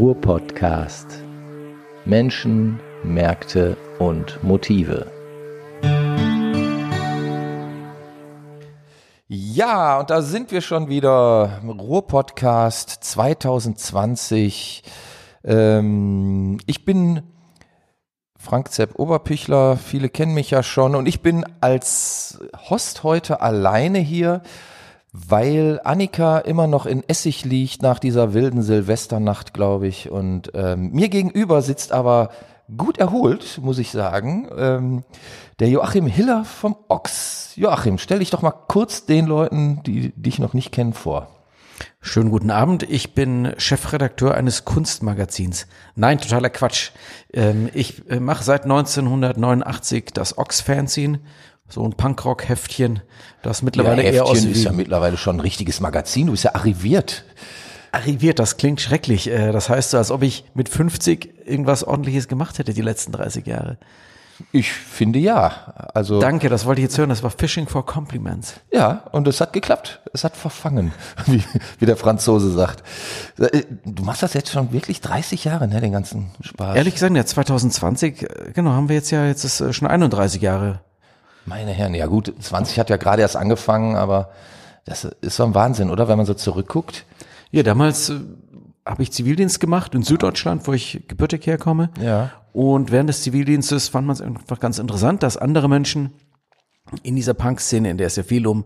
Ruhr-Podcast. 0.00 1.22
Menschen, 2.06 2.80
Märkte 3.04 3.76
und 3.98 4.42
Motive. 4.42 5.12
Ja, 9.28 10.00
und 10.00 10.08
da 10.08 10.22
sind 10.22 10.52
wir 10.52 10.62
schon 10.62 10.88
wieder. 10.88 11.60
Ruhr-Podcast 11.62 13.04
2020. 13.04 14.84
Ähm, 15.44 16.56
ich 16.64 16.86
bin 16.86 17.20
Frank 18.38 18.72
Zepp 18.72 18.98
Oberpichler. 18.98 19.76
Viele 19.76 20.08
kennen 20.08 20.32
mich 20.32 20.50
ja 20.50 20.62
schon. 20.62 20.94
Und 20.94 21.08
ich 21.08 21.20
bin 21.20 21.44
als 21.60 22.40
Host 22.70 23.02
heute 23.02 23.42
alleine 23.42 23.98
hier 23.98 24.40
weil 25.12 25.80
Annika 25.84 26.38
immer 26.38 26.66
noch 26.66 26.86
in 26.86 27.02
Essig 27.08 27.44
liegt 27.44 27.82
nach 27.82 27.98
dieser 27.98 28.32
wilden 28.32 28.62
Silvesternacht, 28.62 29.52
glaube 29.52 29.88
ich. 29.88 30.10
Und 30.10 30.52
ähm, 30.54 30.90
mir 30.92 31.08
gegenüber 31.08 31.62
sitzt 31.62 31.92
aber 31.92 32.30
gut 32.76 32.98
erholt, 32.98 33.58
muss 33.62 33.78
ich 33.78 33.90
sagen, 33.90 34.48
ähm, 34.56 35.04
der 35.58 35.68
Joachim 35.68 36.06
Hiller 36.06 36.44
vom 36.44 36.76
Ochs. 36.88 37.52
Joachim, 37.56 37.98
stell 37.98 38.20
dich 38.20 38.30
doch 38.30 38.42
mal 38.42 38.52
kurz 38.52 39.06
den 39.06 39.26
Leuten, 39.26 39.82
die 39.84 40.12
dich 40.14 40.38
noch 40.38 40.54
nicht 40.54 40.70
kennen, 40.70 40.92
vor. 40.92 41.28
Schönen 42.02 42.30
guten 42.30 42.50
Abend. 42.50 42.82
Ich 42.82 43.14
bin 43.14 43.52
Chefredakteur 43.58 44.34
eines 44.34 44.64
Kunstmagazins. 44.64 45.66
Nein, 45.96 46.18
totaler 46.18 46.50
Quatsch. 46.50 46.90
Ähm, 47.32 47.68
ich 47.74 48.08
äh, 48.08 48.20
mache 48.20 48.44
seit 48.44 48.62
1989 48.64 50.06
das 50.12 50.38
Ox-Fanzine 50.38 51.20
so 51.70 51.84
ein 51.84 51.92
Punkrock-Heftchen, 51.92 53.00
das 53.42 53.62
mittlerweile 53.62 54.04
ja, 54.04 54.10
eher 54.10 54.26
aus 54.26 54.44
ist 54.44 54.64
ja 54.64 54.72
mittlerweile 54.72 55.16
schon 55.16 55.36
ein 55.36 55.40
richtiges 55.40 55.80
Magazin. 55.80 56.26
Du 56.26 56.32
bist 56.32 56.44
ja 56.44 56.54
arriviert. 56.54 57.24
Arriviert, 57.92 58.38
das 58.38 58.56
klingt 58.56 58.80
schrecklich. 58.80 59.30
Äh, 59.30 59.52
das 59.52 59.68
heißt 59.68 59.90
so, 59.90 59.98
als 59.98 60.10
ob 60.10 60.22
ich 60.22 60.44
mit 60.54 60.68
50 60.68 61.46
irgendwas 61.46 61.84
ordentliches 61.84 62.28
gemacht 62.28 62.58
hätte 62.58 62.74
die 62.74 62.82
letzten 62.82 63.12
30 63.12 63.46
Jahre. 63.46 63.78
Ich 64.52 64.72
finde 64.72 65.18
ja. 65.18 65.74
Also 65.94 66.20
Danke, 66.20 66.48
das 66.48 66.64
wollte 66.64 66.80
ich 66.80 66.84
jetzt 66.84 66.98
hören. 66.98 67.10
Das 67.10 67.22
war 67.22 67.30
Fishing 67.30 67.66
for 67.66 67.84
Compliments. 67.84 68.54
Ja, 68.72 69.04
und 69.12 69.28
es 69.28 69.40
hat 69.40 69.52
geklappt. 69.52 70.00
Es 70.12 70.24
hat 70.24 70.36
verfangen, 70.36 70.92
wie, 71.26 71.42
wie 71.78 71.86
der 71.86 71.96
Franzose 71.96 72.50
sagt. 72.50 72.82
Äh, 73.38 73.64
du 73.84 74.02
machst 74.02 74.22
das 74.22 74.34
jetzt 74.34 74.50
schon 74.50 74.72
wirklich 74.72 75.00
30 75.00 75.44
Jahre, 75.44 75.68
ne, 75.68 75.80
den 75.80 75.92
ganzen 75.92 76.30
Spaß. 76.40 76.76
Ehrlich 76.76 76.94
gesagt, 76.94 77.14
ja, 77.14 77.24
2020, 77.24 78.22
äh, 78.22 78.52
genau, 78.54 78.70
haben 78.70 78.88
wir 78.88 78.96
jetzt 78.96 79.10
ja, 79.10 79.26
jetzt 79.26 79.44
ist 79.44 79.74
schon 79.74 79.88
31 79.88 80.40
Jahre 80.40 80.80
meine 81.50 81.72
Herren, 81.72 81.94
ja 81.94 82.06
gut, 82.06 82.32
20 82.38 82.78
hat 82.78 82.90
ja 82.90 82.96
gerade 82.96 83.22
erst 83.22 83.36
angefangen, 83.36 83.96
aber 83.96 84.30
das 84.86 85.04
ist 85.04 85.36
so 85.36 85.44
ein 85.44 85.54
Wahnsinn, 85.54 85.90
oder? 85.90 86.08
Wenn 86.08 86.16
man 86.16 86.24
so 86.24 86.32
zurückguckt. 86.32 87.04
Ja, 87.50 87.64
damals 87.64 88.08
äh, 88.08 88.20
habe 88.86 89.02
ich 89.02 89.10
Zivildienst 89.12 89.58
gemacht 89.58 89.94
in 89.96 90.04
Süddeutschland, 90.04 90.66
wo 90.68 90.72
ich 90.72 91.02
gebürtig 91.08 91.46
herkomme. 91.46 91.90
Ja. 92.00 92.30
Und 92.52 92.92
während 92.92 93.08
des 93.08 93.22
Zivildienstes 93.22 93.88
fand 93.88 94.06
man 94.06 94.14
es 94.14 94.22
einfach 94.22 94.60
ganz 94.60 94.78
interessant, 94.78 95.24
dass 95.24 95.36
andere 95.36 95.68
Menschen 95.68 96.12
in 97.02 97.16
dieser 97.16 97.34
Punk-Szene, 97.34 97.90
in 97.90 97.98
der 97.98 98.06
es 98.06 98.16
ja 98.16 98.22
viel 98.22 98.46
um 98.46 98.64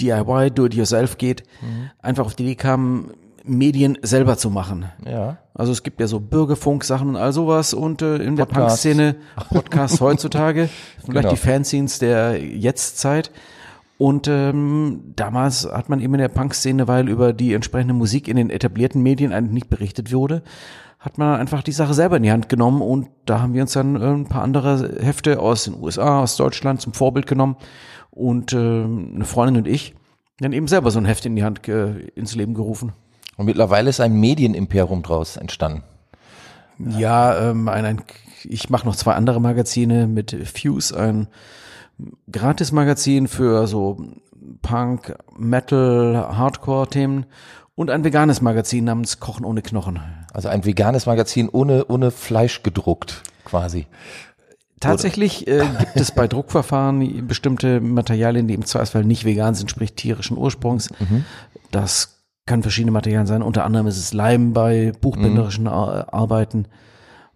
DIY, 0.00 0.50
Do-it-yourself 0.50 1.16
geht, 1.16 1.44
mhm. 1.62 1.90
einfach 2.00 2.26
auf 2.26 2.34
die 2.34 2.42
Idee 2.42 2.54
kamen, 2.56 3.12
Medien 3.44 3.98
selber 4.02 4.36
zu 4.36 4.50
machen. 4.50 4.86
Ja. 5.06 5.38
Also 5.54 5.72
es 5.72 5.82
gibt 5.82 6.00
ja 6.00 6.06
so 6.06 6.20
Bürgerfunk-Sachen 6.20 7.08
und 7.08 7.16
all 7.16 7.32
sowas 7.32 7.74
und 7.74 8.02
äh, 8.02 8.16
in 8.16 8.36
der 8.36 8.46
Punk-Szene 8.46 9.16
Podcasts 9.50 10.00
heutzutage, 10.00 10.68
vielleicht 11.04 11.14
genau. 11.14 11.30
die 11.30 11.36
Fanzines 11.36 11.98
der 11.98 12.42
Jetztzeit. 12.42 13.30
Und 13.98 14.28
ähm, 14.28 15.12
damals 15.16 15.70
hat 15.70 15.90
man 15.90 16.00
eben 16.00 16.14
in 16.14 16.20
der 16.20 16.28
Punk-Szene, 16.28 16.88
weil 16.88 17.08
über 17.08 17.34
die 17.34 17.52
entsprechende 17.52 17.92
Musik 17.92 18.28
in 18.28 18.36
den 18.36 18.48
etablierten 18.48 19.02
Medien 19.02 19.32
eigentlich 19.32 19.52
nicht 19.52 19.68
berichtet 19.68 20.12
wurde, 20.12 20.42
hat 20.98 21.18
man 21.18 21.38
einfach 21.38 21.62
die 21.62 21.72
Sache 21.72 21.94
selber 21.94 22.16
in 22.16 22.22
die 22.22 22.32
Hand 22.32 22.48
genommen 22.48 22.82
und 22.82 23.08
da 23.26 23.40
haben 23.40 23.54
wir 23.54 23.62
uns 23.62 23.72
dann 23.72 23.96
äh, 23.96 24.04
ein 24.04 24.26
paar 24.26 24.42
andere 24.42 24.98
Hefte 25.02 25.40
aus 25.40 25.64
den 25.64 25.74
USA, 25.74 26.22
aus 26.22 26.36
Deutschland 26.36 26.80
zum 26.80 26.94
Vorbild 26.94 27.26
genommen 27.26 27.56
und 28.10 28.52
äh, 28.52 28.56
eine 28.56 29.24
Freundin 29.24 29.64
und 29.64 29.68
ich 29.68 29.94
dann 30.40 30.52
eben 30.52 30.68
selber 30.68 30.90
so 30.90 30.98
ein 30.98 31.04
Heft 31.04 31.26
in 31.26 31.36
die 31.36 31.44
Hand 31.44 31.66
ins 31.68 32.34
Leben 32.34 32.54
gerufen. 32.54 32.92
Und 33.40 33.46
mittlerweile 33.46 33.88
ist 33.88 34.00
ein 34.00 34.12
Medienimperium 34.20 35.02
draus 35.02 35.38
entstanden. 35.38 35.82
Ja, 36.78 37.50
ähm, 37.50 37.68
ein, 37.68 37.86
ein, 37.86 38.02
ich 38.44 38.68
mache 38.68 38.84
noch 38.84 38.94
zwei 38.94 39.14
andere 39.14 39.40
Magazine 39.40 40.06
mit 40.06 40.36
Fuse, 40.46 40.94
ein 40.94 41.26
Gratis-Magazin 42.30 43.28
für 43.28 43.66
so 43.66 43.96
Punk, 44.60 45.16
Metal, 45.38 46.36
Hardcore-Themen 46.36 47.24
und 47.76 47.88
ein 47.88 48.04
veganes 48.04 48.42
Magazin 48.42 48.84
namens 48.84 49.20
Kochen 49.20 49.46
ohne 49.46 49.62
Knochen. 49.62 50.00
Also 50.34 50.50
ein 50.50 50.66
veganes 50.66 51.06
Magazin 51.06 51.48
ohne, 51.48 51.86
ohne 51.86 52.10
Fleisch 52.10 52.62
gedruckt, 52.62 53.22
quasi. 53.46 53.86
Tatsächlich 54.80 55.48
äh, 55.48 55.64
gibt 55.78 55.96
es 55.96 56.12
bei 56.12 56.28
Druckverfahren 56.28 57.26
bestimmte 57.26 57.80
Materialien, 57.80 58.48
die 58.48 58.54
im 58.54 58.66
Zweifelsfall 58.66 59.06
nicht 59.06 59.24
vegan 59.24 59.54
sind, 59.54 59.70
sprich 59.70 59.94
tierischen 59.94 60.36
Ursprungs. 60.36 60.90
Mhm. 61.00 61.24
Das 61.70 62.19
kann 62.50 62.62
verschiedene 62.62 62.90
Materialien 62.90 63.28
sein. 63.28 63.42
Unter 63.42 63.64
anderem 63.64 63.86
ist 63.86 63.96
es 63.96 64.12
Leim 64.12 64.52
bei 64.52 64.92
buchbinderischen 65.00 65.64
mhm. 65.66 65.70
Arbeiten 65.70 66.66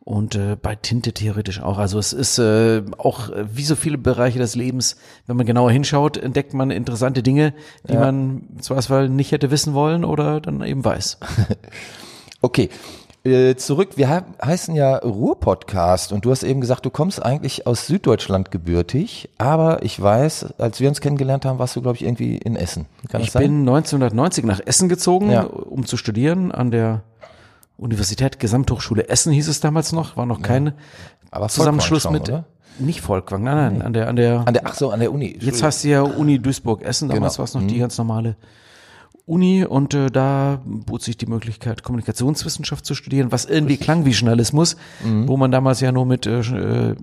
und 0.01 0.35
äh, 0.35 0.57
bei 0.61 0.75
Tinte 0.75 1.13
theoretisch 1.13 1.61
auch. 1.61 1.79
Also 1.79 2.01
es 2.01 2.13
ist 2.13 2.41
äh, 2.41 2.83
auch 2.99 3.31
äh, 3.31 3.45
wie 3.55 3.63
so 3.63 3.77
viele 3.77 3.97
Bereiche 3.97 4.41
des 4.41 4.57
Lebens, 4.57 4.97
wenn 5.29 5.37
man 5.37 5.47
genauer 5.47 5.71
hinschaut, 5.71 6.17
entdeckt 6.17 6.53
man 6.53 6.73
interessante 6.73 7.23
Dinge, 7.23 7.55
die 7.89 7.93
ja. 7.93 8.01
man 8.01 8.43
im 8.57 8.61
Zweifelsfall 8.61 9.09
nicht 9.09 9.31
hätte 9.31 9.53
wissen 9.53 9.73
wollen 9.73 10.05
oder 10.05 10.41
dann 10.41 10.65
eben 10.65 10.85
weiß. 10.85 11.21
okay, 12.41 12.69
äh, 13.25 13.57
zurück, 13.57 13.97
wir 13.97 14.25
heißen 14.45 14.75
ja 14.75 14.99
Ruhr-Podcast 14.99 16.13
und 16.13 16.27
du 16.27 16.31
hast 16.31 16.43
eben 16.43 16.61
gesagt, 16.61 16.85
du 16.85 16.91
kommst 16.91 17.25
eigentlich 17.25 17.67
aus 17.67 17.87
Süddeutschland 17.87 18.51
gebürtig, 18.51 19.31
aber 19.39 19.83
ich 19.83 20.01
weiß, 20.01 20.55
als 20.59 20.81
wir 20.81 20.91
uns 20.91 21.01
kennengelernt 21.01 21.47
haben, 21.47 21.59
warst 21.59 21.75
du, 21.75 21.81
glaube 21.81 21.97
ich, 21.97 22.05
irgendwie 22.05 22.37
in 22.37 22.55
Essen. 22.55 22.85
Kann 23.09 23.23
ich 23.23 23.33
bin 23.33 23.61
1990 23.61 24.45
nach 24.45 24.61
Essen 24.65 24.91
gezogen, 24.91 25.31
ja. 25.31 25.45
um 25.45 25.87
zu 25.87 25.97
studieren 25.97 26.53
an 26.53 26.71
der 26.71 27.03
Universität 27.79 28.39
Gesamthochschule 28.39 29.09
Essen 29.09 29.33
hieß 29.33 29.49
es 29.49 29.61
damals 29.61 29.93
noch, 29.93 30.17
war 30.19 30.27
noch 30.27 30.43
kein 30.43 30.75
ja. 31.33 31.49
Zusammenschluss 31.49 32.11
mit, 32.11 32.29
oder? 32.29 32.45
Nicht 32.79 33.01
Volkwang, 33.01 33.43
nein, 33.43 33.57
nein, 33.57 33.83
an 33.83 33.93
der, 33.93 34.09
an 34.09 34.17
der, 34.17 34.47
an 34.47 34.53
der, 34.53 34.67
ach 34.67 34.75
so, 34.75 34.91
an 34.91 35.01
der 35.01 35.13
Uni. 35.13 35.39
Jetzt 35.41 35.63
heißt 35.63 35.81
sie 35.81 35.91
ja 35.91 36.03
Uni 36.03 36.41
Duisburg-Essen, 36.41 37.09
damals 37.09 37.35
genau. 37.35 37.39
war 37.39 37.45
es 37.45 37.55
noch 37.55 37.63
mhm. 37.63 37.69
die 37.69 37.79
ganz 37.79 37.97
normale 37.97 38.37
Uni 39.27 39.65
und 39.65 39.95
äh, 39.95 40.11
da 40.11 40.61
bot 40.65 41.03
sich 41.03 41.17
die 41.17 41.27
Möglichkeit, 41.27 41.83
Kommunikationswissenschaft 41.83 42.85
zu 42.85 42.95
studieren, 42.95 43.33
was 43.33 43.47
irgendwie 43.47 43.79
klang 43.79 44.05
wie 44.05 44.11
Journalismus, 44.11 44.77
mhm. 45.03 45.29
wo 45.29 45.37
man 45.37 45.51
damals 45.51 45.81
ja 45.81 45.93
nur 45.93 46.05
mit 46.05 46.27
äh, 46.27 46.95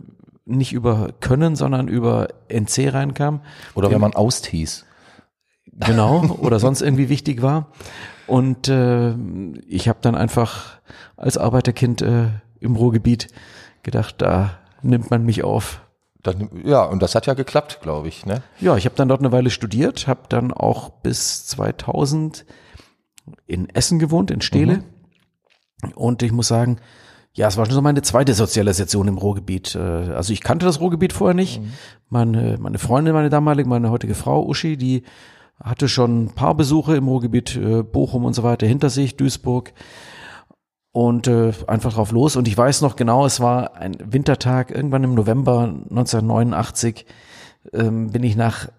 nicht 0.45 0.73
über 0.73 1.13
Können, 1.19 1.55
sondern 1.55 1.87
über 1.87 2.27
NC 2.49 2.93
reinkam. 2.93 3.41
Oder 3.73 3.89
wenn 3.91 4.01
man 4.01 4.13
Aust 4.13 4.45
hieß. 4.47 4.85
Genau, 5.73 6.37
oder 6.41 6.59
sonst 6.59 6.81
irgendwie 6.81 7.09
wichtig 7.09 7.41
war. 7.41 7.67
Und 8.27 8.67
äh, 8.67 9.13
ich 9.67 9.89
habe 9.89 9.99
dann 10.01 10.15
einfach 10.15 10.79
als 11.17 11.37
Arbeiterkind 11.37 12.01
äh, 12.01 12.27
im 12.59 12.75
Ruhrgebiet 12.75 13.27
gedacht, 13.83 14.15
da 14.19 14.59
nimmt 14.83 15.09
man 15.09 15.25
mich 15.25 15.43
auf. 15.43 15.81
Dann, 16.23 16.49
ja, 16.63 16.83
und 16.83 17.01
das 17.01 17.15
hat 17.15 17.25
ja 17.25 17.33
geklappt, 17.33 17.79
glaube 17.81 18.07
ich. 18.07 18.25
Ne? 18.25 18.43
Ja, 18.59 18.77
ich 18.77 18.85
habe 18.85 18.95
dann 18.95 19.07
dort 19.07 19.21
eine 19.21 19.31
Weile 19.31 19.49
studiert, 19.49 20.07
habe 20.07 20.21
dann 20.29 20.53
auch 20.53 20.89
bis 20.89 21.47
2000 21.47 22.45
in 23.47 23.69
Essen 23.69 23.97
gewohnt, 23.99 24.29
in 24.29 24.41
Steele. 24.41 24.83
Mhm. 25.83 25.91
Und 25.95 26.21
ich 26.21 26.31
muss 26.31 26.47
sagen, 26.47 26.77
ja, 27.33 27.47
es 27.47 27.57
war 27.57 27.65
schon 27.65 27.73
so 27.73 27.81
meine 27.81 28.01
zweite 28.01 28.33
Sozialisation 28.33 29.07
im 29.07 29.17
Ruhrgebiet. 29.17 29.75
Äh, 29.75 29.79
also 29.79 30.33
ich 30.33 30.41
kannte 30.41 30.65
das 30.65 30.79
Ruhrgebiet 30.79 31.13
vorher 31.13 31.33
nicht. 31.33 31.61
Mhm. 31.61 31.73
Meine, 32.09 32.57
meine 32.59 32.77
Freundin, 32.77 33.13
meine 33.13 33.29
damalige, 33.29 33.69
meine 33.69 33.89
heutige 33.89 34.15
Frau 34.15 34.45
Uschi, 34.45 34.77
die 34.77 35.03
hatte 35.59 35.87
schon 35.87 36.25
ein 36.25 36.31
paar 36.31 36.55
Besuche 36.55 36.95
im 36.95 37.07
Ruhrgebiet, 37.07 37.55
äh, 37.55 37.83
Bochum 37.83 38.25
und 38.25 38.33
so 38.33 38.43
weiter 38.43 38.67
hinter 38.67 38.89
sich, 38.89 39.15
Duisburg 39.15 39.73
und 40.91 41.27
äh, 41.27 41.53
einfach 41.67 41.93
drauf 41.93 42.11
los. 42.11 42.35
Und 42.35 42.47
ich 42.47 42.57
weiß 42.57 42.81
noch 42.81 42.95
genau, 42.95 43.25
es 43.25 43.39
war 43.39 43.75
ein 43.75 43.95
Wintertag, 44.03 44.71
irgendwann 44.71 45.03
im 45.03 45.13
November 45.13 45.63
1989 45.63 47.05
ähm, 47.73 48.11
bin 48.11 48.23
ich 48.23 48.35
nach 48.35 48.69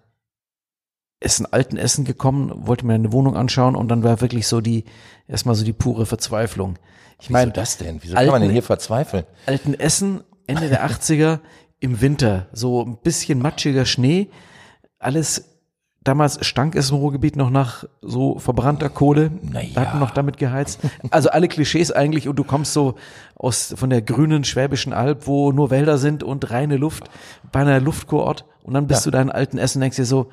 Essen, 1.19 1.45
alten 1.51 1.77
Essen 1.77 2.05
gekommen, 2.05 2.51
wollte 2.67 2.85
mir 2.85 2.95
eine 2.95 3.11
Wohnung 3.11 3.35
anschauen 3.35 3.75
und 3.75 3.87
dann 3.87 4.03
war 4.03 4.21
wirklich 4.21 4.45
so 4.45 4.61
die, 4.61 4.83
erstmal 5.27 5.55
so 5.55 5.63
die 5.63 5.73
pure 5.73 6.05
Verzweiflung. 6.05 6.77
Ich 7.21 7.29
meine, 7.29 7.51
das 7.51 7.77
denn? 7.77 7.99
Wieso 8.01 8.15
alten, 8.15 8.27
kann 8.27 8.33
man 8.33 8.41
denn 8.41 8.51
hier 8.51 8.63
verzweifeln? 8.63 9.23
Alten 9.45 9.73
Essen, 9.73 10.21
Ende 10.47 10.67
der 10.67 10.85
80er, 10.89 11.39
im 11.79 11.99
Winter, 11.99 12.47
so 12.53 12.83
ein 12.83 12.97
bisschen 12.97 13.39
matschiger 13.39 13.85
Schnee, 13.85 14.29
alles 14.99 15.52
Damals 16.03 16.45
stank 16.45 16.75
es 16.75 16.89
im 16.89 16.97
Ruhrgebiet 16.97 17.37
noch 17.37 17.49
nach 17.49 17.85
so 18.01 18.37
verbrannter 18.37 18.89
Kohle. 18.89 19.31
Naja. 19.41 19.69
Da 19.73 19.81
hatten 19.81 19.99
noch 19.99 20.11
damit 20.11 20.37
geheizt. 20.37 20.79
Also 21.11 21.29
alle 21.29 21.47
Klischees 21.47 21.91
eigentlich 21.91 22.27
und 22.27 22.35
du 22.35 22.43
kommst 22.43 22.73
so 22.73 22.95
aus 23.35 23.73
von 23.77 23.89
der 23.89 24.01
grünen 24.01 24.43
Schwäbischen 24.43 24.91
Alb, 24.91 25.27
wo 25.27 25.53
nur 25.53 25.69
Wälder 25.69 25.97
sind 25.97 26.21
und 26.23 26.51
reine 26.51 26.75
Luft 26.75 27.09
bei 27.51 27.61
einer 27.61 27.79
Luftkurort 27.79 28.45
und 28.63 28.73
dann 28.73 28.87
bist 28.87 29.05
ja. 29.05 29.11
du 29.11 29.17
da 29.17 29.21
in 29.21 29.31
alten 29.31 29.57
Essen 29.57 29.79
denkst 29.79 29.95
dir 29.95 30.05
so, 30.05 30.29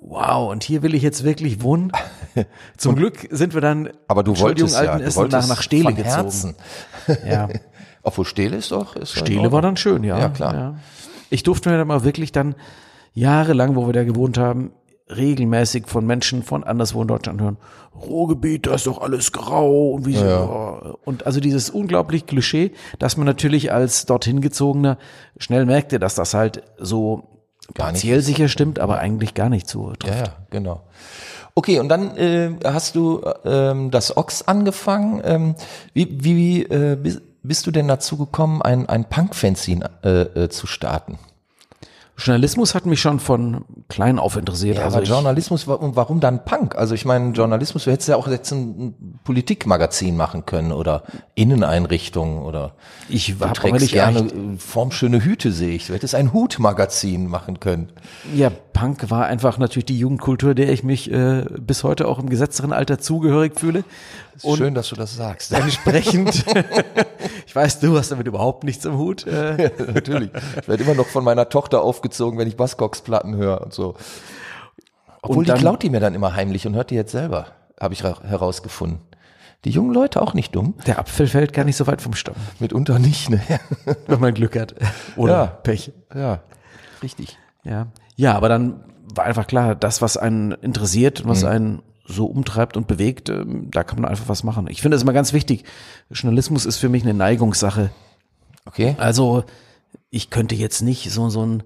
wow, 0.00 0.50
und 0.50 0.64
hier 0.64 0.82
will 0.82 0.94
ich 0.94 1.02
jetzt 1.02 1.24
wirklich 1.24 1.62
wohnen. 1.62 1.92
Zum 2.76 2.96
Glück 2.96 3.26
sind 3.30 3.54
wir 3.54 3.60
dann, 3.60 3.90
Aber 4.08 4.22
du 4.22 4.32
Entschuldigung, 4.32 4.70
wolltest 4.70 4.84
ja, 4.84 4.98
du 4.98 5.04
Essen, 5.04 5.16
wolltest 5.16 5.48
nach, 5.48 5.56
nach 5.56 5.62
Stele 5.62 5.94
gezogen. 5.94 6.04
Herzen. 6.04 6.56
Ja. 7.26 7.48
Obwohl 8.02 8.24
Stele 8.24 8.56
ist 8.56 8.72
doch. 8.72 8.96
Ist 8.96 9.12
Stele 9.12 9.52
war 9.52 9.62
dann 9.62 9.76
schön, 9.76 10.04
ja. 10.04 10.18
Ja, 10.18 10.28
klar. 10.30 10.76
Ich 11.28 11.42
durfte 11.42 11.70
mir 11.70 11.76
dann 11.76 11.88
mal 11.88 12.02
wirklich 12.02 12.32
dann 12.32 12.54
jahrelang, 13.12 13.76
wo 13.76 13.86
wir 13.86 13.92
da 13.92 14.04
gewohnt 14.04 14.38
haben, 14.38 14.72
regelmäßig 15.16 15.86
von 15.86 16.06
Menschen 16.06 16.42
von 16.42 16.64
anderswo 16.64 17.02
in 17.02 17.08
Deutschland 17.08 17.40
hören, 17.40 17.56
Ruhrgebiet, 17.94 18.66
da 18.66 18.74
ist 18.74 18.86
doch 18.86 19.00
alles 19.00 19.32
grau 19.32 19.90
und 19.90 20.06
wie 20.06 20.14
so. 20.14 20.24
Ja. 20.24 20.94
Und 21.04 21.26
also 21.26 21.40
dieses 21.40 21.70
unglaublich 21.70 22.26
Klischee, 22.26 22.72
dass 22.98 23.16
man 23.16 23.26
natürlich 23.26 23.72
als 23.72 24.06
dorthin 24.06 24.40
gezogener 24.40 24.96
schnell 25.38 25.66
merkte, 25.66 25.98
dass 25.98 26.14
das 26.14 26.34
halt 26.34 26.62
so 26.78 27.24
Gar 27.74 27.92
nicht 27.92 28.02
partiell 28.02 28.20
sicher 28.22 28.48
stimmt, 28.48 28.78
aber 28.78 28.98
eigentlich 28.98 29.34
gar 29.34 29.48
nicht 29.48 29.68
so 29.68 29.92
trifft. 29.92 30.14
Ja, 30.14 30.24
ja, 30.24 30.32
genau. 30.50 30.82
Okay, 31.54 31.78
und 31.80 31.88
dann 31.88 32.16
äh, 32.16 32.52
hast 32.64 32.96
du 32.96 33.22
ähm, 33.44 33.90
das 33.90 34.16
Ox 34.16 34.42
angefangen. 34.42 35.20
Ähm, 35.24 35.54
wie 35.92 36.24
wie 36.24 36.62
äh, 36.62 36.96
bist, 36.96 37.20
bist 37.42 37.66
du 37.66 37.70
denn 37.70 37.88
dazu 37.88 38.16
gekommen, 38.16 38.62
ein, 38.62 38.88
ein 38.88 39.04
Punk-Fanzine 39.04 39.90
äh, 40.04 40.44
äh, 40.44 40.48
zu 40.48 40.66
starten? 40.66 41.18
Journalismus 42.20 42.74
hat 42.74 42.86
mich 42.86 43.00
schon 43.00 43.18
von 43.18 43.64
klein 43.88 44.18
auf 44.18 44.36
interessiert. 44.36 44.76
Ja, 44.76 44.84
also 44.84 44.98
aber 44.98 45.06
Journalismus, 45.06 45.66
warum, 45.66 45.96
warum 45.96 46.20
dann 46.20 46.44
Punk? 46.44 46.76
Also 46.76 46.94
ich 46.94 47.04
meine, 47.04 47.32
Journalismus, 47.32 47.84
du 47.84 47.90
hättest 47.90 48.08
ja 48.08 48.16
auch 48.16 48.28
jetzt 48.28 48.52
ein, 48.52 48.94
Politikmagazin 49.24 50.16
machen 50.16 50.44
können 50.44 50.72
oder 50.72 51.02
Inneneinrichtungen 51.34 52.42
oder 52.42 52.74
ich 53.08 53.38
du 53.38 53.44
habe 53.44 53.54
trägst 53.54 53.74
eigentlich 53.74 53.92
gerne 53.92 54.58
formschöne 54.58 55.24
Hüte, 55.24 55.52
sehe 55.52 55.74
ich. 55.74 55.86
Du 55.86 55.94
hättest 55.94 56.14
ein 56.14 56.32
Hutmagazin 56.32 57.26
machen 57.26 57.60
können. 57.60 57.90
Ja, 58.34 58.50
Punk 58.50 59.10
war 59.10 59.26
einfach 59.26 59.58
natürlich 59.58 59.86
die 59.86 59.98
Jugendkultur, 59.98 60.54
der 60.54 60.70
ich 60.70 60.82
mich 60.82 61.10
äh, 61.10 61.44
bis 61.58 61.84
heute 61.84 62.06
auch 62.06 62.18
im 62.18 62.28
gesetzteren 62.28 62.72
Alter 62.72 62.98
zugehörig 62.98 63.58
fühle. 63.58 63.84
Und 64.42 64.56
Schön, 64.58 64.74
dass 64.74 64.88
du 64.88 64.96
das 64.96 65.14
sagst. 65.16 65.52
entsprechend, 65.54 66.44
ich 67.46 67.54
weiß, 67.54 67.80
du 67.80 67.96
hast 67.98 68.10
damit 68.10 68.26
überhaupt 68.26 68.64
nichts 68.64 68.84
im 68.84 68.96
Hut. 68.98 69.26
Äh, 69.26 69.70
Natürlich. 69.94 70.30
Ich 70.60 70.68
werde 70.68 70.82
immer 70.84 70.94
noch 70.94 71.06
von 71.06 71.24
meiner 71.24 71.48
Tochter 71.48 71.82
aufgezogen, 71.82 72.38
wenn 72.38 72.48
ich 72.48 72.56
Buzzcocks-Platten 72.56 73.36
höre 73.36 73.60
und 73.62 73.72
so. 73.72 73.94
Obwohl 75.22 75.38
Und 75.38 75.44
die 75.44 75.48
dann- 75.52 75.58
klaut 75.60 75.82
die 75.82 75.90
mir 75.90 76.00
dann 76.00 76.14
immer 76.14 76.34
heimlich 76.34 76.66
und 76.66 76.74
hört 76.74 76.90
die 76.90 76.94
jetzt 76.94 77.12
selber, 77.12 77.46
habe 77.78 77.94
ich 77.94 78.02
ra- 78.04 78.22
herausgefunden. 78.22 79.00
Die 79.66 79.70
jungen 79.70 79.92
Leute 79.92 80.22
auch 80.22 80.32
nicht 80.32 80.54
dumm. 80.56 80.74
der 80.86 80.98
Apfel 80.98 81.26
fällt 81.26 81.52
gar 81.52 81.64
nicht 81.64 81.76
so 81.76 81.86
weit 81.86 82.00
vom 82.00 82.14
Stamm, 82.14 82.36
Mitunter 82.60 82.98
nicht, 82.98 83.28
ne? 83.28 83.42
wenn 84.06 84.18
man 84.18 84.32
Glück 84.32 84.58
hat. 84.58 84.74
Oder 85.16 85.32
Ja. 85.32 85.46
Pech. 85.48 85.92
Ja, 86.14 86.40
richtig. 87.02 87.36
Ja. 87.62 87.88
ja, 88.16 88.34
aber 88.34 88.48
dann 88.48 88.84
war 89.14 89.24
einfach 89.26 89.46
klar, 89.46 89.74
das, 89.74 90.00
was 90.00 90.16
einen 90.16 90.52
interessiert 90.52 91.20
und 91.20 91.26
Mhm. 91.26 91.30
was 91.30 91.44
einen 91.44 91.82
so 92.10 92.26
umtreibt 92.26 92.76
und 92.76 92.86
bewegt, 92.86 93.28
ähm, 93.28 93.68
da 93.70 93.84
kann 93.84 94.00
man 94.00 94.10
einfach 94.10 94.28
was 94.28 94.44
machen. 94.44 94.66
Ich 94.68 94.82
finde 94.82 94.96
es 94.96 95.02
immer 95.02 95.12
ganz 95.12 95.32
wichtig. 95.32 95.64
Journalismus 96.10 96.66
ist 96.66 96.76
für 96.76 96.88
mich 96.88 97.02
eine 97.02 97.14
Neigungssache. 97.14 97.90
Okay. 98.66 98.96
Also 98.98 99.44
ich 100.10 100.30
könnte 100.30 100.54
jetzt 100.54 100.82
nicht 100.82 101.10
so 101.10 101.28
so 101.28 101.44
ein 101.44 101.62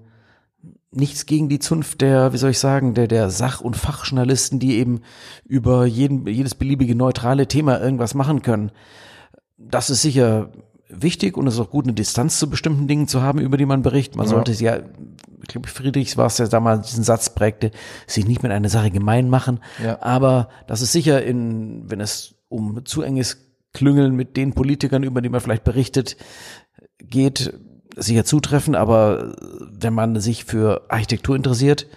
nichts 0.91 1.25
gegen 1.25 1.49
die 1.49 1.59
Zunft 1.59 2.01
der, 2.01 2.31
wie 2.31 2.37
soll 2.37 2.51
ich 2.51 2.59
sagen, 2.59 2.93
der 2.93 3.07
der 3.07 3.29
Sach- 3.29 3.61
und 3.61 3.75
Fachjournalisten, 3.75 4.59
die 4.59 4.75
eben 4.77 5.01
über 5.43 5.85
jeden 5.85 6.25
jedes 6.27 6.55
beliebige 6.55 6.95
neutrale 6.95 7.47
Thema 7.47 7.81
irgendwas 7.81 8.13
machen 8.13 8.41
können. 8.41 8.71
Das 9.57 9.89
ist 9.89 10.01
sicher 10.01 10.51
wichtig 11.01 11.37
und 11.37 11.47
es 11.47 11.55
ist 11.55 11.59
auch 11.59 11.69
gut, 11.69 11.85
eine 11.85 11.93
Distanz 11.93 12.39
zu 12.39 12.49
bestimmten 12.49 12.87
Dingen 12.87 13.07
zu 13.07 13.21
haben, 13.21 13.39
über 13.39 13.57
die 13.57 13.65
man 13.65 13.81
berichtet. 13.81 14.17
Man 14.17 14.27
sollte 14.27 14.51
es 14.51 14.59
ja, 14.59 14.79
ich 15.41 15.47
glaube, 15.47 15.67
Friedrichs 15.67 16.17
war 16.17 16.27
es, 16.27 16.37
der 16.37 16.47
damals 16.47 16.89
diesen 16.89 17.03
Satz 17.03 17.29
prägte, 17.29 17.71
sich 18.07 18.25
nicht 18.25 18.43
mit 18.43 18.51
einer 18.51 18.69
Sache 18.69 18.91
gemein 18.91 19.29
machen. 19.29 19.59
Ja. 19.83 20.01
Aber 20.01 20.49
das 20.67 20.81
ist 20.81 20.91
sicher 20.91 21.23
in, 21.23 21.89
wenn 21.89 22.01
es 22.01 22.35
um 22.49 22.85
zu 22.85 23.01
enges 23.01 23.45
Klüngeln 23.73 24.15
mit 24.15 24.37
den 24.37 24.53
Politikern, 24.53 25.03
über 25.03 25.21
die 25.21 25.29
man 25.29 25.41
vielleicht 25.41 25.63
berichtet, 25.63 26.17
geht, 26.99 27.53
sicher 27.95 28.25
zutreffen, 28.25 28.75
aber 28.75 29.35
wenn 29.71 29.93
man 29.93 30.19
sich 30.19 30.45
für 30.45 30.85
Architektur 30.89 31.35
interessiert 31.35 31.87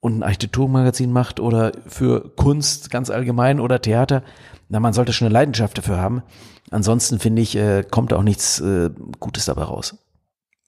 und 0.00 0.18
ein 0.18 0.22
Architekturmagazin 0.22 1.12
macht 1.12 1.40
oder 1.40 1.72
für 1.86 2.34
Kunst 2.36 2.90
ganz 2.90 3.10
allgemein 3.10 3.60
oder 3.60 3.80
Theater, 3.80 4.22
na, 4.68 4.80
man 4.80 4.92
sollte 4.92 5.12
schon 5.12 5.26
eine 5.26 5.32
Leidenschaft 5.32 5.78
dafür 5.78 5.98
haben. 5.98 6.22
Ansonsten 6.70 7.18
finde 7.18 7.42
ich, 7.42 7.56
äh, 7.56 7.84
kommt 7.88 8.12
auch 8.12 8.22
nichts 8.22 8.60
äh, 8.60 8.90
Gutes 9.20 9.46
dabei 9.46 9.62
raus. 9.62 9.96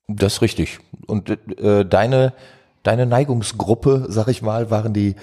Das 0.09 0.35
ist 0.35 0.43
richtig. 0.43 0.79
Und 1.07 1.31
äh, 1.31 1.85
deine, 1.85 2.33
deine 2.83 3.07
Neigungsgruppe, 3.07 4.07
sag 4.09 4.29
ich 4.29 4.43
mal, 4.43 4.71
waren 4.71 4.93
die, 4.93 5.15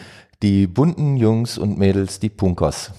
die 0.42 0.68
bunten 0.68 1.18
Jungs 1.18 1.58
und 1.58 1.78
Mädels, 1.78 2.20
die 2.20 2.30
Punkers. 2.30 2.92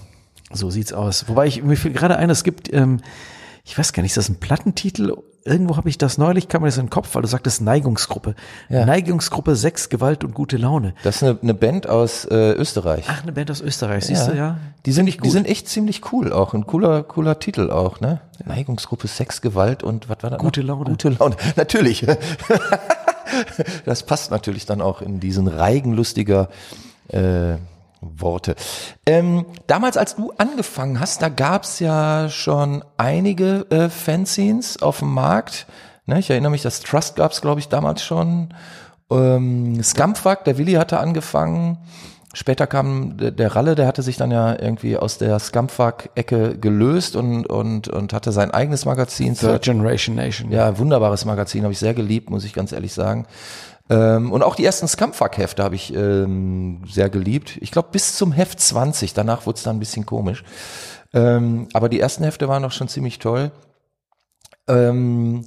So 0.51 0.69
sieht's 0.69 0.93
aus. 0.93 1.27
Wobei 1.27 1.47
ich 1.47 1.63
mir 1.63 1.75
gerade 1.75 2.17
ein, 2.17 2.29
es 2.29 2.43
gibt, 2.43 2.71
ähm, 2.73 3.01
ich 3.63 3.77
weiß 3.77 3.93
gar 3.93 4.03
nicht, 4.03 4.11
ist 4.11 4.17
das 4.17 4.29
ein 4.29 4.39
Plattentitel? 4.39 5.15
Irgendwo 5.45 5.77
habe 5.77 5.89
ich 5.89 5.97
das 5.97 6.17
neulich, 6.17 6.47
kam 6.47 6.61
mir 6.61 6.67
das 6.67 6.77
in 6.77 6.85
den 6.85 6.89
Kopf, 6.89 7.15
weil 7.15 7.21
du 7.21 7.27
sagtest 7.27 7.61
Neigungsgruppe. 7.61 8.35
Ja. 8.67 8.85
Neigungsgruppe 8.85 9.55
Sex, 9.55 9.89
Gewalt 9.89 10.23
und 10.23 10.33
gute 10.33 10.57
Laune. 10.57 10.93
Das 11.03 11.17
ist 11.17 11.23
eine, 11.23 11.39
eine 11.41 11.53
Band 11.53 11.87
aus 11.87 12.25
äh, 12.25 12.51
Österreich. 12.53 13.05
Ach, 13.07 13.23
eine 13.23 13.31
Band 13.31 13.49
aus 13.49 13.61
Österreich, 13.61 14.05
siehst 14.05 14.27
du, 14.27 14.35
ja. 14.35 14.57
Die 14.85 14.91
sind, 14.91 15.23
die 15.23 15.29
sind 15.29 15.47
echt 15.47 15.67
ziemlich 15.67 16.11
cool 16.11 16.33
auch. 16.33 16.53
Ein 16.53 16.67
cooler, 16.67 17.03
cooler 17.03 17.39
Titel 17.39 17.71
auch, 17.71 17.99
ne? 17.99 18.21
Neigungsgruppe 18.45 19.07
Sex, 19.07 19.41
Gewalt 19.41 19.83
und 19.83 20.09
was 20.09 20.17
war 20.21 20.29
da? 20.29 20.37
noch? 20.37 20.43
Gute 20.43 20.61
Laune. 20.61 20.89
Gute 20.89 21.09
Laune. 21.09 21.35
Natürlich. 21.55 22.05
das 23.85 24.03
passt 24.03 24.31
natürlich 24.31 24.65
dann 24.65 24.81
auch 24.81 25.01
in 25.01 25.19
diesen 25.19 25.47
Reigen 25.47 25.93
lustiger 25.93 26.49
äh, 27.09 27.55
Worte. 28.01 28.55
Ähm, 29.05 29.45
damals, 29.67 29.97
als 29.97 30.15
du 30.15 30.31
angefangen 30.37 30.99
hast, 30.99 31.21
da 31.21 31.29
gab's 31.29 31.79
ja 31.79 32.29
schon 32.29 32.83
einige 32.97 33.65
äh, 33.69 33.89
Fanzines 33.89 34.81
auf 34.81 34.99
dem 34.99 35.13
Markt. 35.13 35.67
Ne, 36.05 36.19
ich 36.19 36.29
erinnere 36.29 36.51
mich, 36.51 36.61
das 36.61 36.79
Trust 36.79 37.17
gab's, 37.17 37.41
glaube 37.41 37.59
ich, 37.59 37.67
damals 37.67 38.03
schon. 38.03 38.53
Ähm, 39.11 39.83
Scumbfuck, 39.83 40.43
der 40.45 40.57
Willi 40.57 40.73
hatte 40.73 40.99
angefangen. 40.99 41.77
Später 42.33 42.67
kam 42.67 43.17
der, 43.17 43.31
der 43.31 43.55
Ralle, 43.55 43.73
der 43.73 43.87
hatte 43.87 44.03
sich 44.03 44.17
dann 44.17 44.29
ja 44.29 44.59
irgendwie 44.59 44.97
aus 44.97 45.17
der 45.17 45.39
Scumbfuck-Ecke 45.39 46.59
gelöst 46.59 47.15
und, 47.15 47.47
und, 47.47 47.87
und 47.87 48.13
hatte 48.13 48.31
sein 48.31 48.51
eigenes 48.51 48.85
Magazin. 48.85 49.33
Third 49.33 49.63
Generation 49.63 50.15
Nation. 50.15 50.51
Ja, 50.51 50.77
wunderbares 50.77 51.25
Magazin, 51.25 51.63
habe 51.63 51.73
ich 51.73 51.79
sehr 51.79 51.95
geliebt, 51.95 52.29
muss 52.29 52.45
ich 52.45 52.53
ganz 52.53 52.71
ehrlich 52.71 52.93
sagen. 52.93 53.25
Ähm, 53.89 54.31
und 54.31 54.43
auch 54.43 54.55
die 54.55 54.65
ersten 54.65 54.87
Scumbfuck-Hefte 54.87 55.63
habe 55.63 55.75
ich 55.75 55.93
ähm, 55.93 56.81
sehr 56.87 57.09
geliebt. 57.09 57.57
Ich 57.61 57.71
glaube 57.71 57.89
bis 57.91 58.15
zum 58.15 58.31
Heft 58.31 58.59
20, 58.59 59.13
danach 59.13 59.45
wurde 59.45 59.57
es 59.57 59.63
dann 59.63 59.77
ein 59.77 59.79
bisschen 59.79 60.05
komisch. 60.05 60.43
Ähm, 61.13 61.67
aber 61.73 61.89
die 61.89 61.99
ersten 61.99 62.23
Hefte 62.23 62.47
waren 62.47 62.63
auch 62.65 62.71
schon 62.71 62.87
ziemlich 62.87 63.19
toll. 63.19 63.51
Ähm, 64.67 65.45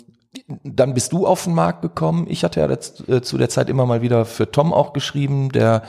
dann 0.64 0.94
bist 0.94 1.12
du 1.12 1.26
auf 1.26 1.44
den 1.44 1.54
Markt 1.54 1.82
gekommen. 1.82 2.26
Ich 2.28 2.42
hatte 2.42 2.60
ja 2.60 2.68
jetzt, 2.68 3.08
äh, 3.08 3.22
zu 3.22 3.38
der 3.38 3.48
Zeit 3.48 3.68
immer 3.68 3.86
mal 3.86 4.02
wieder 4.02 4.24
für 4.24 4.50
Tom 4.50 4.72
auch 4.72 4.92
geschrieben, 4.92 5.50
der 5.52 5.82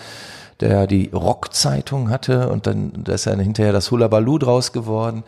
der 0.59 0.87
die 0.87 1.09
Rock-Zeitung 1.09 2.09
hatte 2.09 2.49
und 2.49 2.67
dann 2.67 3.03
da 3.03 3.13
ist 3.13 3.25
ja 3.25 3.33
hinterher 3.33 3.73
das 3.73 3.89
Hullabaloo 3.89 4.37
draus 4.37 4.71
geworden. 4.71 5.23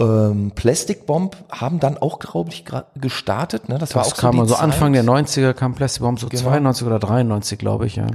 Ähm, 0.00 0.52
Plastic 0.54 1.04
Bomb 1.06 1.36
haben 1.50 1.78
dann 1.78 1.98
auch, 1.98 2.18
glaube 2.18 2.50
ich, 2.50 2.64
gestartet. 2.94 3.68
Ne? 3.68 3.78
Das, 3.78 3.94
war 3.94 4.02
Das 4.02 4.14
auch 4.14 4.16
kam 4.16 4.36
so 4.36 4.40
also 4.42 4.54
Zeit. 4.54 4.64
Anfang 4.64 4.92
der 4.94 5.04
90er 5.04 5.52
kam 5.52 5.74
Plastic 5.74 6.02
Bomb, 6.02 6.18
so 6.18 6.28
Genau. 6.28 6.42
92 6.42 6.86
oder 6.86 6.98
93, 6.98 7.58
glaube 7.58 7.86
ich, 7.86 7.96
ja. 7.96 8.06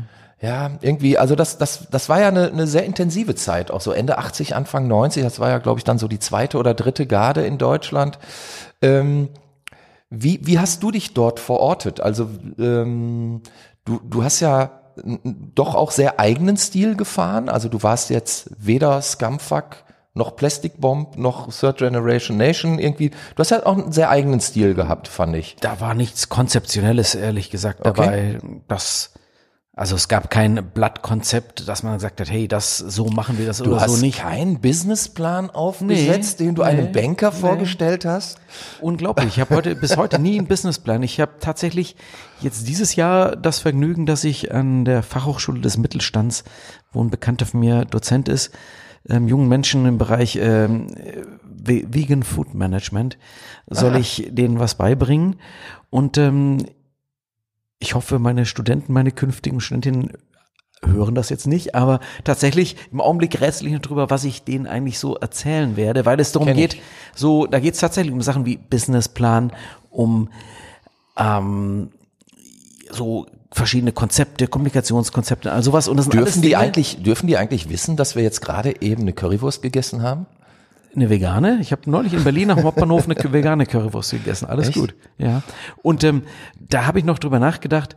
Ja, 0.42 0.72
irgendwie, 0.82 1.18
also 1.18 1.36
das, 1.36 1.58
das, 1.58 1.88
das 1.90 2.10
war 2.10 2.20
ja 2.20 2.28
eine, 2.28 2.48
eine 2.48 2.68
sehr 2.68 2.84
intensive 2.84 3.36
Zeit, 3.36 3.72
auch 3.72 3.82
so 3.82 3.92
Ende 3.92 4.18
80, 4.18 4.56
Anfang 4.56 4.88
90. 4.88 5.24
Das 5.24 5.40
war 5.40 5.50
ja, 5.50 5.60
glaube 5.60 5.80
ich, 5.80 5.84
dann 5.84 5.98
so 5.98 6.08
die 6.08 6.20
zweite 6.20 6.58
oder 6.58 6.74
dritte 6.74 7.08
Garde 7.08 7.46
in 7.46 7.58
Deutschland. 7.58 8.20
Ähm, 8.82 9.30
wie, 10.10 10.42
wie 10.44 10.60
hast 10.60 10.84
du 10.84 10.92
dich 10.92 11.14
dort 11.14 11.40
verortet? 11.40 12.02
Also 12.02 12.30
ähm, 12.60 13.42
du, 13.86 14.00
du 14.04 14.24
hast 14.24 14.40
ja 14.40 14.72
doch 15.56 15.76
auch 15.76 15.92
sehr 15.92 16.20
eigenen 16.20 16.58
Stil 16.58 16.96
gefahren. 16.96 17.50
Also 17.50 17.70
du 17.70 17.82
warst 17.84 18.10
jetzt 18.10 18.50
weder 18.58 19.02
Scumfuck 19.02 19.85
noch 20.16 20.38
Plastic 20.38 20.80
Bomb 20.80 21.18
noch 21.18 21.50
Third 21.54 21.78
Generation 21.78 22.38
Nation 22.38 22.80
irgendwie. 22.80 23.10
Du 23.10 23.40
hast 23.40 23.52
ja 23.52 23.66
auch 23.66 23.78
einen 23.78 23.92
sehr 23.92 24.10
eigenen 24.10 24.40
Stil 24.40 24.74
gehabt, 24.74 25.08
fand 25.10 25.36
ich. 25.36 25.58
Da 25.60 25.82
war 25.82 25.94
nichts 25.94 26.30
Konzeptionelles, 26.30 27.16
ehrlich 27.16 27.52
gesagt, 27.52 27.86
dabei. 27.86 28.40
Das, 28.70 29.12
also 29.74 29.98
es 29.98 30.08
gab 30.08 30.30
kein 30.30 30.72
Blattkonzept, 30.74 31.68
dass 31.68 31.84
man 31.84 31.96
gesagt 31.96 32.22
hat, 32.22 32.32
hey, 32.32 32.48
das, 32.48 32.78
so 32.78 33.08
machen 33.08 33.38
wir 33.38 33.46
das 33.46 33.58
Du 33.58 33.72
oder 33.74 33.82
hast 33.82 33.98
so 33.98 34.06
nicht. 34.06 34.20
keinen 34.20 34.62
Businessplan 34.62 35.50
aufgesetzt, 35.50 36.40
Nee, 36.40 36.46
den 36.46 36.56
du 36.56 36.62
einem 36.62 36.86
nee, 36.86 36.92
Banker 37.02 37.32
nee. 37.32 37.38
vorgestellt 37.42 38.06
hast? 38.06 38.38
Unglaublich. 38.80 39.28
Ich 39.28 39.40
habe 39.42 39.54
heute 39.54 39.76
bis 39.76 39.98
heute 39.98 40.18
nie 40.18 40.38
einen 40.38 40.48
Businessplan. 40.48 41.04
Ich 41.04 41.20
habe 41.20 41.34
tatsächlich 41.42 41.98
jetzt 42.40 42.70
dieses 42.70 42.96
Jahr 42.96 43.36
das 43.36 43.60
Vergnügen, 43.60 44.06
dass 44.06 44.24
ich 44.24 44.54
an 44.54 44.86
der 44.86 45.04
Fachhochschule 45.04 45.60
des 45.60 45.78
Mittelstands, 45.78 46.46
wo 46.94 47.04
ein 47.04 47.10
Bekannter 47.10 47.46
von 47.46 47.60
mir 47.60 47.84
Dozent 47.84 48.30
ist, 48.30 48.52
ähm, 49.10 49.28
jungen 49.28 49.48
Menschen 49.48 49.86
im 49.86 49.98
Bereich 49.98 50.38
ähm, 50.42 50.88
Ve- 51.44 51.86
Vegan 51.90 52.24
Food 52.24 52.54
Management, 52.54 53.18
soll 53.70 53.96
ich 53.96 54.28
denen 54.32 54.60
was 54.60 54.76
beibringen. 54.76 55.38
Und 55.90 56.18
ähm, 56.18 56.66
ich 57.80 57.96
hoffe, 57.96 58.20
meine 58.20 58.46
Studenten, 58.46 58.94
meine 58.94 59.12
künftigen 59.12 59.60
Studentinnen 59.60 60.14
hören 60.84 61.16
das 61.16 61.30
jetzt 61.30 61.48
nicht, 61.48 61.74
aber 61.74 62.00
tatsächlich 62.24 62.76
im 62.92 63.02
Augenblick 63.02 63.42
rätsel 63.42 63.68
ich 63.68 63.74
noch 63.74 63.82
drüber, 63.82 64.10
was 64.10 64.24
ich 64.24 64.44
denen 64.44 64.68
eigentlich 64.68 65.00
so 65.00 65.16
erzählen 65.16 65.78
werde, 65.78 66.06
weil 66.06 66.20
es 66.20 66.32
darum 66.32 66.48
Kenn 66.48 66.58
ich. 66.58 66.70
geht, 66.72 66.82
so, 67.16 67.48
da 67.48 67.60
geht 67.60 67.74
es 67.74 67.80
tatsächlich 67.80 68.14
um 68.14 68.22
Sachen 68.22 68.46
wie 68.46 68.58
Businessplan, 68.58 69.52
um 69.90 70.30
ähm, 71.18 71.90
so 72.92 73.26
verschiedene 73.56 73.92
Konzepte, 73.94 74.48
Kommunikationskonzepte, 74.48 75.52
also 75.52 75.72
sowas. 75.72 75.88
Und 75.88 75.98
das 75.98 76.10
Dürfen 76.10 76.42
die 76.42 76.50
Dinge- 76.50 76.58
eigentlich, 76.60 77.02
dürfen 77.02 77.28
die 77.28 77.38
eigentlich 77.38 77.70
wissen, 77.70 77.96
dass 77.96 78.16
wir 78.16 78.22
jetzt 78.24 78.42
gerade 78.42 78.82
eben 78.82 79.04
eine 79.04 79.14
Currywurst 79.14 79.62
gegessen 79.62 80.02
haben? 80.04 80.26
Eine 80.96 81.10
vegane? 81.10 81.58
Ich 81.62 81.72
habe 81.72 81.90
neulich 81.90 82.14
in 82.14 82.24
Berlin 82.24 82.52
am 82.52 82.64
Hauptbahnhof 82.64 83.06
eine 83.10 83.16
vegane 83.34 83.66
Currywurst 83.66 84.12
gegessen. 84.12 84.46
Alles 84.48 84.70
Echt? 84.70 84.78
gut. 84.78 84.96
Ja. 85.18 85.42
Und 85.82 86.04
ähm, 86.04 86.24
da 86.60 86.86
habe 86.86 87.00
ich 87.00 87.06
noch 87.06 87.18
drüber 87.20 87.40
nachgedacht, 87.40 87.96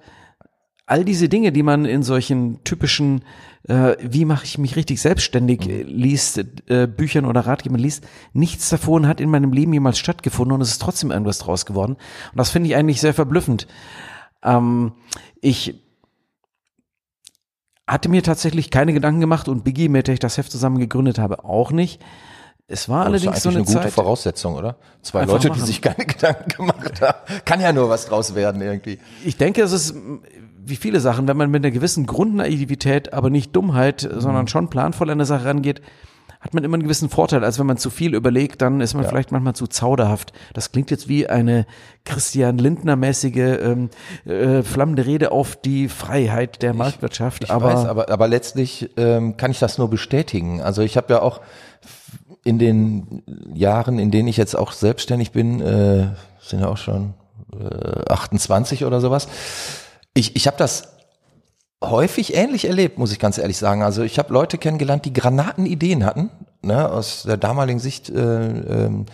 all 0.86 1.04
diese 1.04 1.28
Dinge, 1.28 1.52
die 1.52 1.62
man 1.62 1.84
in 1.84 2.02
solchen 2.02 2.62
typischen, 2.64 3.22
äh, 3.68 3.94
wie 4.00 4.24
mache 4.24 4.44
ich 4.46 4.58
mich 4.58 4.74
richtig 4.76 5.00
selbstständig, 5.00 5.60
Mhm. 5.66 5.70
äh, 5.70 5.82
liest, 5.82 6.38
äh, 6.68 6.86
Büchern 6.86 7.24
oder 7.24 7.40
Ratgebern 7.42 7.78
liest, 7.80 8.04
nichts 8.32 8.68
davon 8.70 9.06
hat 9.06 9.20
in 9.20 9.28
meinem 9.28 9.52
Leben 9.52 9.72
jemals 9.72 9.98
stattgefunden 9.98 10.54
und 10.54 10.60
es 10.62 10.70
ist 10.70 10.80
trotzdem 10.82 11.10
irgendwas 11.10 11.38
draus 11.38 11.66
geworden. 11.66 11.92
Und 11.94 12.36
das 12.38 12.50
finde 12.50 12.70
ich 12.70 12.76
eigentlich 12.76 13.00
sehr 13.00 13.12
verblüffend. 13.14 13.66
Ähm, 14.42 14.92
ich 15.40 15.74
hatte 17.86 18.08
mir 18.08 18.22
tatsächlich 18.22 18.70
keine 18.70 18.92
Gedanken 18.92 19.20
gemacht 19.20 19.48
und 19.48 19.64
Biggie, 19.64 19.88
mit 19.88 20.06
der 20.06 20.14
ich 20.14 20.20
das 20.20 20.36
Heft 20.36 20.52
zusammen 20.52 20.78
gegründet 20.78 21.18
habe, 21.18 21.44
auch 21.44 21.70
nicht. 21.70 22.00
Es 22.70 22.88
war 22.90 23.06
allerdings 23.06 23.24
das 23.24 23.36
ist 23.38 23.42
so 23.44 23.48
eine, 23.48 23.58
eine 23.58 23.66
gute 23.66 23.80
Zeit. 23.80 23.92
Voraussetzung, 23.92 24.54
oder? 24.54 24.76
Zwei 25.00 25.24
Leute, 25.24 25.48
machen. 25.48 25.60
die 25.60 25.66
sich 25.66 25.80
keine 25.80 26.04
Gedanken 26.06 26.50
gemacht 26.50 27.00
haben. 27.00 27.18
Kann 27.46 27.60
ja 27.60 27.72
nur 27.72 27.88
was 27.88 28.06
draus 28.06 28.34
werden 28.34 28.60
irgendwie. 28.60 28.98
Ich 29.24 29.38
denke, 29.38 29.62
es 29.62 29.72
ist 29.72 29.94
wie 30.68 30.76
viele 30.76 31.00
Sachen, 31.00 31.26
wenn 31.26 31.36
man 31.38 31.50
mit 31.50 31.64
einer 31.64 31.72
gewissen 31.72 32.04
Grundnaivität, 32.04 33.14
aber 33.14 33.30
nicht 33.30 33.56
Dummheit, 33.56 34.06
sondern 34.12 34.48
schon 34.48 34.68
planvoll 34.68 35.08
an 35.08 35.16
eine 35.16 35.24
Sache 35.24 35.46
rangeht, 35.46 35.80
hat 36.40 36.54
man 36.54 36.62
immer 36.62 36.74
einen 36.74 36.84
gewissen 36.84 37.08
Vorteil, 37.08 37.44
als 37.44 37.58
wenn 37.58 37.66
man 37.66 37.78
zu 37.78 37.90
viel 37.90 38.14
überlegt, 38.14 38.62
dann 38.62 38.80
ist 38.80 38.94
man 38.94 39.04
vielleicht 39.04 39.32
manchmal 39.32 39.54
zu 39.54 39.66
zauderhaft. 39.66 40.32
Das 40.54 40.70
klingt 40.70 40.90
jetzt 40.90 41.08
wie 41.08 41.26
eine 41.26 41.66
Christian 42.04 42.58
Lindner-mäßige 42.58 43.58
ähm, 43.60 43.90
äh, 44.24 44.62
flammende 44.62 45.04
Rede 45.04 45.32
auf 45.32 45.56
die 45.56 45.88
Freiheit 45.88 46.62
der 46.62 46.74
Marktwirtschaft. 46.74 47.44
Ich 47.44 47.50
aber, 47.50 47.74
weiß, 47.74 47.86
aber, 47.86 48.08
aber 48.08 48.28
letztlich 48.28 48.90
ähm, 48.96 49.36
kann 49.36 49.50
ich 49.50 49.58
das 49.58 49.78
nur 49.78 49.90
bestätigen. 49.90 50.62
Also 50.62 50.82
ich 50.82 50.96
habe 50.96 51.12
ja 51.12 51.22
auch 51.22 51.40
in 52.44 52.58
den 52.58 53.22
Jahren, 53.52 53.98
in 53.98 54.10
denen 54.10 54.28
ich 54.28 54.36
jetzt 54.36 54.56
auch 54.56 54.72
selbstständig 54.72 55.32
bin, 55.32 55.60
äh, 55.60 56.06
sind 56.40 56.60
ja 56.60 56.68
auch 56.68 56.76
schon 56.76 57.14
äh, 57.52 58.10
28 58.10 58.84
oder 58.84 59.00
sowas. 59.00 59.28
Ich, 60.14 60.36
ich 60.36 60.46
habe 60.46 60.56
das 60.56 60.97
häufig 61.82 62.34
ähnlich 62.34 62.64
erlebt, 62.64 62.98
muss 62.98 63.12
ich 63.12 63.18
ganz 63.18 63.38
ehrlich 63.38 63.58
sagen. 63.58 63.82
Also 63.82 64.02
ich 64.02 64.18
habe 64.18 64.32
Leute 64.32 64.58
kennengelernt, 64.58 65.04
die 65.04 65.12
Granatenideen 65.12 66.04
hatten, 66.04 66.30
ne, 66.62 66.90
aus 66.90 67.22
der 67.22 67.36
damaligen 67.36 67.78
Sicht. 67.78 68.10
Äh, 68.10 68.16
ähm, 68.16 69.06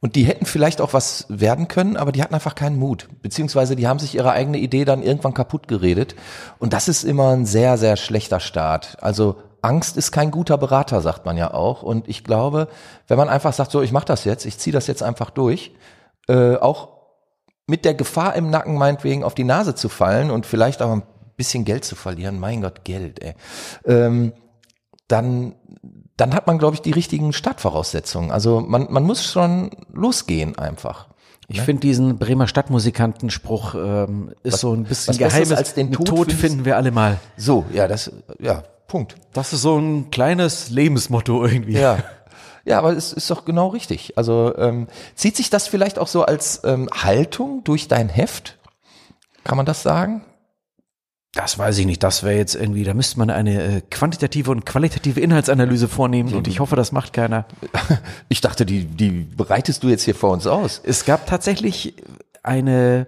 und 0.00 0.14
die 0.14 0.24
hätten 0.24 0.46
vielleicht 0.46 0.80
auch 0.80 0.92
was 0.92 1.26
werden 1.28 1.66
können, 1.66 1.96
aber 1.96 2.12
die 2.12 2.22
hatten 2.22 2.34
einfach 2.34 2.54
keinen 2.54 2.78
Mut. 2.78 3.08
Beziehungsweise 3.20 3.74
die 3.74 3.88
haben 3.88 3.98
sich 3.98 4.14
ihre 4.14 4.30
eigene 4.30 4.58
Idee 4.58 4.84
dann 4.84 5.02
irgendwann 5.02 5.34
kaputt 5.34 5.66
geredet. 5.66 6.14
Und 6.60 6.72
das 6.72 6.86
ist 6.86 7.02
immer 7.02 7.30
ein 7.30 7.46
sehr, 7.46 7.76
sehr 7.78 7.96
schlechter 7.96 8.38
Start. 8.38 8.96
Also 9.00 9.36
Angst 9.60 9.96
ist 9.96 10.12
kein 10.12 10.30
guter 10.30 10.56
Berater, 10.56 11.00
sagt 11.00 11.26
man 11.26 11.36
ja 11.36 11.52
auch. 11.52 11.82
Und 11.82 12.08
ich 12.08 12.22
glaube, 12.22 12.68
wenn 13.08 13.18
man 13.18 13.28
einfach 13.28 13.52
sagt, 13.52 13.72
so, 13.72 13.82
ich 13.82 13.90
mache 13.90 14.06
das 14.06 14.24
jetzt, 14.24 14.46
ich 14.46 14.58
ziehe 14.58 14.72
das 14.72 14.86
jetzt 14.86 15.02
einfach 15.02 15.30
durch, 15.30 15.72
äh, 16.28 16.54
auch 16.54 16.90
mit 17.66 17.84
der 17.84 17.94
Gefahr 17.94 18.36
im 18.36 18.50
Nacken 18.50 18.76
meinetwegen 18.76 19.24
auf 19.24 19.34
die 19.34 19.44
Nase 19.44 19.74
zu 19.74 19.88
fallen 19.88 20.30
und 20.30 20.46
vielleicht 20.46 20.80
auch 20.80 20.92
ein 20.92 21.02
bisschen 21.38 21.64
Geld 21.64 21.86
zu 21.86 21.96
verlieren, 21.96 22.38
mein 22.38 22.60
Gott, 22.60 22.84
Geld, 22.84 23.22
ey, 23.22 23.34
ähm, 23.86 24.34
dann, 25.06 25.54
dann 26.18 26.34
hat 26.34 26.46
man, 26.46 26.58
glaube 26.58 26.74
ich, 26.74 26.82
die 26.82 26.90
richtigen 26.90 27.32
Startvoraussetzungen. 27.32 28.30
Also 28.30 28.60
man, 28.60 28.88
man 28.90 29.04
muss 29.04 29.24
schon 29.24 29.70
losgehen 29.90 30.58
einfach. 30.58 31.08
ich 31.48 31.62
finde 31.62 31.80
diesen 31.80 32.18
Bremer 32.18 32.46
Stadtmusikantenspruch 32.46 33.74
ähm, 33.74 34.34
ist 34.42 34.60
so 34.60 34.74
ein 34.74 34.84
bisschen 34.84 35.12
was 35.12 35.18
Geheimnis. 35.18 35.52
als 35.52 35.72
den 35.72 35.90
Tod 35.92 36.06
Tod 36.06 36.32
finden 36.32 36.66
wir 36.66 36.76
alle 36.76 36.90
mal. 36.90 37.18
So, 37.38 37.64
ja, 37.72 37.88
das, 37.88 38.12
ja, 38.38 38.64
Punkt. 38.86 39.16
Das 39.32 39.54
ist 39.54 39.62
so 39.62 39.78
ein 39.78 40.10
kleines 40.10 40.68
Lebensmotto 40.68 41.44
irgendwie. 41.46 41.78
Ja. 41.78 41.98
Ja, 42.64 42.78
aber 42.78 42.94
es 42.94 43.14
ist 43.14 43.30
doch 43.30 43.46
genau 43.46 43.68
richtig. 43.68 44.18
Also 44.18 44.54
ähm, 44.58 44.88
zieht 45.14 45.36
sich 45.36 45.48
das 45.48 45.66
vielleicht 45.66 45.98
auch 45.98 46.06
so 46.06 46.24
als 46.24 46.60
ähm, 46.64 46.90
Haltung 46.92 47.64
durch 47.64 47.88
dein 47.88 48.10
Heft? 48.10 48.58
Kann 49.42 49.56
man 49.56 49.64
das 49.64 49.82
sagen? 49.82 50.22
Das 51.34 51.58
weiß 51.58 51.78
ich 51.78 51.86
nicht. 51.86 52.02
Das 52.02 52.22
wäre 52.22 52.36
jetzt 52.36 52.54
irgendwie, 52.54 52.84
da 52.84 52.94
müsste 52.94 53.18
man 53.18 53.30
eine 53.30 53.62
äh, 53.62 53.80
quantitative 53.90 54.50
und 54.50 54.64
qualitative 54.64 55.20
Inhaltsanalyse 55.20 55.86
vornehmen 55.86 56.32
und 56.34 56.48
ich 56.48 56.58
hoffe, 56.60 56.74
das 56.74 56.90
macht 56.92 57.12
keiner. 57.12 57.46
Ich 58.28 58.40
dachte, 58.40 58.64
die, 58.66 58.84
die 58.84 59.10
bereitest 59.10 59.82
du 59.82 59.88
jetzt 59.88 60.02
hier 60.04 60.14
vor 60.14 60.30
uns 60.32 60.46
aus. 60.46 60.80
Es 60.84 61.04
gab 61.04 61.26
tatsächlich 61.26 61.94
eine, 62.42 63.06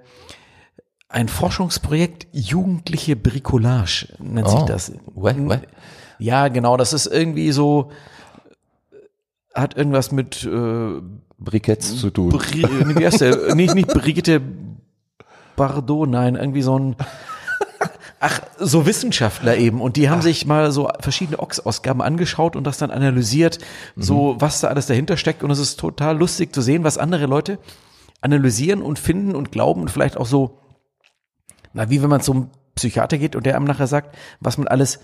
ein 1.09 1.29
Forschungsprojekt 1.29 2.27
Jugendliche 2.33 3.17
Bricolage, 3.17 4.09
nennt 4.19 4.49
sich 4.49 4.61
Oh. 4.61 4.67
das. 4.67 4.93
What, 5.15 5.37
what? 5.39 5.61
Ja, 6.19 6.49
genau, 6.49 6.77
das 6.77 6.93
ist 6.93 7.07
irgendwie 7.07 7.51
so, 7.53 7.91
hat 9.55 9.77
irgendwas 9.77 10.13
mit 10.13 10.45
äh, 10.45 11.01
Briketts 11.39 11.97
zu 11.97 12.11
tun. 12.11 12.29
Bri 12.31 12.63
wie 12.97 13.07
heißt 13.07 13.23
der? 13.23 13.55
nicht, 13.55 13.75
nicht 13.75 13.89
Brigitte 13.89 14.43
Bardot, 15.57 16.09
nein, 16.09 16.37
irgendwie 16.37 16.63
so 16.63 16.79
ein 16.79 16.97
Ach, 18.23 18.41
so 18.59 18.85
Wissenschaftler 18.85 19.57
eben. 19.57 19.81
Und 19.81 19.97
die 19.97 20.11
haben 20.11 20.21
sich 20.21 20.45
mal 20.45 20.71
so 20.73 20.91
verschiedene 21.01 21.39
Ox-Ausgaben 21.39 22.03
angeschaut 22.03 22.55
und 22.55 22.65
das 22.65 22.77
dann 22.77 22.91
analysiert, 22.91 23.59
so 23.97 24.37
was 24.39 24.61
da 24.61 24.69
alles 24.69 24.87
dahinter 24.87 25.17
steckt. 25.17 25.43
Und 25.43 25.51
es 25.51 25.59
ist 25.59 25.81
total 25.81 26.19
lustig 26.19 26.55
zu 26.55 26.61
sehen, 26.61 26.85
was 26.85 26.99
andere 26.99 27.25
Leute 27.27 27.59
analysieren 28.21 28.83
und 28.83 28.99
finden 28.99 29.35
und 29.35 29.51
glauben 29.53 29.81
und 29.81 29.91
vielleicht 29.91 30.19
auch 30.19 30.27
so, 30.27 30.59
na, 31.73 31.89
wie 31.89 32.03
wenn 32.03 32.11
man 32.11 32.21
zum 32.21 32.51
Psychiater 32.75 33.17
geht 33.17 33.37
und 33.37 33.47
der 33.47 33.57
einem 33.57 33.65
nachher 33.65 33.87
sagt, 33.87 34.15
was 34.41 34.59
man 34.59 34.69
alles 34.69 35.01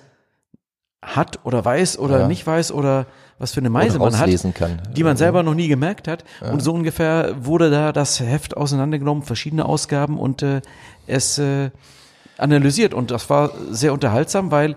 hat 1.02 1.40
oder 1.44 1.64
weiß 1.64 1.98
oder 1.98 2.20
Ja. 2.20 2.28
nicht 2.28 2.46
weiß 2.46 2.72
oder 2.72 3.06
was 3.38 3.52
für 3.52 3.60
eine 3.60 3.70
Meise 3.70 3.98
man 3.98 4.18
hat 4.18 4.30
kann. 4.54 4.82
die 4.96 5.04
man 5.04 5.16
selber 5.16 5.42
noch 5.42 5.54
nie 5.54 5.68
gemerkt 5.68 6.08
hat. 6.08 6.24
Und 6.52 6.60
so 6.60 6.72
ungefähr 6.72 7.34
wurde 7.44 7.70
da 7.70 7.92
das 7.92 8.20
Heft 8.20 8.56
auseinandergenommen, 8.56 9.22
verschiedene 9.22 9.64
Ausgaben 9.66 10.18
und 10.18 10.42
äh, 10.42 10.60
es 11.06 11.38
äh, 11.38 11.70
analysiert. 12.38 12.94
Und 12.94 13.10
das 13.10 13.28
war 13.30 13.52
sehr 13.70 13.92
unterhaltsam, 13.92 14.50
weil 14.50 14.76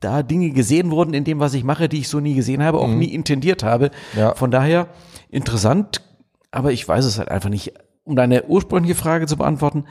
da 0.00 0.22
Dinge 0.22 0.50
gesehen 0.50 0.90
wurden 0.90 1.14
in 1.14 1.24
dem, 1.24 1.40
was 1.40 1.54
ich 1.54 1.62
mache, 1.62 1.88
die 1.88 1.98
ich 1.98 2.08
so 2.08 2.20
nie 2.20 2.34
gesehen 2.34 2.62
habe, 2.62 2.78
auch 2.78 2.88
nie 2.88 3.12
intendiert 3.12 3.62
habe. 3.62 3.90
Ja. 4.16 4.34
Von 4.34 4.50
daher 4.50 4.88
interessant, 5.28 6.02
aber 6.50 6.72
ich 6.72 6.86
weiß 6.86 7.04
es 7.04 7.18
halt 7.18 7.30
einfach 7.30 7.50
nicht. 7.50 7.74
Um 8.04 8.16
deine 8.16 8.44
ursprüngliche 8.46 8.94
Frage 8.94 9.26
zu 9.26 9.36
beantworten, 9.36 9.84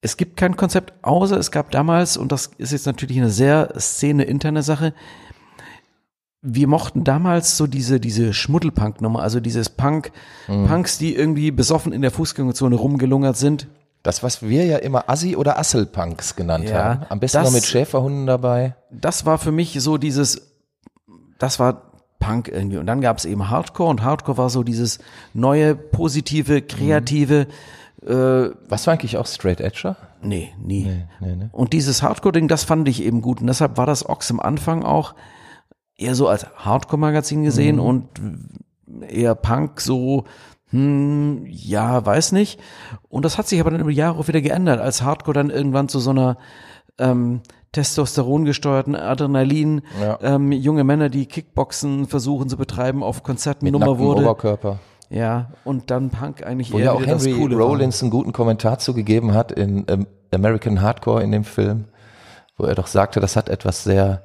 es 0.00 0.16
gibt 0.16 0.36
kein 0.36 0.56
Konzept, 0.56 0.92
außer 1.02 1.38
es 1.38 1.52
gab 1.52 1.70
damals, 1.70 2.16
und 2.16 2.32
das 2.32 2.50
ist 2.58 2.72
jetzt 2.72 2.86
natürlich 2.86 3.16
eine 3.16 3.30
sehr 3.30 3.72
szene-interne 3.78 4.64
Sache, 4.64 4.92
wir 6.42 6.66
mochten 6.66 7.04
damals 7.04 7.56
so 7.56 7.68
diese, 7.68 8.00
diese 8.00 8.34
Schmuddelpunk-Nummer, 8.34 9.22
also 9.22 9.38
dieses 9.38 9.70
Punk, 9.70 10.10
Punks, 10.48 10.98
die 10.98 11.14
irgendwie 11.14 11.52
besoffen 11.52 11.92
in 11.92 12.02
der 12.02 12.10
Fußgängerzone 12.10 12.74
rumgelungert 12.74 13.36
sind. 13.36 13.68
Das, 14.02 14.22
was 14.22 14.42
wir 14.42 14.64
ja 14.66 14.78
immer 14.78 15.08
Assi- 15.08 15.36
oder 15.36 15.58
Asselpunks 15.58 16.34
genannt 16.36 16.68
Ja, 16.68 16.84
haben. 16.84 17.06
Am 17.08 17.20
besten 17.20 17.38
das- 17.38 17.46
noch 17.46 17.52
mit 17.54 17.64
Schäferhunden 17.64 18.26
dabei. 18.26 18.74
Das 18.90 19.26
war 19.26 19.38
für 19.38 19.52
mich 19.52 19.76
so 19.80 19.96
dieses, 19.98 20.52
das 21.38 21.58
war 21.60 21.92
Punk 22.18 22.48
irgendwie. 22.48 22.78
Und 22.78 22.86
dann 22.86 23.00
gab 23.00 23.18
es 23.18 23.24
eben 23.24 23.48
Hardcore 23.50 23.90
und 23.90 24.02
Hardcore 24.02 24.38
war 24.38 24.50
so 24.50 24.62
dieses 24.62 24.98
neue, 25.34 25.74
positive, 25.74 26.62
kreative, 26.62 27.46
äh, 28.04 28.50
Was 28.68 28.86
war 28.86 28.94
eigentlich 28.94 29.16
auch 29.16 29.26
Straight 29.26 29.60
Edger? 29.60 29.96
nee, 30.22 30.52
nie. 30.58 31.04
Nee, 31.20 31.36
ne? 31.36 31.50
Und 31.52 31.72
dieses 31.72 32.02
Hardcore-Ding, 32.02 32.46
das 32.48 32.62
fand 32.64 32.88
ich 32.88 33.02
eben 33.02 33.22
gut. 33.22 33.40
Und 33.40 33.46
deshalb 33.48 33.76
war 33.76 33.86
das 33.86 34.08
Ox 34.08 34.30
am 34.30 34.38
Anfang 34.40 34.84
auch 34.84 35.14
eher 35.96 36.14
so 36.16 36.26
als 36.28 36.46
Hardcore-Magazin 36.56 37.42
gesehen 37.44 37.78
und 37.80 38.08
eher 39.08 39.34
Punk 39.36 39.80
so, 39.80 40.24
hm, 40.72 41.46
ja, 41.48 42.04
weiß 42.04 42.32
nicht. 42.32 42.60
Und 43.08 43.24
das 43.24 43.38
hat 43.38 43.46
sich 43.46 43.60
aber 43.60 43.70
dann 43.70 43.80
über 43.80 43.90
die 43.90 43.96
Jahre 43.96 44.18
auch 44.18 44.28
wieder 44.28 44.40
geändert, 44.40 44.80
als 44.80 45.02
Hardcore 45.02 45.34
dann 45.34 45.50
irgendwann 45.50 45.88
zu 45.88 45.98
so 46.00 46.10
einer 46.10 46.36
ähm, 46.98 47.40
Testosteron 47.72 48.44
gesteuerten 48.44 48.94
Adrenalin, 48.96 49.82
Ja. 50.00 50.18
ähm, 50.22 50.52
junge 50.52 50.84
Männer, 50.84 51.08
die 51.08 51.26
Kickboxen 51.26 52.06
versuchen 52.06 52.48
zu 52.48 52.56
betreiben, 52.56 53.02
auf 53.02 53.22
Konzerten 53.22 53.64
Mit 53.64 53.72
Nummer 53.72 53.98
wurde. 53.98 54.22
Oberkörper. 54.22 54.78
Ja, 55.08 55.50
und 55.64 55.90
dann 55.90 56.10
Punk 56.10 56.44
eigentlich 56.46 56.72
Wo 56.72 56.78
eher 56.78 56.86
ja 56.86 56.92
auch 56.92 57.04
Henry 57.04 57.32
Coole 57.34 57.58
war. 57.58 57.66
Rollins 57.66 58.00
einen 58.02 58.10
guten 58.10 58.32
Kommentar 58.32 58.78
zugegeben 58.78 59.34
hat 59.34 59.52
in 59.52 59.84
ähm, 59.88 60.06
American 60.34 60.80
Hardcore 60.80 61.22
in 61.22 61.32
dem 61.32 61.44
Film, 61.44 61.84
wo 62.56 62.64
er 62.64 62.74
doch 62.74 62.86
sagte, 62.86 63.20
das 63.20 63.36
hat 63.36 63.50
etwas 63.50 63.84
sehr 63.84 64.22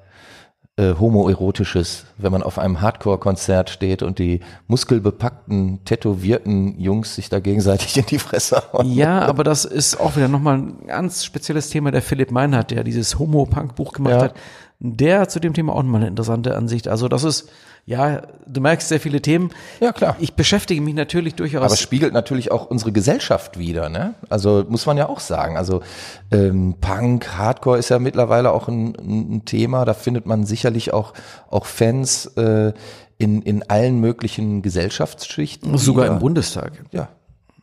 äh, 0.77 0.93
homoerotisches, 0.99 2.05
wenn 2.17 2.31
man 2.31 2.43
auf 2.43 2.59
einem 2.59 2.81
Hardcore-Konzert 2.81 3.69
steht 3.71 4.03
und 4.03 4.19
die 4.19 4.41
muskelbepackten, 4.67 5.83
tätowierten 5.85 6.79
Jungs 6.79 7.15
sich 7.15 7.29
da 7.29 7.39
gegenseitig 7.39 7.97
in 7.97 8.05
die 8.05 8.19
Fresse 8.19 8.61
hauen. 8.71 8.91
Ja, 8.91 9.21
aber 9.21 9.43
das 9.43 9.65
ist 9.65 9.99
auch 9.99 10.15
wieder 10.15 10.27
nochmal 10.27 10.57
ein 10.57 10.87
ganz 10.87 11.25
spezielles 11.25 11.69
Thema, 11.69 11.91
der 11.91 12.01
Philipp 12.01 12.31
Meinhardt, 12.31 12.71
der 12.71 12.83
dieses 12.83 13.17
Homo-Punk-Buch 13.19 13.93
gemacht 13.93 14.13
Ja. 14.13 14.21
hat. 14.21 14.35
Der 14.79 15.21
hat 15.21 15.31
zu 15.31 15.39
dem 15.39 15.53
Thema 15.53 15.73
auch 15.73 15.81
nochmal 15.81 16.01
eine 16.01 16.09
interessante 16.09 16.55
Ansicht. 16.55 16.87
Also 16.87 17.07
das 17.07 17.23
ist, 17.23 17.49
ja, 17.89 18.21
du 18.45 18.59
merkst 18.59 18.89
sehr 18.89 18.99
viele 18.99 19.21
Themen. 19.21 19.49
Ja, 19.79 19.93
klar. 19.93 20.17
Ich 20.19 20.33
beschäftige 20.33 20.81
mich 20.81 20.93
natürlich 20.93 21.35
durchaus. 21.35 21.63
Aber 21.63 21.73
es 21.73 21.79
spiegelt 21.79 22.11
natürlich 22.13 22.51
auch 22.51 22.69
unsere 22.69 22.91
Gesellschaft 22.91 23.57
wieder, 23.57 23.87
ne? 23.87 24.13
Also 24.29 24.65
muss 24.67 24.85
man 24.85 24.97
ja 24.97 25.07
auch 25.07 25.21
sagen. 25.21 25.55
Also 25.57 25.81
ähm, 26.29 26.75
Punk, 26.81 27.29
Hardcore 27.37 27.77
ist 27.77 27.87
ja 27.87 27.97
mittlerweile 27.97 28.51
auch 28.51 28.67
ein, 28.67 28.93
ein 28.99 29.45
Thema. 29.45 29.85
Da 29.85 29.93
findet 29.93 30.25
man 30.25 30.45
sicherlich 30.45 30.93
auch 30.93 31.13
auch 31.49 31.65
Fans 31.65 32.25
äh, 32.35 32.73
in 33.17 33.41
in 33.41 33.63
allen 33.69 34.01
möglichen 34.01 34.61
Gesellschaftsschichten. 34.61 35.77
sogar 35.77 36.05
wieder. 36.05 36.13
im 36.15 36.19
Bundestag. 36.19 36.73
Ja, 36.91 37.07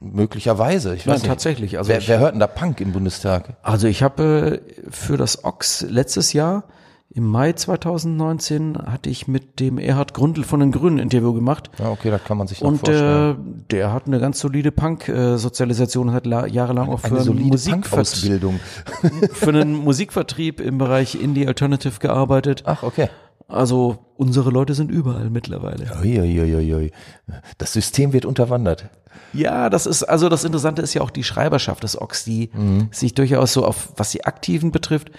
möglicherweise. 0.01 0.95
Ich 0.95 1.07
Nein, 1.07 1.17
weiß 1.17 1.23
nicht. 1.23 1.29
tatsächlich. 1.31 1.79
Also 1.79 1.89
wer, 1.91 1.99
ich- 1.99 2.09
wer 2.09 2.19
hört 2.19 2.33
denn 2.33 2.41
da 2.41 2.47
Punk 2.47 2.81
im 2.81 2.93
Bundestag? 2.93 3.57
Also 3.63 3.87
ich 3.89 4.03
habe 4.03 4.63
äh, 4.65 4.91
für 4.91 5.17
das 5.17 5.45
Ox 5.45 5.83
letztes 5.89 6.33
Jahr 6.33 6.65
im 7.11 7.27
Mai 7.27 7.53
2019 7.53 8.77
hatte 8.77 9.09
ich 9.09 9.29
mit 9.29 9.61
dem 9.61 9.79
Erhard 9.79 10.15
Grundl 10.15 10.43
von 10.43 10.59
den 10.61 10.73
Grünen 10.73 10.97
ein 10.99 11.05
Interview 11.05 11.33
gemacht. 11.33 11.71
Ja, 11.79 11.91
okay, 11.91 12.11
das 12.11 12.25
kann 12.25 12.37
man 12.39 12.49
sich 12.49 12.61
Und 12.61 12.79
vorstellen. 12.79 13.37
äh, 13.61 13.65
der 13.71 13.93
hat 13.93 14.07
eine 14.07 14.19
ganz 14.19 14.41
solide 14.41 14.73
Punk-Sozialisation, 14.73 16.13
hat 16.13 16.27
la 16.27 16.47
jahrelang 16.47 16.89
auch 16.89 17.01
für 17.01 17.07
Eine 17.07 17.17
einen, 17.17 17.25
solide 17.25 17.49
Musikvert 17.51 17.83
Punk-Ausbildung. 17.91 18.61
für 19.33 19.49
einen 19.51 19.75
Musikvertrieb 19.75 20.61
im 20.61 20.79
Bereich 20.79 21.15
Indie 21.15 21.47
Alternative 21.47 22.01
gearbeitet. 22.01 22.63
Ach, 22.67 22.83
okay. 22.83 23.09
Also 23.47 23.99
unsere 24.17 24.51
Leute 24.51 24.75
sind 24.75 24.91
überall 24.91 25.31
mittlerweile. 25.31 25.85
Uiuiuiui. 26.03 26.91
Das 27.59 27.75
System 27.75 28.13
wird 28.13 28.25
unterwandert. 28.25 28.89
Ja, 29.33 29.69
das 29.71 29.87
ist, 29.87 30.03
also 30.03 30.29
das 30.29 30.45
Interessante 30.45 30.81
ist 30.83 30.95
ja 30.95 31.03
auch 31.03 31.11
die 31.11 31.25
Schreiberschaft 31.25 31.83
des 31.83 32.01
Ox, 32.01 32.25
die 32.25 32.51
sich 32.91 33.15
durchaus 33.15 33.53
so 33.53 33.65
auf, 33.65 33.93
was 33.97 34.11
die 34.11 34.25
Aktiven 34.25 34.73
betrifft, 34.73 35.11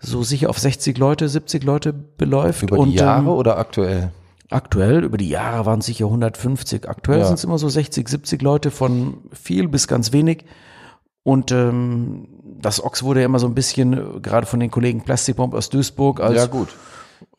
so 0.00 0.22
sicher 0.22 0.50
auf 0.50 0.58
60 0.58 0.96
Leute, 0.98 1.28
70 1.28 1.64
Leute 1.64 1.92
beläuft. 1.92 2.62
Über 2.62 2.78
und, 2.78 2.90
die 2.90 2.96
Jahre 2.96 3.22
ähm, 3.22 3.28
oder 3.28 3.58
aktuell? 3.58 4.12
Aktuell, 4.50 5.04
über 5.04 5.18
die 5.18 5.28
Jahre 5.28 5.66
waren 5.66 5.80
es 5.80 5.86
sicher 5.86 6.06
150. 6.06 6.88
Aktuell 6.88 7.18
Ja. 7.20 7.24
sind 7.26 7.34
es 7.34 7.44
immer 7.44 7.58
so 7.58 7.68
60, 7.68 8.08
70 8.08 8.40
Leute 8.42 8.70
von 8.70 9.18
viel 9.32 9.68
bis 9.68 9.88
ganz 9.88 10.12
wenig. 10.12 10.44
Und 11.22 11.52
ähm, 11.52 12.28
das 12.60 12.82
Ox 12.82 13.02
wurde 13.02 13.20
ja 13.20 13.26
immer 13.26 13.38
so 13.38 13.46
ein 13.46 13.54
bisschen, 13.54 13.92
äh, 13.92 14.20
gerade 14.20 14.46
von 14.46 14.60
den 14.60 14.70
Kollegen 14.70 15.02
Plastikbomb 15.02 15.52
aus 15.54 15.68
Duisburg, 15.68 16.20
als 16.20 16.50
gut. 16.50 16.68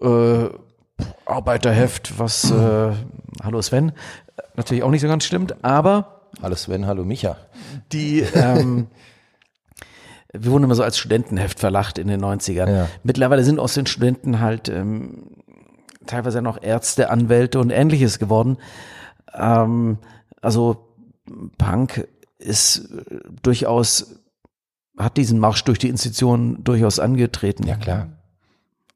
äh, 0.02 0.50
Arbeiterheft, 1.26 2.20
was, 2.20 2.52
äh, 2.52 2.92
hallo 3.44 3.62
Sven, 3.62 3.94
natürlich 4.56 4.84
auch 4.84 4.92
nicht 4.92 5.02
so 5.02 5.08
ganz 5.08 5.24
stimmt, 5.26 5.64
aber 5.64 6.16
Hallo 6.42 6.56
Sven, 6.56 6.86
hallo 6.86 7.04
Micha. 7.06 7.38
die, 7.92 8.20
ähm, 8.36 8.88
wir 10.34 10.52
wurden 10.52 10.64
immer 10.64 10.76
so 10.76 10.84
als 10.84 10.98
Studentenheft 10.98 11.60
verlacht 11.60 11.98
in 11.98 12.08
den 12.08 12.24
90ern. 12.24 12.70
Ja. 12.70 12.88
Mittlerweile 13.04 13.44
sind 13.44 13.60
aus 13.60 13.74
den 13.74 13.88
Studenten 13.88 14.40
halt 14.40 14.70
ähm, 14.70 15.32
teilweise 16.06 16.42
noch 16.42 16.62
Ärzte, 16.62 17.10
Anwälte 17.10 17.60
und 17.60 17.72
ähnliches 17.72 18.20
geworden. 18.20 18.58
Ähm, 19.34 19.98
also 20.42 20.94
Punk 21.58 22.08
ist 22.38 22.92
äh, 22.92 23.20
durchaus, 23.42 24.20
hat 24.98 25.18
diesen 25.18 25.40
Marsch 25.40 25.64
durch 25.64 25.80
die 25.80 25.90
Institutionen 25.90 26.64
durchaus 26.64 27.00
angetreten. 27.00 27.66
Ja, 27.66 27.76
klar. 27.76 28.19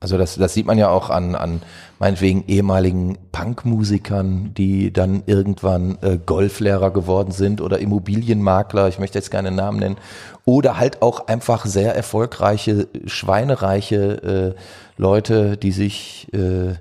Also 0.04 0.18
das, 0.18 0.36
das 0.36 0.54
sieht 0.54 0.66
man 0.66 0.78
ja 0.78 0.90
auch 0.90 1.10
an, 1.10 1.34
an 1.34 1.62
meinetwegen 1.98 2.44
ehemaligen 2.48 3.18
Punkmusikern, 3.32 4.54
die 4.54 4.92
dann 4.92 5.24
irgendwann 5.28 5.98
äh, 6.02 6.18
Golflehrer 6.18 6.92
geworden 6.92 7.32
sind 7.32 7.62
oder 7.62 7.80
Immobilienmakler, 7.80 8.90
ich 8.90 9.00
möchte 9.00 9.18
jetzt 9.18 9.32
keine 9.32 9.52
Namen 9.52 9.80
nennen, 9.80 9.96
oder 10.44 10.78
halt 10.78 11.02
auch 11.02 11.28
einfach 11.28 11.66
sehr 11.66 11.96
erfolgreiche, 11.96 12.90
schweinereiche 13.06 14.56
äh, 14.58 15.02
Leute, 15.02 15.56
die 15.56 15.72
sich 15.72 16.28
äh, 16.34 16.74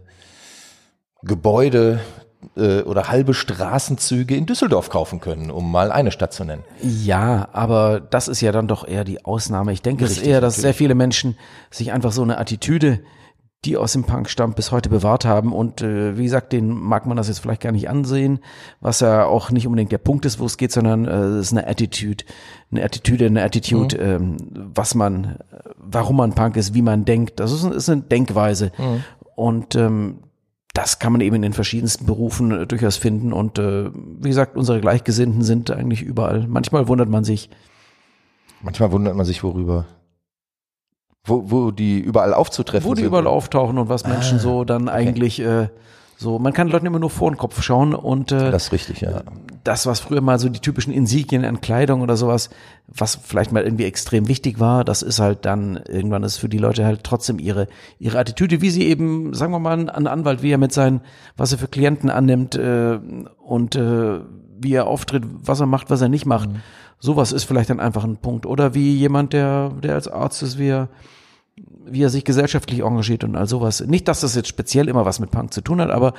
Gebäude 1.22 2.00
oder 2.56 3.08
halbe 3.08 3.34
Straßenzüge 3.34 4.34
in 4.36 4.46
Düsseldorf 4.46 4.90
kaufen 4.90 5.20
können, 5.20 5.50
um 5.50 5.70
mal 5.70 5.92
eine 5.92 6.10
Stadt 6.10 6.32
zu 6.32 6.44
nennen. 6.44 6.64
Ja, 6.82 7.48
aber 7.52 8.00
das 8.00 8.28
ist 8.28 8.40
ja 8.40 8.52
dann 8.52 8.68
doch 8.68 8.86
eher 8.86 9.04
die 9.04 9.24
Ausnahme. 9.24 9.72
Ich 9.72 9.82
denke, 9.82 10.04
es 10.04 10.12
ist 10.12 10.26
eher, 10.26 10.40
dass 10.40 10.56
natürlich. 10.56 10.62
sehr 10.62 10.74
viele 10.74 10.94
Menschen 10.94 11.36
sich 11.70 11.92
einfach 11.92 12.12
so 12.12 12.22
eine 12.22 12.38
Attitüde, 12.38 13.00
die 13.64 13.76
aus 13.76 13.92
dem 13.92 14.02
Punk 14.02 14.28
stammt, 14.28 14.56
bis 14.56 14.72
heute 14.72 14.88
bewahrt 14.88 15.24
haben. 15.24 15.52
Und 15.52 15.82
äh, 15.82 16.16
wie 16.18 16.24
gesagt, 16.24 16.52
den 16.52 16.68
mag 16.68 17.06
man 17.06 17.16
das 17.16 17.28
jetzt 17.28 17.38
vielleicht 17.38 17.60
gar 17.60 17.70
nicht 17.70 17.88
ansehen, 17.88 18.40
was 18.80 19.00
ja 19.00 19.24
auch 19.24 19.50
nicht 19.50 19.66
unbedingt 19.66 19.92
der 19.92 19.98
Punkt 19.98 20.24
ist, 20.24 20.40
wo 20.40 20.46
es 20.46 20.56
geht, 20.56 20.72
sondern 20.72 21.06
äh, 21.06 21.10
es 21.10 21.46
ist 21.46 21.52
eine 21.52 21.68
Attitude, 21.68 22.24
eine 22.72 22.82
Attitüde, 22.84 23.26
eine 23.26 23.42
Attitude, 23.44 23.96
ähm, 23.96 24.36
was 24.74 24.96
man, 24.96 25.24
äh, 25.24 25.58
warum 25.76 26.16
man 26.16 26.32
Punk 26.32 26.56
ist, 26.56 26.74
wie 26.74 26.82
man 26.82 27.04
denkt. 27.04 27.38
Das 27.38 27.52
ist, 27.52 27.64
ist 27.64 27.88
eine 27.88 28.02
Denkweise. 28.02 28.72
Und 29.36 29.76
ähm, 29.76 30.18
das 30.72 30.98
kann 30.98 31.12
man 31.12 31.20
eben 31.20 31.36
in 31.36 31.42
den 31.42 31.52
verschiedensten 31.52 32.06
Berufen 32.06 32.50
äh, 32.50 32.66
durchaus 32.66 32.96
finden. 32.96 33.32
Und 33.32 33.58
äh, 33.58 33.90
wie 33.92 34.28
gesagt, 34.28 34.56
unsere 34.56 34.80
Gleichgesinnten 34.80 35.42
sind 35.42 35.70
eigentlich 35.70 36.02
überall. 36.02 36.46
Manchmal 36.48 36.88
wundert 36.88 37.08
man 37.08 37.24
sich, 37.24 37.50
Manchmal 38.62 38.92
wundert 38.92 39.16
man 39.16 39.26
sich, 39.26 39.42
worüber. 39.42 39.86
Wo, 41.24 41.50
wo 41.50 41.70
die 41.70 42.00
überall 42.00 42.34
aufzutreffen 42.34 42.88
wo 42.88 42.94
die 42.94 43.00
sind. 43.00 43.08
überall 43.08 43.26
auftauchen 43.26 43.78
und 43.78 43.88
was 43.88 44.06
Menschen 44.06 44.38
so 44.38 44.64
dann 44.64 44.88
eigentlich 44.88 45.40
äh, 45.40 45.68
so. 46.22 46.38
Man 46.38 46.54
kann 46.54 46.68
Leuten 46.68 46.86
immer 46.86 46.98
nur 46.98 47.10
vor 47.10 47.30
den 47.30 47.36
Kopf 47.36 47.60
schauen 47.62 47.94
und 47.94 48.32
äh, 48.32 48.50
Das 48.50 48.64
ist 48.64 48.72
richtig, 48.72 49.02
ja. 49.02 49.22
das, 49.64 49.84
was 49.84 50.00
früher 50.00 50.22
mal 50.22 50.38
so 50.38 50.48
die 50.48 50.60
typischen 50.60 50.92
Insigien 50.92 51.44
an 51.44 51.60
Kleidung 51.60 52.00
oder 52.00 52.16
sowas, 52.16 52.48
was 52.88 53.16
vielleicht 53.16 53.52
mal 53.52 53.64
irgendwie 53.64 53.84
extrem 53.84 54.28
wichtig 54.28 54.60
war, 54.60 54.84
das 54.84 55.02
ist 55.02 55.18
halt 55.18 55.44
dann, 55.44 55.76
irgendwann 55.88 56.22
ist 56.22 56.38
für 56.38 56.48
die 56.48 56.58
Leute 56.58 56.86
halt 56.86 57.04
trotzdem 57.04 57.38
ihre, 57.38 57.68
ihre 57.98 58.18
Attitüde, 58.18 58.62
wie 58.62 58.70
sie 58.70 58.86
eben, 58.86 59.34
sagen 59.34 59.52
wir 59.52 59.58
mal, 59.58 59.90
ein 59.90 60.06
Anwalt, 60.06 60.42
wie 60.42 60.52
er 60.52 60.58
mit 60.58 60.72
seinen, 60.72 61.02
was 61.36 61.52
er 61.52 61.58
für 61.58 61.68
Klienten 61.68 62.08
annimmt 62.08 62.54
äh, 62.54 62.98
und 63.44 63.76
äh, 63.76 64.20
wie 64.58 64.72
er 64.72 64.86
auftritt, 64.86 65.24
was 65.26 65.60
er 65.60 65.66
macht, 65.66 65.90
was 65.90 66.00
er 66.00 66.08
nicht 66.08 66.24
macht. 66.24 66.48
Sowas 66.98 67.32
ist 67.32 67.44
vielleicht 67.44 67.68
dann 67.68 67.80
einfach 67.80 68.04
ein 68.04 68.18
Punkt. 68.18 68.46
Oder 68.46 68.74
wie 68.74 68.94
jemand, 68.94 69.32
der, 69.32 69.70
der 69.70 69.94
als 69.94 70.06
Arzt 70.06 70.42
ist, 70.42 70.56
wie 70.56 70.68
er, 70.68 70.88
wie 71.56 72.02
er 72.02 72.08
sich 72.08 72.24
gesellschaftlich 72.24 72.80
engagiert 72.80 73.24
und 73.24 73.36
all 73.36 73.46
sowas. 73.46 73.84
Nicht, 73.86 74.08
dass 74.08 74.20
das 74.20 74.34
jetzt 74.34 74.48
speziell 74.48 74.88
immer 74.88 75.04
was 75.04 75.20
mit 75.20 75.30
Punk 75.30 75.52
zu 75.52 75.60
tun 75.60 75.80
hat, 75.80 75.90
aber 75.90 76.14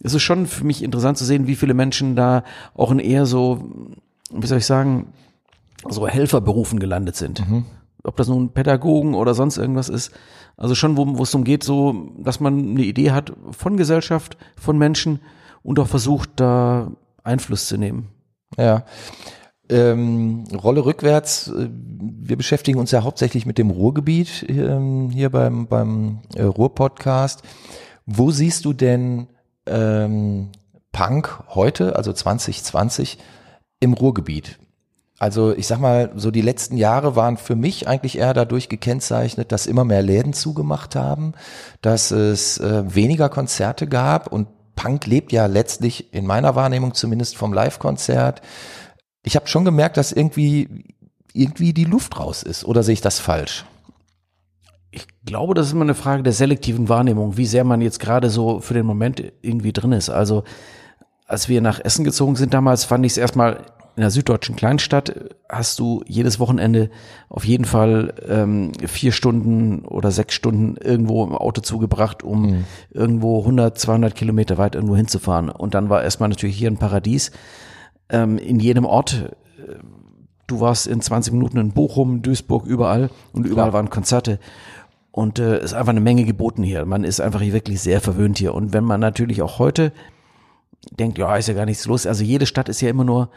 es 0.00 0.14
ist 0.14 0.22
schon 0.22 0.46
für 0.46 0.64
mich 0.64 0.82
interessant 0.82 1.18
zu 1.18 1.24
sehen, 1.24 1.46
wie 1.46 1.56
viele 1.56 1.74
Menschen 1.74 2.16
da 2.16 2.44
auch 2.74 2.90
in 2.90 2.98
eher 2.98 3.26
so, 3.26 3.68
wie 4.32 4.46
soll 4.46 4.58
ich 4.58 4.66
sagen, 4.66 5.12
so 5.88 6.08
Helferberufen 6.08 6.78
gelandet 6.78 7.16
sind. 7.16 7.40
Ob 8.04 8.16
das 8.16 8.28
nun 8.28 8.50
Pädagogen 8.50 9.14
oder 9.14 9.34
sonst 9.34 9.58
irgendwas 9.58 9.88
ist. 9.88 10.12
Also 10.56 10.74
schon, 10.74 10.96
wo, 10.96 11.18
wo 11.18 11.22
es 11.22 11.30
darum 11.30 11.44
geht, 11.44 11.62
so, 11.62 12.10
dass 12.18 12.40
man 12.40 12.70
eine 12.70 12.82
Idee 12.82 13.12
hat 13.12 13.32
von 13.50 13.76
Gesellschaft, 13.76 14.36
von 14.58 14.78
Menschen 14.78 15.20
und 15.62 15.78
auch 15.78 15.86
versucht, 15.86 16.30
da 16.36 16.90
Einfluss 17.22 17.68
zu 17.68 17.76
nehmen. 17.76 18.08
Ja. 18.56 18.84
Ähm, 19.70 20.44
Rolle 20.52 20.84
rückwärts. 20.84 21.48
äh, 21.48 21.68
Wir 21.70 22.36
beschäftigen 22.36 22.78
uns 22.78 22.90
ja 22.90 23.02
hauptsächlich 23.02 23.46
mit 23.46 23.58
dem 23.58 23.70
Ruhrgebiet 23.70 24.46
ähm, 24.48 25.10
hier 25.10 25.30
beim, 25.30 25.66
beim 25.66 26.20
äh, 26.34 26.42
Ruhr-Podcast. 26.42 27.42
Wo 28.06 28.30
siehst 28.30 28.64
du 28.64 28.72
denn 28.72 29.28
ähm, 29.66 30.50
Punk 30.92 31.42
heute, 31.48 31.96
also 31.96 32.12
2020, 32.12 33.18
im 33.80 33.92
Ruhrgebiet? 33.92 34.58
Also 35.18 35.54
ich 35.54 35.66
sag 35.66 35.80
mal, 35.80 36.12
so 36.14 36.30
die 36.30 36.42
letzten 36.42 36.76
Jahre 36.76 37.16
waren 37.16 37.36
für 37.36 37.56
mich 37.56 37.88
eigentlich 37.88 38.18
eher 38.18 38.34
dadurch 38.34 38.68
gekennzeichnet, 38.68 39.50
dass 39.50 39.66
immer 39.66 39.84
mehr 39.84 40.02
Läden 40.02 40.32
zugemacht 40.32 40.94
haben, 40.94 41.32
dass 41.82 42.12
es 42.12 42.58
äh, 42.58 42.94
weniger 42.94 43.28
Konzerte 43.28 43.88
gab 43.88 44.32
und 44.32 44.48
Punk 44.76 45.06
lebt 45.06 45.32
ja 45.32 45.46
letztlich 45.46 46.14
in 46.14 46.24
meiner 46.24 46.54
Wahrnehmung 46.54 46.94
zumindest 46.94 47.36
vom 47.36 47.52
Live-Konzert. 47.52 48.42
Ich 49.22 49.36
habe 49.36 49.46
schon 49.46 49.64
gemerkt, 49.64 49.96
dass 49.96 50.12
irgendwie 50.12 50.84
irgendwie 51.32 51.72
die 51.72 51.84
Luft 51.84 52.18
raus 52.18 52.42
ist. 52.42 52.64
Oder 52.64 52.82
sehe 52.82 52.94
ich 52.94 53.00
das 53.00 53.18
falsch? 53.18 53.64
Ich 54.90 55.06
glaube, 55.24 55.54
das 55.54 55.66
ist 55.66 55.72
immer 55.72 55.82
eine 55.82 55.94
Frage 55.94 56.22
der 56.22 56.32
selektiven 56.32 56.88
Wahrnehmung, 56.88 57.36
wie 57.36 57.46
sehr 57.46 57.64
man 57.64 57.80
jetzt 57.80 58.00
gerade 58.00 58.30
so 58.30 58.60
für 58.60 58.74
den 58.74 58.86
Moment 58.86 59.22
irgendwie 59.42 59.72
drin 59.72 59.92
ist. 59.92 60.08
Also 60.08 60.44
als 61.26 61.48
wir 61.48 61.60
nach 61.60 61.78
Essen 61.78 62.04
gezogen 62.04 62.36
sind 62.36 62.54
damals, 62.54 62.84
fand 62.84 63.04
ich 63.04 63.12
es 63.12 63.18
erstmal 63.18 63.66
in 63.98 64.02
der 64.02 64.12
süddeutschen 64.12 64.54
Kleinstadt 64.54 65.12
hast 65.48 65.80
du 65.80 66.04
jedes 66.06 66.38
Wochenende 66.38 66.88
auf 67.28 67.44
jeden 67.44 67.64
Fall 67.64 68.14
ähm, 68.28 68.70
vier 68.86 69.10
Stunden 69.10 69.84
oder 69.84 70.12
sechs 70.12 70.34
Stunden 70.34 70.76
irgendwo 70.76 71.24
im 71.24 71.34
Auto 71.34 71.62
zugebracht, 71.62 72.22
um 72.22 72.64
irgendwo 72.90 73.40
100, 73.40 73.76
200 73.76 74.14
Kilometer 74.14 74.56
weit 74.56 74.76
irgendwo 74.76 74.94
hinzufahren. 74.94 75.48
Und 75.50 75.74
dann 75.74 75.88
war 75.88 76.04
erstmal 76.04 76.28
natürlich 76.28 76.56
hier 76.56 76.70
ein 76.70 76.78
Paradies. 76.78 77.32
Ähm, 78.10 78.38
in 78.38 78.60
jedem 78.60 78.84
Ort, 78.84 79.34
äh, 79.58 79.74
du 80.46 80.60
warst 80.60 80.86
in 80.86 81.00
20 81.00 81.32
Minuten 81.32 81.58
in 81.58 81.72
Bochum, 81.72 82.22
Duisburg, 82.22 82.66
überall 82.66 83.10
und 83.32 83.46
überall 83.46 83.72
waren 83.72 83.90
Konzerte. 83.90 84.38
Und 85.10 85.38
äh, 85.38 85.62
ist 85.62 85.74
einfach 85.74 85.90
eine 85.90 86.00
Menge 86.00 86.24
geboten 86.24 86.62
hier. 86.62 86.84
Man 86.84 87.04
ist 87.04 87.20
einfach 87.20 87.40
hier 87.40 87.52
wirklich 87.52 87.80
sehr 87.80 88.00
verwöhnt 88.00 88.38
hier. 88.38 88.54
Und 88.54 88.72
wenn 88.72 88.84
man 88.84 89.00
natürlich 89.00 89.42
auch 89.42 89.58
heute 89.58 89.92
denkt, 90.92 91.18
ja, 91.18 91.36
ist 91.36 91.48
ja 91.48 91.54
gar 91.54 91.66
nichts 91.66 91.86
los. 91.86 92.06
Also 92.06 92.24
jede 92.24 92.46
Stadt 92.46 92.68
ist 92.68 92.80
ja 92.80 92.88
immer 92.88 93.04
nur, 93.04 93.30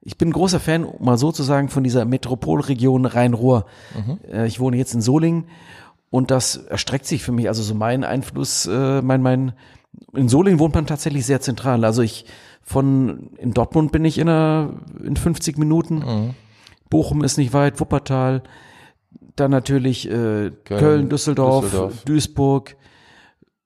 ich 0.00 0.18
bin 0.18 0.28
ein 0.28 0.32
großer 0.32 0.60
Fan, 0.60 0.84
um 0.84 1.04
mal 1.04 1.18
so 1.18 1.32
zu 1.32 1.42
sagen, 1.42 1.68
von 1.68 1.84
dieser 1.84 2.04
Metropolregion 2.04 3.06
Rhein-Ruhr. 3.06 3.66
Äh, 4.32 4.46
ich 4.46 4.60
wohne 4.60 4.76
jetzt 4.76 4.94
in 4.94 5.00
Solingen 5.00 5.44
und 6.10 6.30
das 6.30 6.56
erstreckt 6.56 7.06
sich 7.06 7.22
für 7.22 7.32
mich, 7.32 7.48
also 7.48 7.62
so 7.62 7.74
mein 7.74 8.04
Einfluss, 8.04 8.66
äh, 8.66 9.02
mein, 9.02 9.22
mein, 9.22 9.52
in 10.14 10.28
Solingen 10.28 10.58
wohnt 10.58 10.74
man 10.74 10.86
tatsächlich 10.86 11.26
sehr 11.26 11.40
zentral. 11.40 11.84
Also 11.84 12.02
ich 12.02 12.24
von, 12.68 13.30
in 13.38 13.52
Dortmund 13.52 13.92
bin 13.92 14.04
ich 14.04 14.18
in, 14.18 14.28
einer, 14.28 14.74
in 15.02 15.16
50 15.16 15.56
Minuten. 15.56 16.34
Bochum 16.90 17.24
ist 17.24 17.38
nicht 17.38 17.54
weit, 17.54 17.80
Wuppertal. 17.80 18.42
Dann 19.36 19.50
natürlich 19.50 20.06
äh, 20.10 20.50
Köln, 20.64 21.08
Düsseldorf, 21.08 21.64
Düsseldorf. 21.64 22.04
Duisburg, 22.04 22.76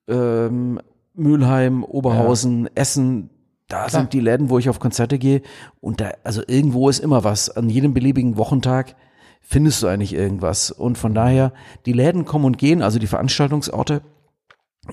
ähm, 0.07 0.81
Mülheim, 1.15 1.83
Oberhausen, 1.83 2.71
Essen. 2.77 3.31
Da 3.67 3.89
sind 3.89 4.13
die 4.13 4.21
Läden, 4.21 4.51
wo 4.51 4.61
ich 4.61 4.69
auf 4.69 4.79
Konzerte 4.79 5.19
gehe. 5.19 5.43
Und 5.81 6.01
da, 6.01 6.13
also 6.23 6.43
irgendwo 6.47 6.89
ist 6.89 7.01
immer 7.01 7.25
was. 7.25 7.51
An 7.51 7.69
jedem 7.69 7.95
beliebigen 7.95 8.37
Wochentag 8.37 8.95
findest 9.41 9.83
du 9.83 9.89
eigentlich 9.89 10.15
irgendwas. 10.15 10.71
Und 10.71 10.97
von 10.97 11.13
daher, 11.13 11.53
die 11.87 11.93
Läden 11.93 12.25
kommen 12.25 12.45
und 12.45 12.57
gehen, 12.57 12.83
also 12.83 13.01
die 13.01 13.09
Veranstaltungsorte. 13.09 14.03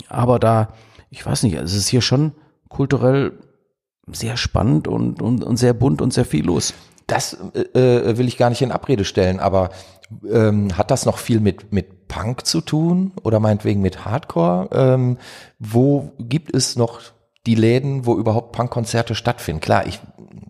Aber 0.07 0.39
da, 0.39 0.73
ich 1.11 1.23
weiß 1.23 1.43
nicht, 1.43 1.53
es 1.53 1.75
ist 1.75 1.89
hier 1.89 2.01
schon 2.01 2.31
kulturell 2.69 3.33
sehr 4.13 4.37
spannend 4.37 4.87
und, 4.87 5.21
und, 5.21 5.43
und 5.43 5.57
sehr 5.57 5.73
bunt 5.73 6.01
und 6.01 6.13
sehr 6.13 6.25
viel 6.25 6.45
los. 6.45 6.73
Das 7.07 7.37
äh, 7.73 7.79
äh, 7.79 8.17
will 8.17 8.27
ich 8.27 8.37
gar 8.37 8.49
nicht 8.49 8.61
in 8.61 8.71
Abrede 8.71 9.03
stellen, 9.03 9.39
aber 9.39 9.71
ähm, 10.29 10.77
hat 10.77 10.91
das 10.91 11.05
noch 11.05 11.17
viel 11.17 11.39
mit, 11.39 11.71
mit 11.73 12.07
Punk 12.07 12.45
zu 12.45 12.61
tun 12.61 13.13
oder 13.23 13.39
meinetwegen 13.39 13.81
mit 13.81 14.05
Hardcore? 14.05 14.69
Ähm, 14.71 15.17
wo 15.59 16.11
gibt 16.19 16.55
es 16.55 16.75
noch 16.75 17.01
die 17.45 17.55
Läden, 17.55 18.05
wo 18.05 18.15
überhaupt 18.15 18.51
Punkkonzerte 18.51 19.15
stattfinden? 19.15 19.61
Klar, 19.61 19.87
ich, 19.87 19.99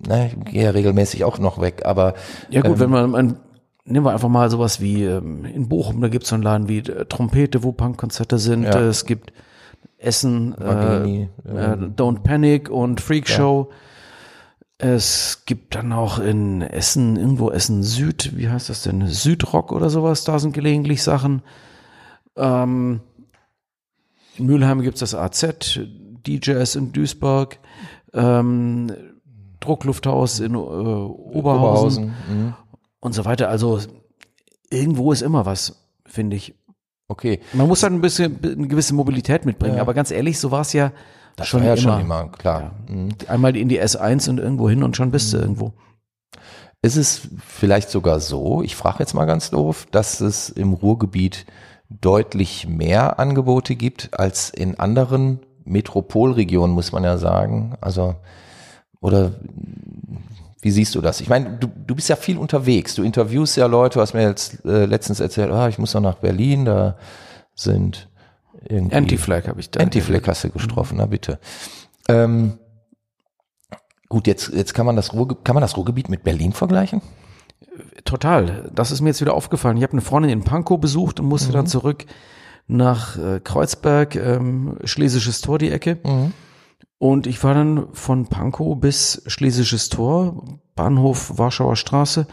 ne, 0.07 0.31
ich 0.31 0.51
gehe 0.51 0.63
ja 0.63 0.71
regelmäßig 0.71 1.23
auch 1.23 1.39
noch 1.39 1.61
weg, 1.61 1.83
aber 1.85 2.13
Ja 2.49 2.61
gut, 2.61 2.79
wenn 2.79 2.89
man, 2.89 3.11
man 3.11 3.39
nehmen 3.85 4.05
wir 4.05 4.11
einfach 4.11 4.29
mal 4.29 4.49
sowas 4.49 4.81
wie 4.81 5.03
ähm, 5.03 5.45
in 5.45 5.67
Bochum, 5.67 6.01
da 6.01 6.07
gibt 6.07 6.23
es 6.23 6.29
so 6.29 6.35
einen 6.35 6.43
Laden 6.43 6.69
wie 6.69 6.79
äh, 6.79 7.05
Trompete, 7.05 7.63
wo 7.63 7.71
Punkkonzerte 7.71 8.37
sind. 8.37 8.63
Ja. 8.63 8.79
Äh, 8.79 8.87
Es 8.87 9.05
gibt 9.05 9.33
Essen, 9.99 10.53
äh, 10.57 10.65
Vagini, 10.65 11.29
äh, 11.45 11.75
Don't 11.75 12.23
Panic 12.23 12.69
und 12.69 13.01
Freak 13.01 13.27
Show. 13.27 13.69
Es 14.77 15.43
gibt 15.45 15.75
dann 15.75 15.91
auch 15.91 16.19
in 16.19 16.61
Essen, 16.61 17.17
irgendwo 17.17 17.49
Essen 17.51 17.83
Süd, 17.83 18.37
wie 18.37 18.49
heißt 18.49 18.69
das 18.69 18.83
denn? 18.83 19.05
Südrock 19.07 19.73
oder 19.73 19.89
sowas, 19.89 20.23
da 20.23 20.39
sind 20.39 20.53
gelegentlich 20.53 21.03
Sachen. 21.03 21.41
Ähm, 22.37 23.01
in 24.37 24.45
Mülheim 24.45 24.81
gibt's 24.81 25.01
das 25.01 25.13
AZ, 25.13 25.79
DJs 26.25 26.75
in 26.75 26.93
Duisburg, 26.93 27.59
ähm, 28.13 28.93
Drucklufthaus 29.59 30.39
in 30.39 30.53
äh, 30.53 30.57
Oberhausen, 30.57 31.33
Oberhausen. 31.33 32.05
Mhm. 32.29 32.53
und 33.01 33.13
so 33.13 33.25
weiter. 33.25 33.49
Also 33.49 33.81
irgendwo 34.69 35.11
ist 35.11 35.21
immer 35.21 35.45
was, 35.45 35.89
finde 36.05 36.37
ich. 36.37 36.55
Okay, 37.11 37.39
Man 37.53 37.67
muss 37.67 37.81
halt 37.83 37.91
ein 37.91 38.01
bisschen 38.01 38.39
eine 38.43 38.67
gewisse 38.67 38.93
Mobilität 38.93 39.43
mitbringen, 39.45 39.75
Ja. 39.77 39.81
aber 39.81 39.93
ganz 39.95 40.11
ehrlich, 40.11 40.39
so 40.39 40.51
war 40.51 40.61
es 40.61 40.73
ja 40.73 40.91
das 41.35 41.47
schon 41.47 41.61
war 41.61 41.67
ja 41.69 41.73
immer. 41.73 41.81
schon 41.93 42.01
immer, 42.01 42.27
klar. 42.29 42.71
Mhm. 42.87 43.09
Einmal 43.27 43.57
in 43.57 43.67
die 43.67 43.81
S1 43.81 44.29
und 44.29 44.39
irgendwo 44.39 44.69
hin 44.69 44.83
und 44.83 44.95
schon 44.95 45.09
bist 45.11 45.33
du 45.33 45.37
irgendwo. 45.37 45.73
Ist 46.81 46.95
es 46.97 47.21
vielleicht 47.45 47.89
sogar 47.89 48.19
so, 48.19 48.61
ich 48.61 48.75
frage 48.75 48.99
jetzt 48.99 49.13
mal 49.13 49.25
ganz 49.25 49.49
doof, 49.49 49.87
dass 49.91 50.21
es 50.21 50.49
im 50.49 50.71
Ruhrgebiet 50.73 51.45
deutlich 51.89 52.67
mehr 52.67 53.19
Angebote 53.19 53.75
gibt 53.75 54.17
als 54.17 54.49
in 54.51 54.79
anderen 54.79 55.39
Metropolregionen, 55.65 56.73
muss 56.75 56.91
man 56.91 57.03
ja 57.03 57.17
sagen. 57.17 57.75
Also, 57.81 58.15
oder 59.01 59.31
wie 60.61 60.71
siehst 60.71 60.95
du 60.95 61.01
das? 61.01 61.21
Ich 61.21 61.29
meine, 61.29 61.57
du, 61.57 61.67
du 61.67 61.95
bist 61.95 62.09
ja 62.09 62.15
viel 62.15 62.37
unterwegs, 62.37 62.95
du 62.95 63.03
interviewst 63.03 63.55
ja 63.55 63.65
Leute, 63.65 63.95
du 63.95 64.01
hast 64.01 64.13
mir 64.13 64.23
jetzt 64.23 64.63
äh, 64.65 64.85
letztens 64.85 65.19
erzählt, 65.19 65.51
ah, 65.51 65.69
ich 65.69 65.77
muss 65.77 65.93
noch 65.93 66.01
nach 66.01 66.15
Berlin, 66.15 66.65
da 66.65 66.97
sind 67.55 68.09
irgendwie 68.67 68.95
Anti-Flag 68.95 69.47
habe 69.47 69.59
ich 69.59 69.71
da. 69.71 69.79
Anti-Fleck 69.79 70.27
hast 70.27 70.43
du 70.43 70.49
getroffen, 70.49 70.97
na 70.97 71.05
bitte. 71.05 71.39
Ähm, 72.09 72.59
gut, 74.09 74.27
jetzt, 74.27 74.49
jetzt 74.53 74.73
kann 74.73 74.85
man 74.85 74.95
das 74.95 75.13
Ruhrge 75.13 75.35
kann 75.35 75.53
man 75.53 75.61
das 75.61 75.77
Ruhrgebiet 75.77 76.09
mit 76.09 76.23
Berlin 76.23 76.51
vergleichen? 76.51 77.01
Total. 78.03 78.69
Das 78.73 78.91
ist 78.91 79.01
mir 79.01 79.09
jetzt 79.09 79.21
wieder 79.21 79.33
aufgefallen. 79.33 79.77
Ich 79.77 79.83
habe 79.83 79.93
eine 79.93 80.01
Freundin 80.01 80.31
in 80.31 80.43
Pankow 80.43 80.79
besucht 80.79 81.19
und 81.19 81.27
musste 81.27 81.53
dann 81.53 81.67
zurück 81.67 82.05
nach 82.67 83.17
äh, 83.17 83.39
Kreuzberg, 83.39 84.15
ähm, 84.15 84.77
Schlesisches 84.83 85.41
Tor, 85.41 85.57
die 85.57 85.71
Ecke. 85.71 85.97
Und 86.97 87.27
ich 87.27 87.43
war 87.43 87.53
dann 87.53 87.87
von 87.93 88.27
Pankow 88.27 88.77
bis 88.79 89.21
Schlesisches 89.27 89.89
Tor, 89.89 90.43
Bahnhof 90.75 91.37
Warschauer 91.37 91.75
Straße, 91.75 92.27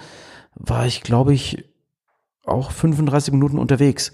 war 0.54 0.86
ich, 0.86 1.02
glaube 1.02 1.34
ich, 1.34 1.64
auch 2.44 2.70
35 2.70 3.32
Minuten 3.32 3.58
unterwegs. 3.58 4.12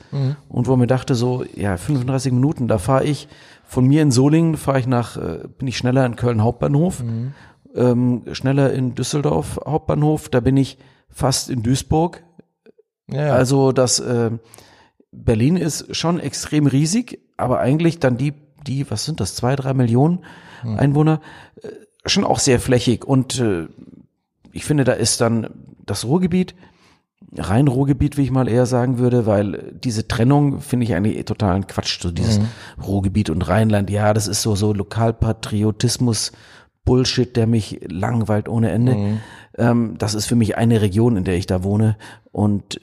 Und 0.48 0.66
wo 0.66 0.76
mir 0.76 0.86
dachte 0.86 1.14
so, 1.14 1.44
ja, 1.54 1.76
35 1.76 2.32
Minuten, 2.32 2.66
da 2.68 2.78
fahre 2.78 3.04
ich 3.04 3.28
von 3.64 3.86
mir 3.86 4.02
in 4.02 4.10
Solingen, 4.10 4.56
fahre 4.56 4.80
ich 4.80 4.86
nach, 4.86 5.16
äh, 5.16 5.40
bin 5.58 5.68
ich 5.68 5.76
schneller 5.78 6.04
in 6.04 6.16
Köln 6.16 6.42
Hauptbahnhof, 6.42 7.02
ähm, 7.74 8.22
schneller 8.32 8.72
in 8.72 8.94
Düsseldorf 8.94 9.60
Hauptbahnhof, 9.66 10.28
da 10.28 10.40
bin 10.40 10.56
ich 10.56 10.78
fast 11.08 11.48
in 11.50 11.62
Duisburg. 11.62 12.22
Ja, 13.10 13.34
Also 13.34 13.72
das 13.72 14.00
äh, 14.00 14.30
Berlin 15.10 15.56
ist 15.56 15.94
schon 15.94 16.18
extrem 16.18 16.66
riesig, 16.66 17.20
aber 17.36 17.60
eigentlich 17.60 17.98
dann 18.00 18.16
die, 18.16 18.32
die, 18.66 18.90
was 18.90 19.04
sind 19.04 19.20
das, 19.20 19.34
zwei, 19.34 19.56
drei 19.56 19.74
Millionen 19.74 20.24
Einwohner, 20.76 21.20
äh, 21.62 21.68
schon 22.06 22.24
auch 22.24 22.38
sehr 22.38 22.60
flächig. 22.60 23.04
Und 23.04 23.38
äh, 23.40 23.68
ich 24.52 24.64
finde, 24.64 24.84
da 24.84 24.92
ist 24.92 25.20
dann 25.20 25.48
das 25.84 26.04
Ruhrgebiet, 26.04 26.54
Rhein-Ruhrgebiet, 27.36 28.16
wie 28.16 28.22
ich 28.22 28.30
mal 28.30 28.48
eher 28.48 28.66
sagen 28.66 28.98
würde, 28.98 29.26
weil 29.26 29.72
diese 29.72 30.06
Trennung 30.06 30.60
finde 30.60 30.84
ich 30.84 30.94
eigentlich 30.94 31.24
totalen 31.24 31.66
Quatsch. 31.66 32.00
So 32.00 32.10
dieses 32.10 32.40
Ruhrgebiet 32.84 33.30
und 33.30 33.48
Rheinland, 33.48 33.88
ja, 33.90 34.12
das 34.12 34.28
ist 34.28 34.42
so, 34.42 34.54
so 34.54 34.72
Lokalpatriotismus, 34.72 36.32
Bullshit, 36.84 37.34
der 37.36 37.46
mich 37.46 37.80
langweilt 37.88 38.48
ohne 38.48 38.70
Ende. 38.70 39.20
Ähm, 39.56 39.94
das 39.98 40.14
ist 40.14 40.26
für 40.26 40.34
mich 40.34 40.56
eine 40.58 40.82
Region, 40.82 41.16
in 41.16 41.24
der 41.24 41.36
ich 41.36 41.46
da 41.46 41.62
wohne. 41.62 41.96
Und 42.32 42.80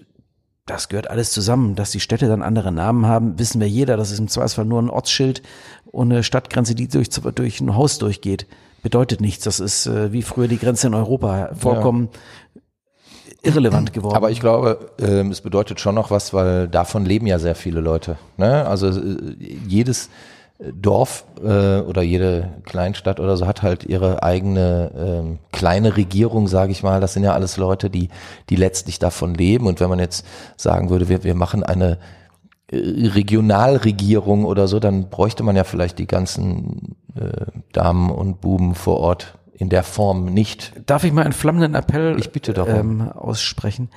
das 0.69 0.89
gehört 0.89 1.09
alles 1.09 1.31
zusammen. 1.31 1.75
Dass 1.75 1.91
die 1.91 1.99
Städte 1.99 2.27
dann 2.27 2.41
andere 2.41 2.71
Namen 2.71 3.05
haben, 3.05 3.39
wissen 3.39 3.59
wir 3.59 3.67
jeder. 3.67 3.97
Das 3.97 4.11
ist 4.11 4.19
im 4.19 4.27
Zweifelsfall 4.27 4.65
nur 4.65 4.81
ein 4.81 4.89
Ortsschild 4.89 5.41
und 5.85 6.11
eine 6.11 6.23
Stadtgrenze, 6.23 6.75
die 6.75 6.87
durch, 6.87 7.09
durch 7.09 7.59
ein 7.59 7.75
Haus 7.75 7.97
durchgeht. 7.97 8.45
Bedeutet 8.83 9.19
nichts. 9.19 9.43
Das 9.43 9.59
ist 9.59 9.87
äh, 9.87 10.13
wie 10.13 10.21
früher 10.21 10.47
die 10.47 10.59
Grenze 10.59 10.87
in 10.87 10.93
Europa 10.93 11.51
vollkommen 11.55 12.09
irrelevant 13.41 13.93
geworden. 13.93 14.15
Aber 14.15 14.31
ich 14.31 14.39
glaube, 14.39 14.91
ähm, 14.99 15.31
es 15.31 15.41
bedeutet 15.41 15.79
schon 15.79 15.95
noch 15.95 16.11
was, 16.11 16.33
weil 16.33 16.67
davon 16.67 17.05
leben 17.05 17.25
ja 17.25 17.39
sehr 17.39 17.55
viele 17.55 17.79
Leute. 17.79 18.17
Ne? 18.37 18.65
Also 18.65 18.87
äh, 18.87 19.33
jedes 19.67 20.09
Dorf 20.59 21.23
äh, 21.41 21.79
oder 21.79 22.01
jede 22.01 22.49
Kleinstadt 22.65 23.21
oder 23.21 23.37
so 23.37 23.47
hat 23.47 23.61
halt 23.61 23.85
ihre 23.85 24.23
eigene 24.23 24.91
ähm, 24.97 25.39
kleine 25.53 25.95
Regierung, 25.95 26.49
sage 26.49 26.73
ich 26.73 26.83
mal. 26.83 26.99
Das 26.99 27.13
sind 27.13 27.23
ja 27.23 27.33
alles 27.33 27.55
Leute, 27.55 27.89
die 27.89 28.09
die 28.49 28.57
letztlich 28.57 28.99
davon 28.99 29.33
leben. 29.33 29.67
Und 29.67 29.79
wenn 29.79 29.89
man 29.89 29.99
jetzt 29.99 30.25
sagen 30.57 30.89
würde, 30.89 31.07
wir, 31.07 31.23
wir 31.23 31.33
machen 31.33 31.63
eine 31.63 31.97
äh, 32.71 32.77
Regionalregierung 32.77 34.43
oder 34.43 34.67
so, 34.67 34.81
dann 34.81 35.09
bräuchte 35.09 35.43
man 35.43 35.55
ja 35.55 35.63
vielleicht 35.63 35.97
die 35.97 36.07
ganzen 36.07 36.97
äh, 37.15 37.45
Damen 37.71 38.11
und 38.11 38.41
Buben 38.41 38.75
vor 38.75 38.97
Ort 38.97 39.37
in 39.53 39.69
der 39.69 39.83
Form 39.83 40.25
nicht. 40.25 40.73
Darf 40.85 41.05
ich 41.05 41.13
mal 41.13 41.23
einen 41.23 41.33
flammenden 41.33 41.73
Appell 41.75 42.17
Ich 42.19 42.31
bitte 42.31 42.53
darum. 42.53 43.01
ähm, 43.01 43.11
aussprechen? 43.13 43.89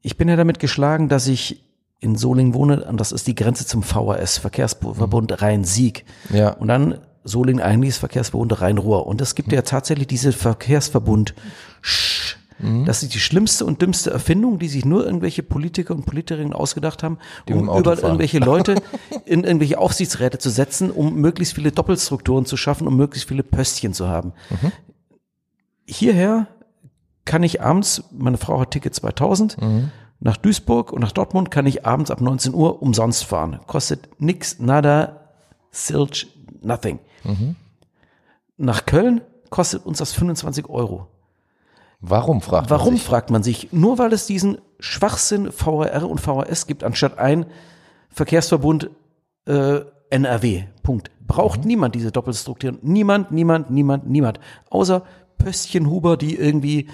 Ich 0.00 0.16
bin 0.16 0.28
ja 0.28 0.34
damit 0.34 0.58
geschlagen, 0.58 1.08
dass 1.08 1.28
ich 1.28 1.62
in 2.02 2.16
Solingen 2.16 2.52
wohne 2.52 2.84
und 2.84 3.00
das 3.00 3.12
ist 3.12 3.28
die 3.28 3.34
Grenze 3.34 3.64
zum 3.64 3.82
VHS, 3.82 4.38
Verkehrsverbund 4.38 5.40
Rhein-Sieg. 5.40 6.04
Ja. 6.30 6.50
Und 6.50 6.68
dann 6.68 6.98
Solingen 7.24 7.62
eigentlich 7.62 7.90
ist 7.90 7.98
Verkehrsverbund 7.98 8.60
Rhein-Ruhr. 8.60 9.06
Und 9.06 9.20
es 9.20 9.36
gibt 9.36 9.52
ja 9.52 9.62
tatsächlich 9.62 10.08
diese 10.08 10.32
Verkehrsverbund 10.32 11.34
Sch. 11.80 12.36
Das 12.84 13.02
ist 13.02 13.12
die 13.12 13.18
schlimmste 13.18 13.64
und 13.64 13.82
dümmste 13.82 14.12
Erfindung, 14.12 14.60
die 14.60 14.68
sich 14.68 14.84
nur 14.84 15.04
irgendwelche 15.04 15.42
Politiker 15.42 15.94
und 15.94 16.06
Politikerinnen 16.06 16.52
ausgedacht 16.52 17.02
haben, 17.02 17.18
Die 17.48 17.54
um 17.54 17.68
über 17.68 18.00
irgendwelche 18.00 18.38
Leute 18.38 18.76
in 19.24 19.42
irgendwelche 19.42 19.78
Aufsichtsräte 19.78 20.38
zu 20.38 20.48
setzen, 20.48 20.92
um 20.92 21.16
möglichst 21.16 21.54
viele 21.54 21.72
Doppelstrukturen 21.72 22.46
zu 22.46 22.56
schaffen, 22.56 22.86
um 22.86 22.96
möglichst 22.96 23.28
viele 23.28 23.42
Pöstchen 23.42 23.94
zu 23.94 24.06
haben. 24.06 24.32
Hierher 25.86 26.46
kann 27.24 27.42
ich 27.42 27.60
abends, 27.60 28.04
meine 28.12 28.38
Frau 28.38 28.60
hat 28.60 28.70
Ticket 28.70 28.94
2000, 28.94 29.56
nach 30.24 30.36
Duisburg 30.36 30.92
und 30.92 31.00
nach 31.00 31.12
Dortmund 31.12 31.50
kann 31.50 31.66
ich 31.66 31.84
abends 31.84 32.10
ab 32.10 32.20
19 32.20 32.54
Uhr 32.54 32.80
umsonst 32.80 33.24
fahren. 33.24 33.60
Kostet 33.66 34.08
nix, 34.18 34.60
nada, 34.60 35.20
silch, 35.72 36.28
nothing. 36.60 37.00
Nach 38.56 38.86
Köln 38.86 39.22
kostet 39.50 39.84
uns 39.84 39.98
das 39.98 40.12
25 40.12 40.68
Euro. 40.68 41.08
Warum 42.00 42.40
fragt 42.40 42.70
man 42.70 42.78
Warum 42.78 42.94
sich? 42.94 43.02
fragt 43.04 43.30
man 43.30 43.42
sich? 43.42 43.72
Nur 43.72 43.98
weil 43.98 44.12
es 44.12 44.26
diesen 44.26 44.58
Schwachsinn 44.78 45.50
VRR 45.50 46.08
und 46.08 46.20
VHS 46.20 46.66
gibt, 46.66 46.84
anstatt 46.84 47.18
ein 47.18 47.46
Verkehrsverbund 48.08 48.90
äh, 49.46 49.80
NRW. 50.10 50.64
Punkt. 50.82 51.10
Braucht 51.26 51.64
niemand 51.64 51.94
diese 51.94 52.12
Doppelstrukturen. 52.12 52.78
Niemand, 52.82 53.32
niemand, 53.32 53.70
niemand, 53.70 54.08
niemand. 54.08 54.38
Außer 54.70 55.02
Pöstchenhuber, 55.42 56.16
die 56.16 56.36
irgendwie 56.36 56.88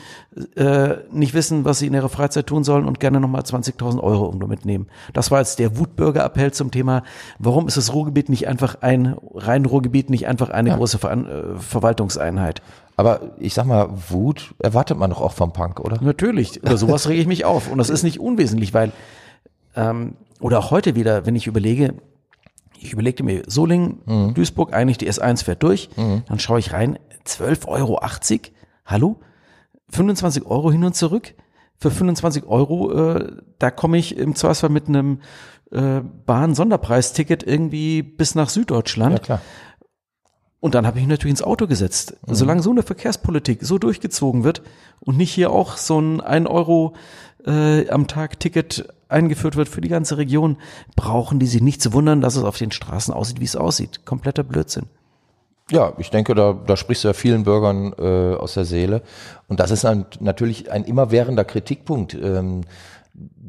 äh, 0.57 0.97
nicht 1.11 1.35
wissen, 1.35 1.65
was 1.65 1.79
sie 1.79 1.87
in 1.87 1.95
ihrer 1.95 2.09
Freizeit 2.09 2.47
tun 2.47 2.65
sollen 2.65 2.87
und 2.87 3.01
gerne 3.01 3.21
nochmal 3.21 3.43
20.000 3.43 4.01
Euro 4.01 4.27
irgendwo 4.27 4.47
mitnehmen. 4.47 4.87
Das 5.13 5.31
war 5.31 5.39
jetzt 5.39 5.59
der 5.59 5.79
Wutbürger-Appell 5.79 6.53
zum 6.53 6.71
Thema, 6.71 7.03
warum 7.39 7.69
ist 7.69 7.77
das 7.77 7.93
Ruhrgebiet 7.93 8.29
nicht 8.29 8.49
einfach 8.49 8.77
ein, 8.81 9.17
rein 9.35 9.65
Ruhrgebiet 9.65 10.11
nicht 10.11 10.27
einfach 10.27 10.51
eine 10.51 10.77
große 10.77 10.99
Ver 10.99 11.13
äh, 11.13 11.59
Verwaltungseinheit? 11.59 12.63
Aber 12.97 13.21
ich 13.39 13.55
sag 13.55 13.67
mal, 13.67 13.89
Wut 14.09 14.55
erwartet 14.59 14.99
man 14.99 15.11
doch 15.11 15.21
auch 15.21 15.33
vom 15.33 15.53
Punk, 15.53 15.79
oder? 15.79 16.03
Natürlich. 16.03 16.57
Über 16.57 16.77
sowas 16.77 17.09
rege 17.09 17.21
ich 17.21 17.29
mich 17.29 17.45
auf. 17.45 17.71
Und 17.71 17.79
das 17.79 17.91
ist 17.91 18.03
nicht 18.03 18.19
unwesentlich, 18.19 18.75
weil, 18.75 18.91
ähm, 19.77 20.15
oder 20.41 20.59
auch 20.59 20.73
heute 20.73 20.97
wieder, 20.97 21.25
wenn 21.25 21.37
ich 21.37 21.47
überlege, 21.47 21.95
ich 22.81 22.93
überlegte 22.93 23.23
mir, 23.23 23.43
Solingen, 23.47 24.35
Duisburg, 24.35 24.73
eigentlich 24.73 24.99
die 24.99 25.11
S1 25.11 25.45
fährt 25.45 25.63
durch, 25.63 25.91
dann 25.97 26.39
schaue 26.39 26.59
ich 26.61 26.73
rein, 26.73 26.99
12,80 27.29 27.69
Euro, 27.69 28.01
hallo? 28.85 29.21
25 29.91 30.47
Euro 30.47 30.71
hin 30.73 30.85
und 30.85 30.95
zurück? 30.95 31.35
Für 31.77 31.91
25 31.91 32.45
Euro, 32.47 32.93
äh, 32.93 33.33
da 33.59 33.71
komme 33.71 33.99
ich 33.99 34.17
im 34.17 34.35
Zweifelsfall 34.35 34.71
mit 34.71 34.88
einem 34.88 35.21
äh, 35.71 36.01
Bahn-Sonderpreisticket 36.27 37.45
irgendwie 37.45 38.03
bis 38.03 38.35
nach 38.35 38.49
Süddeutschland. 38.49 39.14
Ja, 39.14 39.19
klar. 39.19 39.41
Und 40.61 40.75
dann 40.75 40.87
habe 40.87 40.99
ich 40.99 41.05
mich 41.05 41.11
natürlich 41.11 41.33
ins 41.33 41.43
Auto 41.43 41.69
gesetzt. 41.69 42.17
Solange 42.27 42.62
so 42.62 42.71
eine 42.71 42.83
Verkehrspolitik 42.83 43.61
so 43.62 43.79
durchgezogen 43.79 44.43
wird 44.43 44.62
und 44.99 45.17
nicht 45.17 45.33
hier 45.33 45.53
auch 45.53 45.77
so 45.77 46.01
ein 46.01 46.21
1 46.21 46.49
Euro 46.49 46.95
äh, 47.47 47.88
am 47.91 48.09
Tag 48.09 48.41
Ticket 48.41 48.93
eingeführt 49.09 49.55
wird 49.55 49.69
für 49.69 49.81
die 49.81 49.88
ganze 49.88 50.19
Region, 50.19 50.57
brauchen 50.97 51.38
die 51.38 51.47
sich 51.47 51.62
nicht 51.62 51.81
zu 51.81 51.93
wundern, 51.93 52.21
dass 52.21 52.35
es 52.35 52.43
auf 52.43 52.59
den 52.59 52.73
Straßen 52.73 53.14
aussieht, 53.14 53.41
wie 53.41 53.45
es 53.45 53.55
aussieht. 53.55 54.05
Kompletter 54.05 54.43
Blödsinn. 54.43 54.87
Ja, 55.70 55.92
ich 55.98 56.11
denke, 56.11 56.35
da, 56.35 56.54
da 56.66 56.76
sprichst 56.76 57.04
du 57.04 57.09
ja 57.09 57.14
vielen 57.14 57.44
Bürgern 57.44 57.92
äh, 57.98 58.35
aus 58.37 58.54
der 58.54 58.64
Seele. 58.64 59.02
Und 59.48 59.61
das 59.61 59.70
ist 59.70 59.85
ein, 59.85 60.07
natürlich 60.20 60.70
ein 60.70 60.85
immerwährender 60.85 61.44
Kritikpunkt, 61.44 62.14
ähm, 62.14 62.62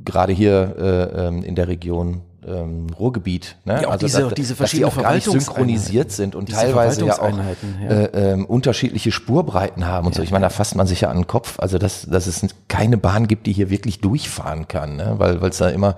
gerade 0.03 0.33
hier 0.33 0.75
äh, 0.77 1.27
ähm, 1.27 1.43
in 1.43 1.55
der 1.55 1.67
Region 1.67 2.21
ähm, 2.45 2.87
Ruhrgebiet. 2.97 3.57
Ne? 3.65 3.81
Ja, 3.83 3.89
auch 3.89 3.97
diese- 3.97 4.21
dass, 4.23 4.33
diese 4.33 4.55
dass 4.55 4.71
die 4.71 4.77
verschiedenen 4.77 4.91
auch 4.91 5.01
gar 5.01 5.13
nicht 5.13 5.29
synchronisiert 5.29 6.11
sind 6.11 6.35
und 6.35 6.49
teilweise 6.49 7.05
ja 7.05 7.19
auch 7.19 7.31
ja. 7.83 7.89
Äh, 7.89 8.31
ähm, 8.33 8.45
unterschiedliche 8.45 9.11
Spurbreiten 9.11 9.85
haben 9.85 10.07
und 10.07 10.15
so. 10.15 10.21
Ich 10.23 10.31
meine, 10.31 10.43
da 10.45 10.49
fasst 10.49 10.75
man 10.75 10.87
sich 10.87 11.01
ja 11.01 11.09
an 11.09 11.17
den 11.17 11.27
Kopf. 11.27 11.59
Also 11.59 11.77
dass, 11.77 12.03
dass 12.03 12.27
es 12.27 12.45
keine 12.67 12.97
Bahn 12.97 13.27
gibt, 13.27 13.45
die 13.45 13.53
hier 13.53 13.69
wirklich 13.69 13.99
durchfahren 13.99 14.67
kann, 14.67 14.95
ne? 14.95 15.15
weil 15.17 15.41
weil 15.41 15.49
es 15.51 15.57
da 15.57 15.69
immer 15.69 15.97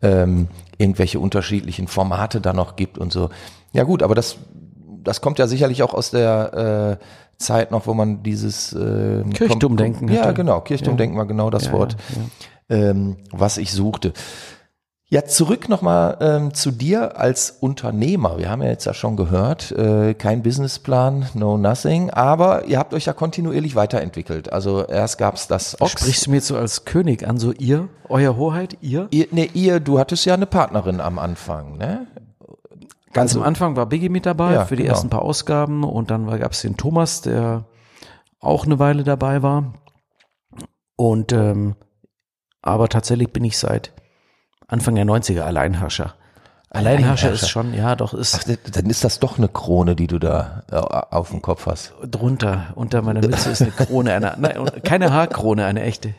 ähm, 0.00 0.48
irgendwelche 0.78 1.18
unterschiedlichen 1.20 1.86
Formate 1.88 2.40
da 2.40 2.52
noch 2.52 2.76
gibt 2.76 2.96
und 2.96 3.12
so. 3.12 3.30
Ja 3.72 3.82
gut, 3.82 4.02
aber 4.02 4.14
das 4.14 4.36
das 5.04 5.20
kommt 5.20 5.38
ja 5.38 5.46
sicherlich 5.46 5.82
auch 5.82 5.94
aus 5.94 6.10
der 6.10 6.98
äh, 7.00 7.04
Zeit 7.42 7.70
noch, 7.70 7.86
wo 7.86 7.94
man 7.94 8.22
dieses 8.22 8.72
äh, 8.72 9.22
Kirchturmdenken 9.34 10.08
kom- 10.08 10.12
Ja, 10.14 10.22
hatte. 10.24 10.34
genau, 10.34 10.60
Kirchturmdenken 10.60 11.16
war 11.18 11.26
genau 11.26 11.50
das 11.50 11.66
Ja, 11.66 11.72
Wort, 11.72 11.96
Ähm, 12.68 13.16
was 13.32 13.56
ich 13.58 13.72
suchte. 13.72 14.12
Ja, 15.12 15.24
zurück 15.24 15.68
nochmal 15.68 16.18
ähm, 16.20 16.54
zu 16.54 16.70
dir 16.70 17.18
als 17.18 17.50
Unternehmer. 17.58 18.38
Wir 18.38 18.48
haben 18.48 18.62
ja 18.62 18.68
jetzt 18.68 18.84
ja 18.84 18.94
schon 18.94 19.16
gehört, 19.16 19.72
äh, 19.72 20.14
kein 20.14 20.44
Businessplan, 20.44 21.26
no 21.34 21.58
nothing, 21.58 22.10
aber 22.10 22.66
ihr 22.66 22.78
habt 22.78 22.94
euch 22.94 23.06
ja 23.06 23.12
kontinuierlich 23.12 23.74
weiterentwickelt. 23.74 24.52
Also 24.52 24.86
erst 24.86 25.18
gab's 25.18 25.48
das 25.48 25.80
Ox. 25.80 25.90
Sprichst 25.92 26.26
du 26.26 26.30
mir 26.30 26.36
jetzt 26.36 26.46
so 26.46 26.56
als 26.56 26.84
König 26.84 27.26
an, 27.26 27.38
so 27.38 27.50
ihr, 27.50 27.88
euer 28.08 28.36
Hoheit, 28.36 28.76
ihr? 28.82 29.08
ihr, 29.10 29.26
nee, 29.32 29.50
ihr, 29.52 29.80
du 29.80 29.98
hattest 29.98 30.24
ja 30.26 30.34
eine 30.34 30.46
Partnerin 30.46 31.00
am 31.00 31.18
Anfang, 31.18 31.76
ne? 31.76 32.06
Ganz 33.12 33.34
am 33.34 33.42
Anfang 33.42 33.76
war 33.76 33.86
Biggie 33.86 34.08
mit 34.08 34.26
dabei 34.26 34.52
Ja, 34.52 34.64
für 34.66 34.76
die 34.76 34.82
genau. 34.82 34.94
ersten 34.94 35.10
paar 35.10 35.22
Ausgaben 35.22 35.82
und 35.84 36.10
dann 36.10 36.26
gab 36.38 36.52
es 36.52 36.62
den 36.62 36.76
Thomas, 36.76 37.22
der 37.22 37.64
auch 38.40 38.64
eine 38.64 38.78
Weile 38.78 39.02
dabei 39.04 39.42
war. 39.42 39.74
Und 40.96 41.32
ähm, 41.32 41.76
aber 42.62 42.88
tatsächlich 42.88 43.32
bin 43.32 43.44
ich 43.44 43.58
seit 43.58 43.92
Anfang 44.68 44.94
der 44.94 45.04
90er 45.04 45.40
Alleinherrscher. 45.42 46.14
Alleinherrscher 46.72 47.28
Alleinherrscher. 47.28 47.32
ist 47.32 47.48
schon, 47.48 47.74
ja, 47.74 47.96
doch 47.96 48.14
ist 48.14 48.36
Ach, 48.48 48.70
dann 48.72 48.86
ist 48.86 49.02
das 49.02 49.18
doch 49.18 49.38
eine 49.38 49.48
Krone, 49.48 49.96
die 49.96 50.06
du 50.06 50.20
da 50.20 50.62
äh, 50.70 50.76
auf 50.76 51.30
dem 51.30 51.42
Kopf 51.42 51.66
hast. 51.66 51.94
drunter, 52.08 52.68
unter 52.76 53.02
meiner 53.02 53.20
Mütze 53.20 53.50
ist 53.50 53.62
eine 53.62 53.72
Krone, 53.72 54.12
eine, 54.14 54.36
nein, 54.38 54.70
keine 54.84 55.12
Haarkrone, 55.12 55.64
eine 55.64 55.82
echte. 55.82 56.14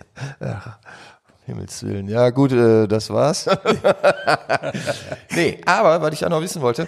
Himmels 1.51 1.83
Willen. 1.83 2.07
Ja, 2.07 2.29
gut, 2.29 2.53
äh, 2.53 2.87
das 2.87 3.09
war's. 3.09 3.45
nee, 5.35 5.59
aber, 5.65 6.01
was 6.01 6.13
ich 6.13 6.25
auch 6.25 6.29
noch 6.29 6.41
wissen 6.41 6.61
wollte, 6.61 6.87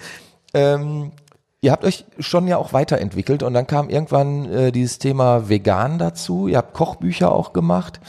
ähm, 0.53 1.11
ihr 1.59 1.71
habt 1.71 1.83
euch 1.83 2.05
schon 2.19 2.47
ja 2.47 2.57
auch 2.57 2.71
weiterentwickelt 2.71 3.43
und 3.43 3.53
dann 3.53 3.67
kam 3.67 3.89
irgendwann 3.89 4.45
äh, 4.49 4.71
dieses 4.71 4.99
Thema 4.99 5.49
vegan 5.49 5.99
dazu. 5.99 6.47
Ihr 6.47 6.57
habt 6.57 6.73
Kochbücher 6.73 7.31
auch 7.31 7.51
gemacht. 7.51 7.99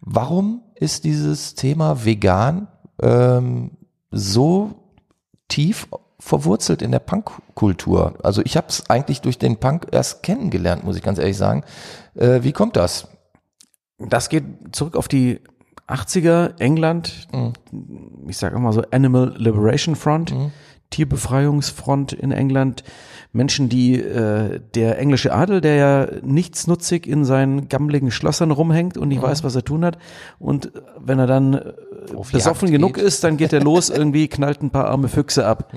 Warum 0.00 0.62
ist 0.74 1.04
dieses 1.04 1.54
Thema 1.54 2.04
vegan 2.04 2.68
ähm, 3.00 3.70
so 4.10 4.74
tief 5.48 5.88
verwurzelt 6.18 6.82
in 6.82 6.92
der 6.92 6.98
Punkkultur? 6.98 8.14
Also 8.22 8.42
ich 8.44 8.58
habe 8.58 8.66
es 8.68 8.90
eigentlich 8.90 9.22
durch 9.22 9.38
den 9.38 9.58
Punk 9.58 9.86
erst 9.90 10.22
kennengelernt, 10.22 10.84
muss 10.84 10.96
ich 10.96 11.02
ganz 11.02 11.18
ehrlich 11.18 11.38
sagen. 11.38 11.64
Äh, 12.14 12.42
wie 12.42 12.52
kommt 12.52 12.76
das? 12.76 13.08
Das 13.98 14.28
geht 14.28 14.44
zurück 14.72 14.96
auf 14.96 15.08
die 15.08 15.40
80er, 15.88 16.60
England, 16.60 17.28
ich 18.26 18.36
sage 18.36 18.56
immer 18.56 18.72
so 18.72 18.82
Animal 18.90 19.34
Liberation 19.36 19.96
Front, 19.96 20.34
Tierbefreiungsfront 20.90 22.12
in 22.12 22.30
England. 22.30 22.84
Menschen, 23.32 23.68
die 23.68 24.00
äh, 24.00 24.60
der 24.76 24.98
englische 24.98 25.32
Adel, 25.32 25.60
der 25.60 25.74
ja 25.74 26.06
nichtsnutzig 26.22 27.08
in 27.08 27.24
seinen 27.24 27.68
gammeligen 27.68 28.12
Schlössern 28.12 28.52
rumhängt 28.52 28.96
und 28.96 29.08
nicht 29.08 29.20
weiß, 29.20 29.42
was 29.42 29.56
er 29.56 29.64
tun 29.64 29.84
hat. 29.84 29.98
Und 30.38 30.66
äh, 30.66 30.80
wenn 31.00 31.18
er 31.18 31.26
dann 31.26 31.54
äh, 31.54 31.72
Auf 32.14 32.30
besoffen 32.30 32.68
Jagd 32.68 32.78
genug 32.78 32.94
geht. 32.94 33.04
ist, 33.04 33.24
dann 33.24 33.36
geht 33.36 33.52
er 33.52 33.60
los, 33.60 33.90
irgendwie 33.94 34.28
knallt 34.28 34.62
ein 34.62 34.70
paar 34.70 34.86
arme 34.86 35.08
Füchse 35.08 35.46
ab, 35.46 35.72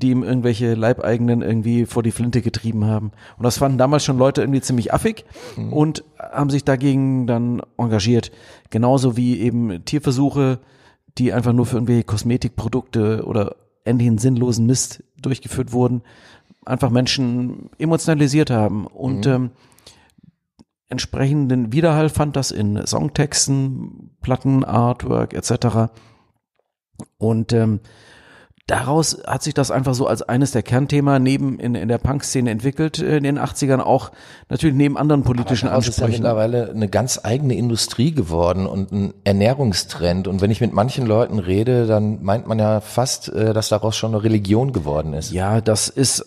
die 0.00 0.10
ihm 0.10 0.22
irgendwelche 0.22 0.74
Leibeigenen 0.74 1.42
irgendwie 1.42 1.86
vor 1.86 2.02
die 2.02 2.12
Flinte 2.12 2.40
getrieben 2.40 2.84
haben. 2.84 3.10
Und 3.36 3.44
das 3.44 3.58
fanden 3.58 3.78
damals 3.78 4.04
schon 4.04 4.18
Leute 4.18 4.42
irgendwie 4.42 4.60
ziemlich 4.60 4.94
affig 4.94 5.24
und 5.70 6.04
haben 6.18 6.50
sich 6.50 6.64
dagegen 6.64 7.26
dann 7.26 7.62
engagiert. 7.76 8.30
Genauso 8.70 9.16
wie 9.16 9.40
eben 9.40 9.84
Tierversuche, 9.84 10.60
die 11.18 11.32
einfach 11.32 11.52
nur 11.52 11.66
für 11.66 11.76
irgendwelche 11.76 12.04
Kosmetikprodukte 12.04 13.24
oder 13.24 13.56
ähnlichen 13.84 14.18
sinnlosen 14.18 14.66
Mist 14.66 15.02
durchgeführt 15.20 15.72
wurden, 15.72 16.02
einfach 16.64 16.90
Menschen 16.90 17.70
emotionalisiert 17.78 18.50
haben 18.50 18.86
und 18.86 19.26
ähm, 19.26 19.50
entsprechenden 20.88 21.72
Widerhall 21.72 22.08
fand 22.08 22.36
das 22.36 22.50
in 22.50 22.86
Songtexten, 22.86 24.16
Platten, 24.20 24.64
Artwork 24.64 25.34
etc. 25.34 25.92
Und 27.18 27.52
ähm, 27.52 27.80
daraus 28.68 29.18
hat 29.26 29.42
sich 29.42 29.54
das 29.54 29.70
einfach 29.70 29.94
so 29.94 30.06
als 30.06 30.22
eines 30.22 30.52
der 30.52 30.62
Kernthemen 30.62 31.20
neben 31.22 31.58
in, 31.58 31.74
in 31.74 31.88
der 31.88 31.98
Punk-Szene 31.98 32.50
entwickelt 32.50 33.00
äh, 33.00 33.16
in 33.16 33.24
den 33.24 33.38
80ern 33.38 33.80
auch 33.80 34.12
natürlich 34.48 34.76
neben 34.76 34.96
anderen 34.96 35.24
politischen 35.24 35.66
Daraus 35.66 35.88
ist 35.88 35.98
ja 35.98 36.04
Ansprüchen. 36.04 36.22
mittlerweile 36.22 36.70
eine 36.70 36.88
ganz 36.88 37.18
eigene 37.22 37.56
Industrie 37.56 38.12
geworden 38.12 38.66
und 38.66 38.92
ein 38.92 39.14
Ernährungstrend. 39.24 40.28
Und 40.28 40.40
wenn 40.42 40.50
ich 40.50 40.60
mit 40.60 40.72
manchen 40.72 41.06
Leuten 41.06 41.38
rede, 41.38 41.86
dann 41.86 42.22
meint 42.22 42.46
man 42.46 42.58
ja 42.58 42.80
fast, 42.80 43.30
äh, 43.30 43.54
dass 43.54 43.70
daraus 43.70 43.96
schon 43.96 44.14
eine 44.14 44.22
Religion 44.22 44.72
geworden 44.72 45.14
ist. 45.14 45.32
Ja, 45.32 45.60
das 45.60 45.88
ist 45.88 46.24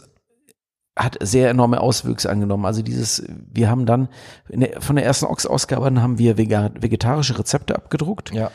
hat 0.98 1.18
sehr 1.22 1.50
enorme 1.50 1.80
Auswüchse 1.80 2.30
angenommen. 2.30 2.66
Also 2.66 2.82
dieses, 2.82 3.24
wir 3.50 3.70
haben 3.70 3.86
dann 3.86 4.10
der, 4.50 4.82
von 4.82 4.98
der 4.98 5.06
ersten 5.06 5.26
Ox-Ausgabe 5.26 6.02
haben 6.02 6.18
wir 6.18 6.38
vegetarische 6.38 7.40
Rezepte 7.40 7.76
abgedruckt. 7.76 8.34
Ja. 8.34 8.52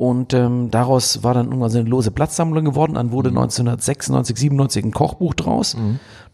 Und 0.00 0.32
ähm, 0.32 0.70
daraus 0.70 1.22
war 1.24 1.34
dann 1.34 1.48
irgendwann 1.48 1.68
so 1.68 1.78
eine 1.78 1.86
lose 1.86 2.10
Blattsammlung 2.10 2.64
geworden. 2.64 2.94
Dann 2.94 3.08
Mhm. 3.08 3.12
wurde 3.12 3.28
1996, 3.28 4.38
97 4.38 4.82
ein 4.82 4.92
Kochbuch 4.92 5.34
draus. 5.34 5.76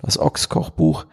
Das 0.00 0.20
Ox-Kochbuch, 0.20 1.06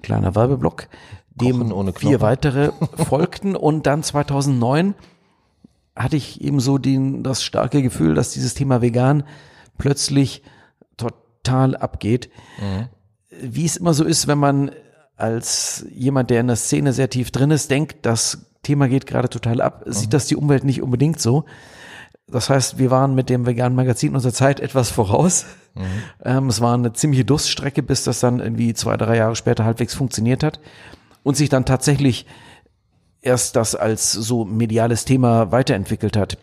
kleiner 0.00 0.34
Werbeblock, 0.34 0.88
dem 1.34 1.60
vier 2.08 2.22
weitere 2.22 2.70
folgten. 2.96 3.54
Und 3.54 3.86
dann 3.86 4.02
2009 4.02 4.94
hatte 5.94 6.16
ich 6.16 6.40
eben 6.40 6.58
so 6.60 6.78
den, 6.78 7.22
das 7.22 7.42
starke 7.42 7.82
Gefühl, 7.82 8.14
dass 8.14 8.30
dieses 8.30 8.54
Thema 8.54 8.80
vegan 8.80 9.24
plötzlich 9.76 10.42
total 10.96 11.76
abgeht. 11.76 12.30
Wie 13.42 13.66
es 13.66 13.76
immer 13.76 13.92
so 13.92 14.04
ist, 14.04 14.26
wenn 14.26 14.38
man 14.38 14.70
als 15.16 15.84
jemand, 15.92 16.30
der 16.30 16.40
in 16.40 16.46
der 16.46 16.56
Szene 16.56 16.94
sehr 16.94 17.10
tief 17.10 17.30
drin 17.30 17.50
ist, 17.50 17.70
denkt, 17.70 18.06
das 18.06 18.46
Thema 18.62 18.88
geht 18.88 19.06
gerade 19.06 19.28
total 19.28 19.60
ab, 19.60 19.82
sieht 19.84 20.14
das 20.14 20.24
die 20.28 20.36
Umwelt 20.36 20.64
nicht 20.64 20.80
unbedingt 20.80 21.20
so. 21.20 21.44
Das 22.30 22.50
heißt, 22.50 22.78
wir 22.78 22.90
waren 22.90 23.14
mit 23.14 23.28
dem 23.30 23.46
veganen 23.46 23.76
Magazin 23.76 24.14
unserer 24.14 24.32
Zeit 24.32 24.60
etwas 24.60 24.90
voraus. 24.90 25.46
Ähm, 26.24 26.48
es 26.48 26.60
war 26.60 26.74
eine 26.74 26.92
ziemliche 26.92 27.24
Durststrecke, 27.24 27.82
bis 27.82 28.04
das 28.04 28.20
dann 28.20 28.40
irgendwie 28.40 28.74
zwei, 28.74 28.96
drei 28.96 29.16
Jahre 29.16 29.36
später 29.36 29.64
halbwegs 29.64 29.94
funktioniert 29.94 30.42
hat 30.42 30.60
und 31.22 31.36
sich 31.36 31.48
dann 31.48 31.64
tatsächlich 31.64 32.26
erst 33.20 33.56
das 33.56 33.74
als 33.74 34.12
so 34.12 34.44
mediales 34.44 35.04
Thema 35.04 35.52
weiterentwickelt 35.52 36.16
hat. 36.16 36.38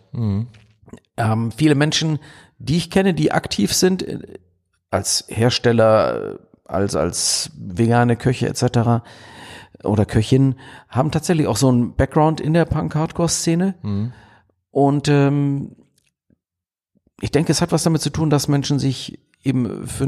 Ähm, 1.17 1.51
viele 1.51 1.75
Menschen 1.75 2.19
die 2.59 2.77
ich 2.77 2.89
kenne, 2.89 3.13
die 3.13 3.31
aktiv 3.31 3.73
sind 3.73 4.03
äh, 4.03 4.19
als 4.89 5.25
Hersteller, 5.27 6.39
als, 6.65 6.95
als 6.95 7.51
vegane 7.57 8.15
Köche 8.15 8.47
etc. 8.47 9.03
oder 9.83 10.05
Köchin, 10.05 10.55
haben 10.89 11.11
tatsächlich 11.11 11.47
auch 11.47 11.57
so 11.57 11.69
einen 11.69 11.95
Background 11.95 12.39
in 12.41 12.53
der 12.53 12.65
Punk-Hardcore-Szene. 12.65 13.75
Mhm. 13.81 14.13
Und 14.77 15.07
ähm, 15.07 15.71
ich 17.19 17.31
denke, 17.31 17.51
es 17.51 17.61
hat 17.61 17.71
was 17.71 17.81
damit 17.81 18.03
zu 18.03 18.11
tun, 18.11 18.29
dass 18.29 18.47
Menschen 18.47 18.77
sich 18.77 19.19
eben 19.41 19.87
für, 19.87 20.07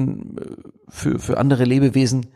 für, 0.88 1.18
für 1.18 1.38
andere 1.40 1.64
Lebewesen 1.64 2.28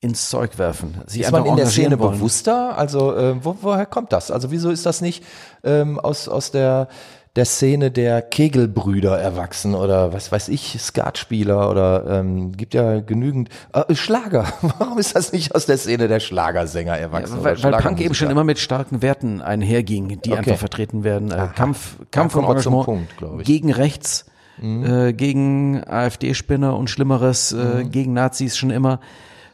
ins 0.00 0.30
Zeug 0.30 0.56
werfen. 0.56 1.02
Sie 1.06 1.20
Ist 1.20 1.32
man 1.32 1.44
in 1.44 1.56
der 1.56 1.66
Szene 1.66 1.98
wollen. 1.98 2.12
bewusster? 2.12 2.78
Also 2.78 3.14
äh, 3.14 3.44
wo, 3.44 3.58
woher 3.60 3.84
kommt 3.84 4.14
das? 4.14 4.30
Also 4.30 4.50
wieso 4.52 4.70
ist 4.70 4.86
das 4.86 5.02
nicht 5.02 5.22
ähm, 5.64 6.00
aus, 6.00 6.28
aus 6.28 6.50
der, 6.50 6.88
der 7.36 7.44
Szene 7.46 7.90
der 7.90 8.22
Kegelbrüder 8.22 9.18
erwachsen 9.18 9.74
oder 9.74 10.12
was 10.12 10.30
weiß 10.30 10.48
ich, 10.48 10.76
Skatspieler 10.78 11.68
oder 11.68 12.06
ähm, 12.20 12.52
gibt 12.52 12.74
ja 12.74 13.00
genügend 13.00 13.48
äh, 13.72 13.92
Schlager. 13.94 14.46
Warum 14.78 14.98
ist 14.98 15.16
das 15.16 15.32
nicht 15.32 15.54
aus 15.54 15.66
der 15.66 15.76
Szene 15.78 16.06
der 16.06 16.20
Schlagersänger 16.20 16.96
erwachsen? 16.96 17.38
Ja, 17.38 17.44
weil, 17.44 17.62
weil 17.62 17.72
Punk 17.80 18.00
eben 18.00 18.14
schon 18.14 18.30
immer 18.30 18.44
mit 18.44 18.58
starken 18.60 19.02
Werten 19.02 19.40
einherging, 19.42 20.20
die 20.22 20.30
Okay. 20.30 20.38
einfach 20.38 20.58
vertreten 20.58 21.02
werden. 21.02 21.32
Äh, 21.32 21.48
Kampf, 21.56 21.96
Kampf 22.12 22.34
Ja, 22.34 22.40
und 22.40 22.46
Engagement 22.48 22.84
Punkt. 22.84 23.20
Mhm. 23.22 23.42
gegen 23.42 23.72
rechts, 23.72 24.26
äh, 24.62 25.12
gegen 25.12 25.82
AfD-Spinner 25.84 26.76
und 26.76 26.88
Schlimmeres, 26.88 27.50
Mhm. 27.52 27.80
äh, 27.80 27.84
gegen 27.84 28.12
Nazis 28.12 28.56
schon 28.56 28.70
immer 28.70 29.00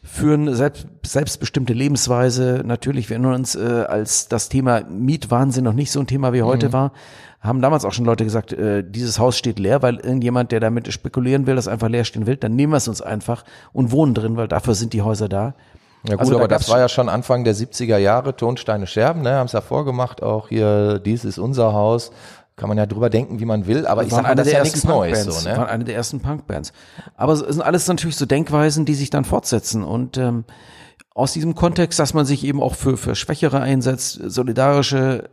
führen 0.02 0.54
selbst, 0.54 0.86
selbstbestimmte 1.04 1.72
Lebensweise. 1.72 2.62
Natürlich, 2.64 3.08
wir 3.10 3.16
erinnern 3.16 3.34
uns, 3.34 3.54
äh, 3.54 3.84
als 3.86 4.28
das 4.28 4.48
Thema 4.48 4.82
Mietwahnsinn 4.88 5.64
noch 5.64 5.74
nicht 5.74 5.92
so 5.92 6.00
ein 6.00 6.06
Thema 6.06 6.32
wie 6.32 6.40
Mhm. 6.42 6.46
heute 6.46 6.72
war, 6.72 6.92
haben 7.40 7.62
damals 7.62 7.84
auch 7.84 7.92
schon 7.92 8.04
Leute 8.04 8.24
gesagt, 8.24 8.52
äh, 8.52 8.82
dieses 8.82 9.18
Haus 9.18 9.36
steht 9.36 9.58
leer, 9.58 9.82
weil 9.82 9.96
irgendjemand, 9.96 10.52
der 10.52 10.60
damit 10.60 10.92
spekulieren 10.92 11.46
will, 11.46 11.56
das 11.56 11.68
einfach 11.68 11.88
leer 11.88 12.04
stehen 12.04 12.26
will, 12.26 12.36
dann 12.36 12.54
nehmen 12.54 12.72
wir 12.72 12.78
es 12.78 12.88
uns 12.88 13.00
einfach 13.02 13.44
und 13.72 13.92
wohnen 13.92 14.14
drin, 14.14 14.36
weil 14.36 14.48
dafür 14.48 14.74
sind 14.74 14.92
die 14.92 15.02
Häuser 15.02 15.28
da. 15.28 15.54
Ja 16.04 16.12
gut, 16.14 16.20
Also 16.20 16.32
da 16.32 16.38
aber 16.38 16.48
das 16.48 16.60
gab's 16.62 16.70
war 16.70 16.78
ja 16.78 16.88
schon 16.88 17.10
Anfang 17.10 17.44
der 17.44 17.54
70er 17.54 17.98
Jahre, 17.98 18.34
Tonsteine 18.34 18.86
Scherben, 18.86 19.20
ne, 19.20 19.32
haben 19.34 19.46
es 19.46 19.52
ja 19.52 19.60
vorgemacht, 19.60 20.22
auch 20.22 20.48
hier, 20.48 20.98
dies 20.98 21.26
ist 21.26 21.38
unser 21.38 21.74
Haus. 21.74 22.10
Kann 22.60 22.68
man 22.68 22.76
ja 22.76 22.84
drüber 22.84 23.08
denken, 23.08 23.40
wie 23.40 23.46
man 23.46 23.66
will, 23.66 23.86
aber 23.86 24.04
ich 24.04 24.12
waren 24.12 24.16
sag 24.16 24.22
mal, 24.24 24.28
eine 24.32 24.36
das 24.36 24.48
ist 24.48 24.52
der 24.52 24.58
ja 24.58 24.64
ersten 24.64 24.76
nichts 24.76 24.86
Neues. 24.86 25.18
Punkbands, 25.20 25.42
So, 25.44 25.48
ne? 25.48 25.56
waren 25.56 25.68
eine 25.68 25.84
der 25.84 25.94
ersten 25.94 26.20
Punkbands. 26.20 26.74
Aber 27.16 27.32
es 27.32 27.38
sind 27.38 27.62
alles 27.62 27.88
natürlich 27.88 28.16
so 28.16 28.26
Denkweisen, 28.26 28.84
die 28.84 28.92
sich 28.92 29.08
dann 29.08 29.24
fortsetzen 29.24 29.82
und 29.82 30.18
ähm, 30.18 30.44
aus 31.14 31.32
diesem 31.32 31.54
Kontext, 31.54 31.98
dass 31.98 32.12
man 32.12 32.26
sich 32.26 32.44
eben 32.44 32.62
auch 32.62 32.74
für, 32.74 32.98
für 32.98 33.14
Schwächere 33.14 33.62
einsetzt, 33.62 34.20
solidarische 34.26 35.30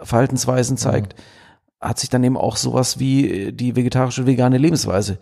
Verhaltensweisen 0.00 0.76
zeigt, 0.76 1.16
hat 1.80 1.98
sich 1.98 2.10
dann 2.10 2.22
eben 2.22 2.36
auch 2.36 2.56
sowas 2.56 3.00
wie 3.00 3.50
die 3.52 3.74
vegetarische 3.74 4.24
vegane 4.24 4.58
Lebensweise 4.58 5.18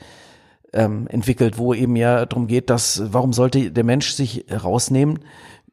ähm, 0.74 1.06
entwickelt, 1.06 1.56
wo 1.56 1.72
eben 1.72 1.96
ja 1.96 2.26
darum 2.26 2.48
geht, 2.48 2.68
dass 2.68 3.02
warum 3.14 3.32
sollte 3.32 3.70
der 3.70 3.84
Mensch 3.84 4.12
sich 4.12 4.44
rausnehmen, 4.52 5.20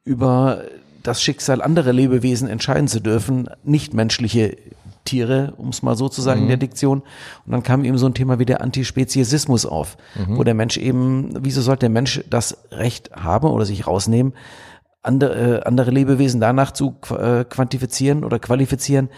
über 0.02 0.62
das 1.02 1.22
Schicksal 1.22 1.60
anderer 1.60 1.92
Lebewesen 1.92 2.48
entscheiden 2.48 2.88
zu 2.88 3.00
dürfen, 3.00 3.50
nichtmenschliche 3.64 4.56
Tiere, 5.04 5.54
um 5.56 5.68
es 5.68 5.82
mal 5.82 5.96
so 5.96 6.08
zu 6.08 6.22
sagen 6.22 6.42
in 6.42 6.48
der 6.48 6.56
Diktion. 6.56 7.00
Und 7.44 7.52
dann 7.52 7.62
kam 7.62 7.84
eben 7.84 7.98
so 7.98 8.06
ein 8.06 8.14
Thema 8.14 8.38
wie 8.38 8.44
der 8.44 8.60
Antispeziesismus 8.60 9.66
auf, 9.66 9.96
wo 10.28 10.44
der 10.44 10.54
Mensch 10.54 10.76
eben, 10.76 11.30
wieso 11.44 11.60
sollte 11.60 11.80
der 11.80 11.90
Mensch 11.90 12.22
das 12.28 12.58
Recht 12.70 13.10
haben 13.12 13.48
oder 13.48 13.64
sich 13.64 13.86
rausnehmen, 13.86 14.34
andere, 15.02 15.60
äh, 15.60 15.62
andere 15.64 15.90
Lebewesen 15.90 16.40
danach 16.40 16.70
zu 16.72 16.94
äh, 17.10 17.44
quantifizieren 17.44 18.24
oder 18.24 18.38
qualifizieren, 18.38 19.08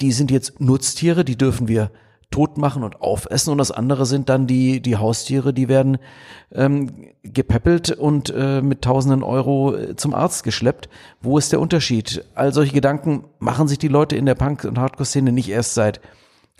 die 0.00 0.12
sind 0.12 0.30
jetzt 0.30 0.60
Nutztiere, 0.60 1.24
die 1.24 1.38
dürfen 1.38 1.68
wir 1.68 1.90
tot 2.32 2.58
machen 2.58 2.82
und 2.82 3.00
aufessen 3.00 3.52
und 3.52 3.58
das 3.58 3.70
andere 3.70 4.04
sind 4.06 4.28
dann 4.28 4.48
die, 4.48 4.80
die 4.80 4.96
Haustiere, 4.96 5.54
die 5.54 5.68
werden 5.68 5.98
ähm, 6.50 6.90
gepäppelt 7.22 7.92
und 7.92 8.34
äh, 8.36 8.60
mit 8.60 8.82
tausenden 8.82 9.22
Euro 9.22 9.76
äh, 9.76 9.94
zum 9.94 10.14
Arzt 10.14 10.42
geschleppt. 10.42 10.88
Wo 11.20 11.38
ist 11.38 11.52
der 11.52 11.60
Unterschied? 11.60 12.24
All 12.34 12.52
solche 12.52 12.72
Gedanken 12.72 13.24
machen 13.38 13.68
sich 13.68 13.78
die 13.78 13.88
Leute 13.88 14.16
in 14.16 14.26
der 14.26 14.34
Punk- 14.34 14.64
und 14.64 14.78
Hardcore-Szene 14.78 15.30
nicht 15.30 15.48
erst 15.48 15.74
seit 15.74 16.00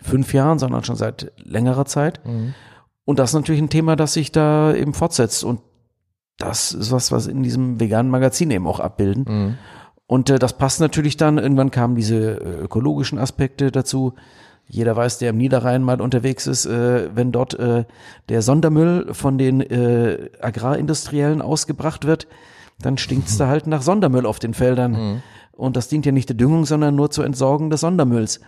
fünf 0.00 0.32
Jahren, 0.32 0.60
sondern 0.60 0.84
schon 0.84 0.96
seit 0.96 1.32
längerer 1.38 1.86
Zeit. 1.86 2.20
Und 3.04 3.18
das 3.18 3.30
ist 3.30 3.34
natürlich 3.34 3.60
ein 3.60 3.70
Thema, 3.70 3.96
das 3.96 4.12
sich 4.12 4.30
da 4.30 4.72
eben 4.74 4.94
fortsetzt 4.94 5.42
und 5.42 5.60
das 6.38 6.72
ist 6.72 6.92
was, 6.92 7.12
was 7.12 7.26
in 7.26 7.42
diesem 7.42 7.80
veganen 7.80 8.10
Magazin 8.10 8.50
eben 8.50 8.66
auch 8.66 8.80
abbilden. 8.80 9.24
Und 10.06 10.28
äh, 10.28 10.38
das 10.38 10.58
passt 10.58 10.80
natürlich 10.80 11.16
dann, 11.16 11.38
irgendwann 11.38 11.70
kamen 11.70 11.94
diese 11.94 12.40
äh, 12.40 12.60
ökologischen 12.62 13.18
Aspekte 13.18 13.70
dazu. 13.70 14.14
Jeder 14.66 14.96
weiß, 14.96 15.18
der 15.18 15.30
im 15.30 15.36
Niederrhein 15.36 15.82
mal 15.82 16.00
unterwegs 16.00 16.46
ist, 16.46 16.66
äh, 16.66 17.10
wenn 17.14 17.30
dort 17.30 17.54
äh, 17.54 17.84
der 18.28 18.42
Sondermüll 18.42 19.12
von 19.12 19.36
den 19.36 19.60
äh, 19.60 20.30
Agrarindustriellen 20.40 21.42
ausgebracht 21.42 22.06
wird, 22.06 22.26
dann 22.80 22.96
stinkt's 22.96 23.36
da 23.36 23.48
halt 23.48 23.66
nach 23.66 23.82
Sondermüll 23.82 24.26
auf 24.26 24.38
den 24.38 24.54
Feldern. 24.54 25.22
Und 25.52 25.76
das 25.76 25.88
dient 25.88 26.06
ja 26.06 26.12
nicht 26.12 26.28
der 26.28 26.36
Düngung, 26.36 26.64
sondern 26.64 26.96
nur 26.96 27.10
zur 27.10 27.24
Entsorgung 27.24 27.70
des 27.70 27.80
Sondermülls. 27.82 28.40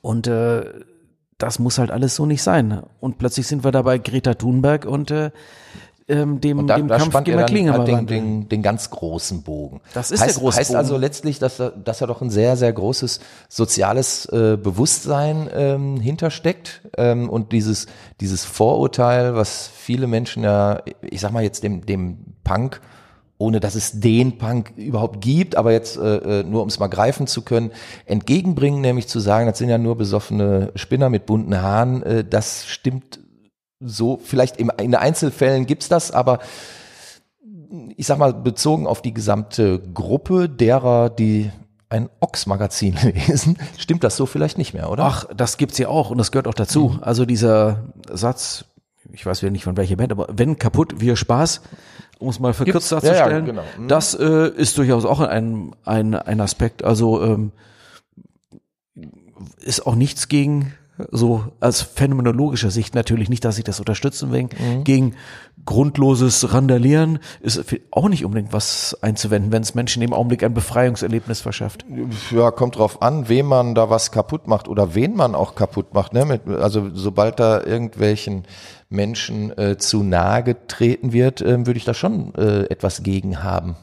Und 0.00 0.26
äh, 0.26 0.64
das 1.38 1.58
muss 1.58 1.78
halt 1.78 1.90
alles 1.90 2.16
so 2.16 2.26
nicht 2.26 2.42
sein. 2.42 2.82
Und 3.00 3.18
plötzlich 3.18 3.46
sind 3.46 3.64
wir 3.64 3.70
da 3.70 3.82
bei 3.82 3.98
Greta 3.98 4.34
Thunberg 4.34 4.86
und 4.86 5.10
äh, 5.10 5.30
ähm, 6.08 6.40
dem, 6.40 6.66
da, 6.66 6.76
dem 6.76 6.88
da 6.88 6.96
Kampf 6.96 7.24
gegen 7.24 7.38
er 7.38 7.46
den 7.46 7.66
dann 7.66 7.78
halt 7.78 7.88
den, 7.88 8.06
den, 8.06 8.48
den 8.48 8.62
ganz 8.62 8.90
großen 8.90 9.42
Bogen. 9.42 9.80
Das 9.92 10.10
ist 10.10 10.20
der 10.20 10.28
heißt, 10.28 10.38
große 10.38 10.58
Heißt 10.58 10.70
Bogen. 10.70 10.78
also 10.78 10.96
letztlich, 10.96 11.38
dass 11.38 11.58
da, 11.58 11.70
dass 11.70 11.98
da 11.98 12.06
doch 12.06 12.22
ein 12.22 12.30
sehr, 12.30 12.56
sehr 12.56 12.72
großes 12.72 13.20
soziales 13.48 14.26
äh, 14.26 14.56
Bewusstsein 14.56 15.48
ähm, 15.54 16.00
hintersteckt 16.00 16.80
ähm, 16.96 17.28
und 17.28 17.52
dieses, 17.52 17.86
dieses 18.20 18.44
Vorurteil, 18.44 19.34
was 19.34 19.68
viele 19.68 20.06
Menschen 20.06 20.44
ja, 20.44 20.80
ich 21.02 21.20
sag 21.20 21.32
mal 21.32 21.42
jetzt 21.42 21.62
dem, 21.62 21.84
dem 21.84 22.18
Punk, 22.42 22.80
ohne 23.36 23.60
dass 23.60 23.74
es 23.74 24.00
den 24.00 24.38
Punk 24.38 24.72
überhaupt 24.76 25.20
gibt, 25.20 25.56
aber 25.56 25.72
jetzt 25.72 25.96
äh, 25.96 26.40
äh, 26.40 26.42
nur 26.42 26.62
um 26.62 26.68
es 26.68 26.78
mal 26.78 26.88
greifen 26.88 27.26
zu 27.26 27.42
können, 27.42 27.70
entgegenbringen, 28.06 28.80
nämlich 28.80 29.08
zu 29.08 29.20
sagen, 29.20 29.46
das 29.46 29.58
sind 29.58 29.68
ja 29.68 29.78
nur 29.78 29.96
besoffene 29.96 30.72
Spinner 30.74 31.10
mit 31.10 31.26
bunten 31.26 31.60
Haaren, 31.60 32.02
äh, 32.02 32.24
das 32.24 32.66
stimmt 32.66 33.20
so, 33.80 34.18
vielleicht 34.22 34.56
im, 34.56 34.70
in 34.80 34.94
Einzelfällen 34.94 35.66
gibt's 35.66 35.88
das, 35.88 36.10
aber 36.10 36.40
ich 37.96 38.06
sag 38.06 38.18
mal, 38.18 38.32
bezogen 38.32 38.86
auf 38.86 39.02
die 39.02 39.12
gesamte 39.14 39.80
Gruppe 39.92 40.48
derer, 40.48 41.10
die 41.10 41.50
ein 41.90 42.08
Ox-Magazin 42.20 42.96
lesen, 43.28 43.58
stimmt 43.78 44.04
das 44.04 44.16
so 44.16 44.26
vielleicht 44.26 44.58
nicht 44.58 44.74
mehr, 44.74 44.90
oder? 44.90 45.04
Ach, 45.04 45.26
das 45.34 45.56
gibt's 45.56 45.78
ja 45.78 45.88
auch 45.88 46.10
und 46.10 46.18
das 46.18 46.32
gehört 46.32 46.48
auch 46.48 46.54
dazu. 46.54 46.90
Mhm. 46.96 47.02
Also 47.02 47.24
dieser 47.24 47.84
Satz, 48.10 48.64
ich 49.12 49.24
weiß 49.24 49.42
wieder 49.42 49.50
nicht 49.50 49.64
von 49.64 49.76
welcher 49.76 49.96
Band, 49.96 50.12
aber 50.12 50.26
wenn 50.32 50.58
kaputt, 50.58 51.00
wir 51.00 51.16
Spaß, 51.16 51.60
um 52.18 52.28
es 52.28 52.40
mal 52.40 52.52
verkürzt 52.52 52.90
Gibt's- 52.90 53.04
ja, 53.06 53.12
ja, 53.12 53.18
darzustellen, 53.28 53.44
genau. 53.46 53.62
Mhm. 53.78 53.88
das 53.88 54.14
äh, 54.14 54.48
ist 54.50 54.76
durchaus 54.76 55.04
auch 55.04 55.20
ein, 55.20 55.74
ein, 55.84 56.14
ein 56.14 56.40
Aspekt. 56.40 56.84
Also 56.84 57.22
ähm, 57.22 57.52
ist 59.60 59.86
auch 59.86 59.94
nichts 59.94 60.28
gegen 60.28 60.74
so 61.10 61.44
als 61.60 61.82
phänomenologischer 61.82 62.70
Sicht 62.70 62.94
natürlich 62.94 63.28
nicht, 63.28 63.44
dass 63.44 63.58
ich 63.58 63.64
das 63.64 63.78
unterstützen 63.78 64.32
will, 64.32 64.38
Mhm. 64.44 64.84
gegen 64.84 65.14
grundloses 65.64 66.52
Randalieren 66.54 67.18
ist 67.40 67.62
auch 67.90 68.08
nicht 68.08 68.24
unbedingt 68.24 68.52
was 68.52 68.96
einzuwenden, 69.02 69.52
wenn 69.52 69.62
es 69.62 69.74
Menschen 69.74 70.02
im 70.02 70.12
Augenblick 70.12 70.42
ein 70.42 70.54
Befreiungserlebnis 70.54 71.40
verschafft. 71.40 71.84
Ja, 72.30 72.50
kommt 72.50 72.76
drauf 72.78 73.02
an, 73.02 73.28
wem 73.28 73.46
man 73.46 73.74
da 73.74 73.90
was 73.90 74.10
kaputt 74.10 74.46
macht 74.46 74.68
oder 74.68 74.94
wen 74.94 75.14
man 75.14 75.34
auch 75.34 75.54
kaputt 75.54 75.92
macht. 75.92 76.14
Ne? 76.14 76.24
Mit, 76.24 76.48
also 76.48 76.90
sobald 76.94 77.38
da 77.38 77.62
irgendwelchen 77.62 78.44
Menschen 78.88 79.56
äh, 79.58 79.76
zu 79.76 80.02
nahe 80.02 80.42
getreten 80.42 81.12
wird, 81.12 81.42
ähm, 81.42 81.66
würde 81.66 81.78
ich 81.78 81.84
da 81.84 81.92
schon 81.92 82.34
äh, 82.34 82.62
etwas 82.70 83.02
gegen 83.02 83.42
haben. 83.42 83.76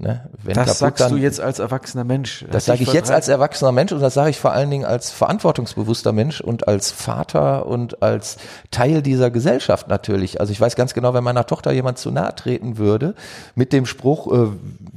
Ne? 0.00 0.30
Wenn 0.44 0.54
Das 0.54 0.78
sagst 0.78 1.00
dann- 1.00 1.10
du 1.10 1.18
jetzt 1.18 1.40
als 1.40 1.58
erwachsener 1.58 2.04
Mensch. 2.04 2.44
Das 2.52 2.66
sage 2.66 2.84
ich 2.84 2.92
jetzt 2.92 3.10
als 3.10 3.26
erwachsener 3.26 3.72
Mensch 3.72 3.90
und 3.90 3.98
das 3.98 4.14
sage 4.14 4.30
ich 4.30 4.38
vor 4.38 4.52
allen 4.52 4.70
Dingen 4.70 4.84
als 4.84 5.10
verantwortungsbewusster 5.10 6.12
Mensch 6.12 6.40
und 6.40 6.68
als 6.68 6.92
Vater 6.92 7.66
und 7.66 8.00
als 8.00 8.36
Teil 8.70 9.02
dieser 9.02 9.32
Gesellschaft 9.32 9.88
natürlich. 9.88 10.40
Also 10.40 10.52
ich 10.52 10.60
weiß 10.60 10.76
ganz 10.76 10.94
genau, 10.94 11.14
wenn 11.14 11.24
meiner 11.24 11.46
Tochter 11.46 11.72
jemand 11.72 11.98
zu 11.98 12.12
nahe 12.12 12.32
treten 12.36 12.78
würde 12.78 13.16
mit 13.56 13.72
dem 13.72 13.86
Spruch, 13.86 14.32
äh, 14.32 14.46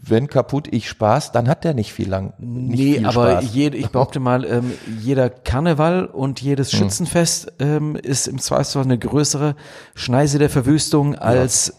wenn 0.04 0.28
kaputt 0.28 0.68
ich 0.70 0.88
Spaß, 0.88 1.32
dann 1.32 1.48
hat 1.50 1.64
der 1.64 1.74
nicht 1.74 1.94
viel 1.94 2.08
lang. 2.08 2.34
Nicht 2.38 2.80
Nee, 2.80 2.94
viel 3.00 3.08
aber 3.08 3.42
jede, 3.42 3.78
ich 3.78 3.90
behaupte 3.90 4.20
mal, 4.20 4.46
ähm, 4.46 4.72
jeder 5.00 5.32
Karneval 5.32 6.06
und 6.06 6.42
jedes 6.42 6.72
Hm. 6.74 6.78
Schützenfest 6.78 7.54
ähm, 7.58 7.96
ist 7.96 8.28
im 8.28 8.38
Zweifelsfall 8.38 8.84
eine 8.84 9.00
größere 9.00 9.56
Schneise 9.96 10.38
der 10.38 10.52
Verwüstung, 10.52 11.16
als 11.16 11.74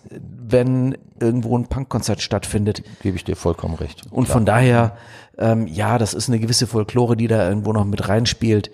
wenn 0.53 0.96
irgendwo 1.20 1.57
ein 1.57 1.66
Punkkonzert 1.66 2.20
stattfindet. 2.20 2.82
Gebe 3.03 3.16
ich 3.16 3.24
dir 3.24 3.36
vollkommen 3.36 3.74
recht. 3.74 4.03
Und 4.11 4.28
von 4.28 4.44
daher, 4.44 4.96
ähm, 5.38 5.66
ja, 5.66 5.98
das 5.98 6.14
ist 6.14 6.28
eine 6.28 6.38
gewisse 6.38 6.66
Folklore, 6.66 7.16
die 7.16 7.28
da 7.28 7.48
irgendwo 7.48 7.72
noch 7.72 7.84
mit 7.84 8.09
reinspielt. 8.09 8.70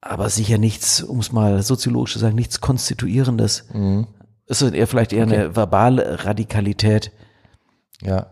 Aber 0.00 0.28
sicher 0.28 0.58
nichts, 0.58 1.02
um 1.02 1.20
es 1.20 1.32
mal 1.32 1.62
soziologisch 1.62 2.12
zu 2.12 2.18
sagen, 2.18 2.34
nichts 2.34 2.60
Konstituierendes. 2.60 3.66
Mhm. 3.72 4.06
Es 4.46 4.60
ist 4.60 4.74
eher 4.74 4.86
vielleicht 4.86 5.12
eher 5.12 5.22
eine 5.22 5.56
verbale 5.56 6.24
Radikalität. 6.24 7.10
Ja. 8.02 8.26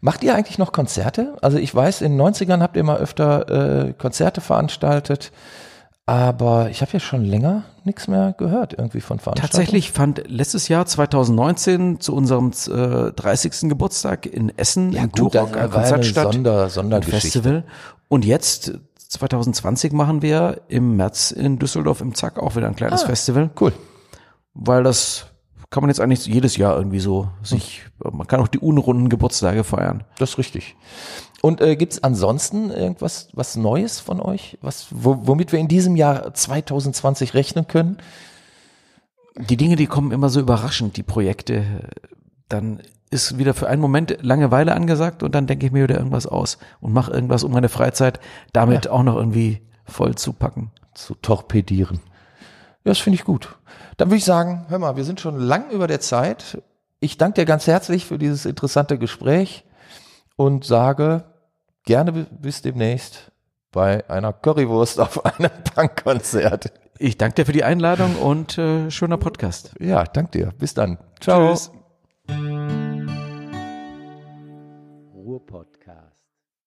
Macht 0.00 0.22
ihr 0.22 0.34
eigentlich 0.34 0.58
noch 0.58 0.70
Konzerte? 0.72 1.36
Also 1.42 1.58
ich 1.58 1.74
weiß, 1.74 2.02
in 2.02 2.16
den 2.16 2.20
90ern 2.20 2.60
habt 2.60 2.76
ihr 2.76 2.84
mal 2.84 2.98
öfter 2.98 3.88
äh, 3.88 3.92
Konzerte 3.94 4.40
veranstaltet. 4.40 5.32
aber 6.06 6.70
ich 6.70 6.80
habe 6.80 6.92
ja 6.92 7.00
schon 7.00 7.24
länger 7.24 7.64
nichts 7.88 8.06
mehr 8.08 8.34
gehört 8.38 8.74
irgendwie 8.74 9.00
von 9.00 9.18
Veranstaltungen. 9.18 9.50
Tatsächlich 9.50 9.90
fand 9.92 10.22
letztes 10.28 10.68
Jahr 10.68 10.86
2019 10.86 12.00
zu 12.00 12.14
unserem 12.14 12.52
äh, 12.68 13.12
30. 13.12 13.68
Geburtstag 13.68 14.26
in 14.26 14.56
Essen 14.56 14.92
ja, 14.92 15.02
im 15.02 15.12
gut, 15.12 15.32
Turok 15.32 15.56
ein 15.56 15.70
Konzert 15.70 16.04
statt, 16.04 16.32
Sonder, 16.32 16.64
ein 16.64 16.70
Sondergeschichte. 16.70 17.20
Festival. 17.42 17.64
Und 18.08 18.24
jetzt 18.24 18.72
2020 19.08 19.92
machen 19.92 20.22
wir 20.22 20.60
im 20.68 20.96
März 20.96 21.30
in 21.30 21.58
Düsseldorf 21.58 22.00
im 22.00 22.14
Zack 22.14 22.38
auch 22.38 22.56
wieder 22.56 22.66
ein 22.68 22.76
kleines 22.76 23.02
Ah. 23.04 23.06
Festival, 23.06 23.50
Cool. 23.60 23.72
weil 24.54 24.82
das 24.82 25.26
kann 25.70 25.82
man 25.82 25.90
jetzt 25.90 26.00
eigentlich 26.00 26.24
jedes 26.26 26.56
Jahr 26.56 26.76
irgendwie 26.76 27.00
so 27.00 27.28
sich, 27.42 27.82
man 28.02 28.26
kann 28.26 28.40
auch 28.40 28.48
die 28.48 28.58
unrunden 28.58 29.08
Geburtstage 29.08 29.64
feiern. 29.64 30.04
Das 30.18 30.30
ist 30.30 30.38
richtig. 30.38 30.76
Und 31.42 31.60
äh, 31.60 31.76
gibt's 31.76 32.02
ansonsten 32.02 32.70
irgendwas 32.70 33.28
was 33.32 33.56
Neues 33.56 34.00
von 34.00 34.20
euch, 34.20 34.58
was, 34.60 34.88
wo, 34.90 35.26
womit 35.26 35.52
wir 35.52 35.58
in 35.58 35.68
diesem 35.68 35.94
Jahr 35.94 36.32
2020 36.32 37.34
rechnen 37.34 37.68
können? 37.68 37.98
Die 39.36 39.56
Dinge, 39.56 39.76
die 39.76 39.86
kommen 39.86 40.10
immer 40.10 40.30
so 40.30 40.40
überraschend, 40.40 40.96
die 40.96 41.04
Projekte. 41.04 41.90
Dann 42.48 42.82
ist 43.10 43.38
wieder 43.38 43.54
für 43.54 43.68
einen 43.68 43.80
Moment 43.80 44.18
Langeweile 44.22 44.74
angesagt 44.74 45.22
und 45.22 45.34
dann 45.34 45.46
denke 45.46 45.66
ich 45.66 45.72
mir 45.72 45.84
wieder 45.84 45.96
irgendwas 45.98 46.26
aus 46.26 46.58
und 46.80 46.92
mache 46.92 47.12
irgendwas, 47.12 47.44
um 47.44 47.52
meine 47.52 47.68
Freizeit 47.68 48.20
damit 48.52 48.88
auch 48.88 49.02
noch 49.02 49.16
irgendwie 49.16 49.60
voll 49.84 50.14
zu 50.16 50.32
packen. 50.32 50.72
Zu 50.94 51.14
torpedieren. 51.14 52.00
Ja, 52.84 52.90
das 52.90 52.98
finde 52.98 53.14
ich 53.14 53.24
gut. 53.24 53.56
Dann 53.98 54.08
würde 54.08 54.16
ich 54.16 54.24
sagen, 54.24 54.64
hör 54.68 54.78
mal, 54.78 54.96
wir 54.96 55.04
sind 55.04 55.20
schon 55.20 55.38
lang 55.38 55.70
über 55.70 55.86
der 55.86 56.00
Zeit. 56.00 56.62
Ich 57.00 57.18
danke 57.18 57.40
dir 57.42 57.44
ganz 57.44 57.66
herzlich 57.66 58.06
für 58.06 58.16
dieses 58.18 58.46
interessante 58.46 58.96
Gespräch 58.98 59.64
und 60.36 60.64
sage 60.64 61.24
gerne 61.84 62.12
bi- 62.12 62.26
bis 62.30 62.62
demnächst 62.62 63.30
bei 63.70 64.08
einer 64.08 64.32
Currywurst 64.32 64.98
auf 65.00 65.24
einem 65.38 65.50
Punkkonzert. 65.74 66.72
Ich 66.98 67.18
danke 67.18 67.36
dir 67.36 67.46
für 67.46 67.52
die 67.52 67.64
Einladung 67.64 68.16
und 68.16 68.56
äh, 68.58 68.90
schöner 68.90 69.18
Podcast. 69.18 69.74
Ja, 69.78 70.04
danke 70.04 70.30
dir. 70.38 70.52
Bis 70.58 70.74
dann. 70.74 70.98
Ciao. 71.20 71.50
Tschüss. 71.50 71.70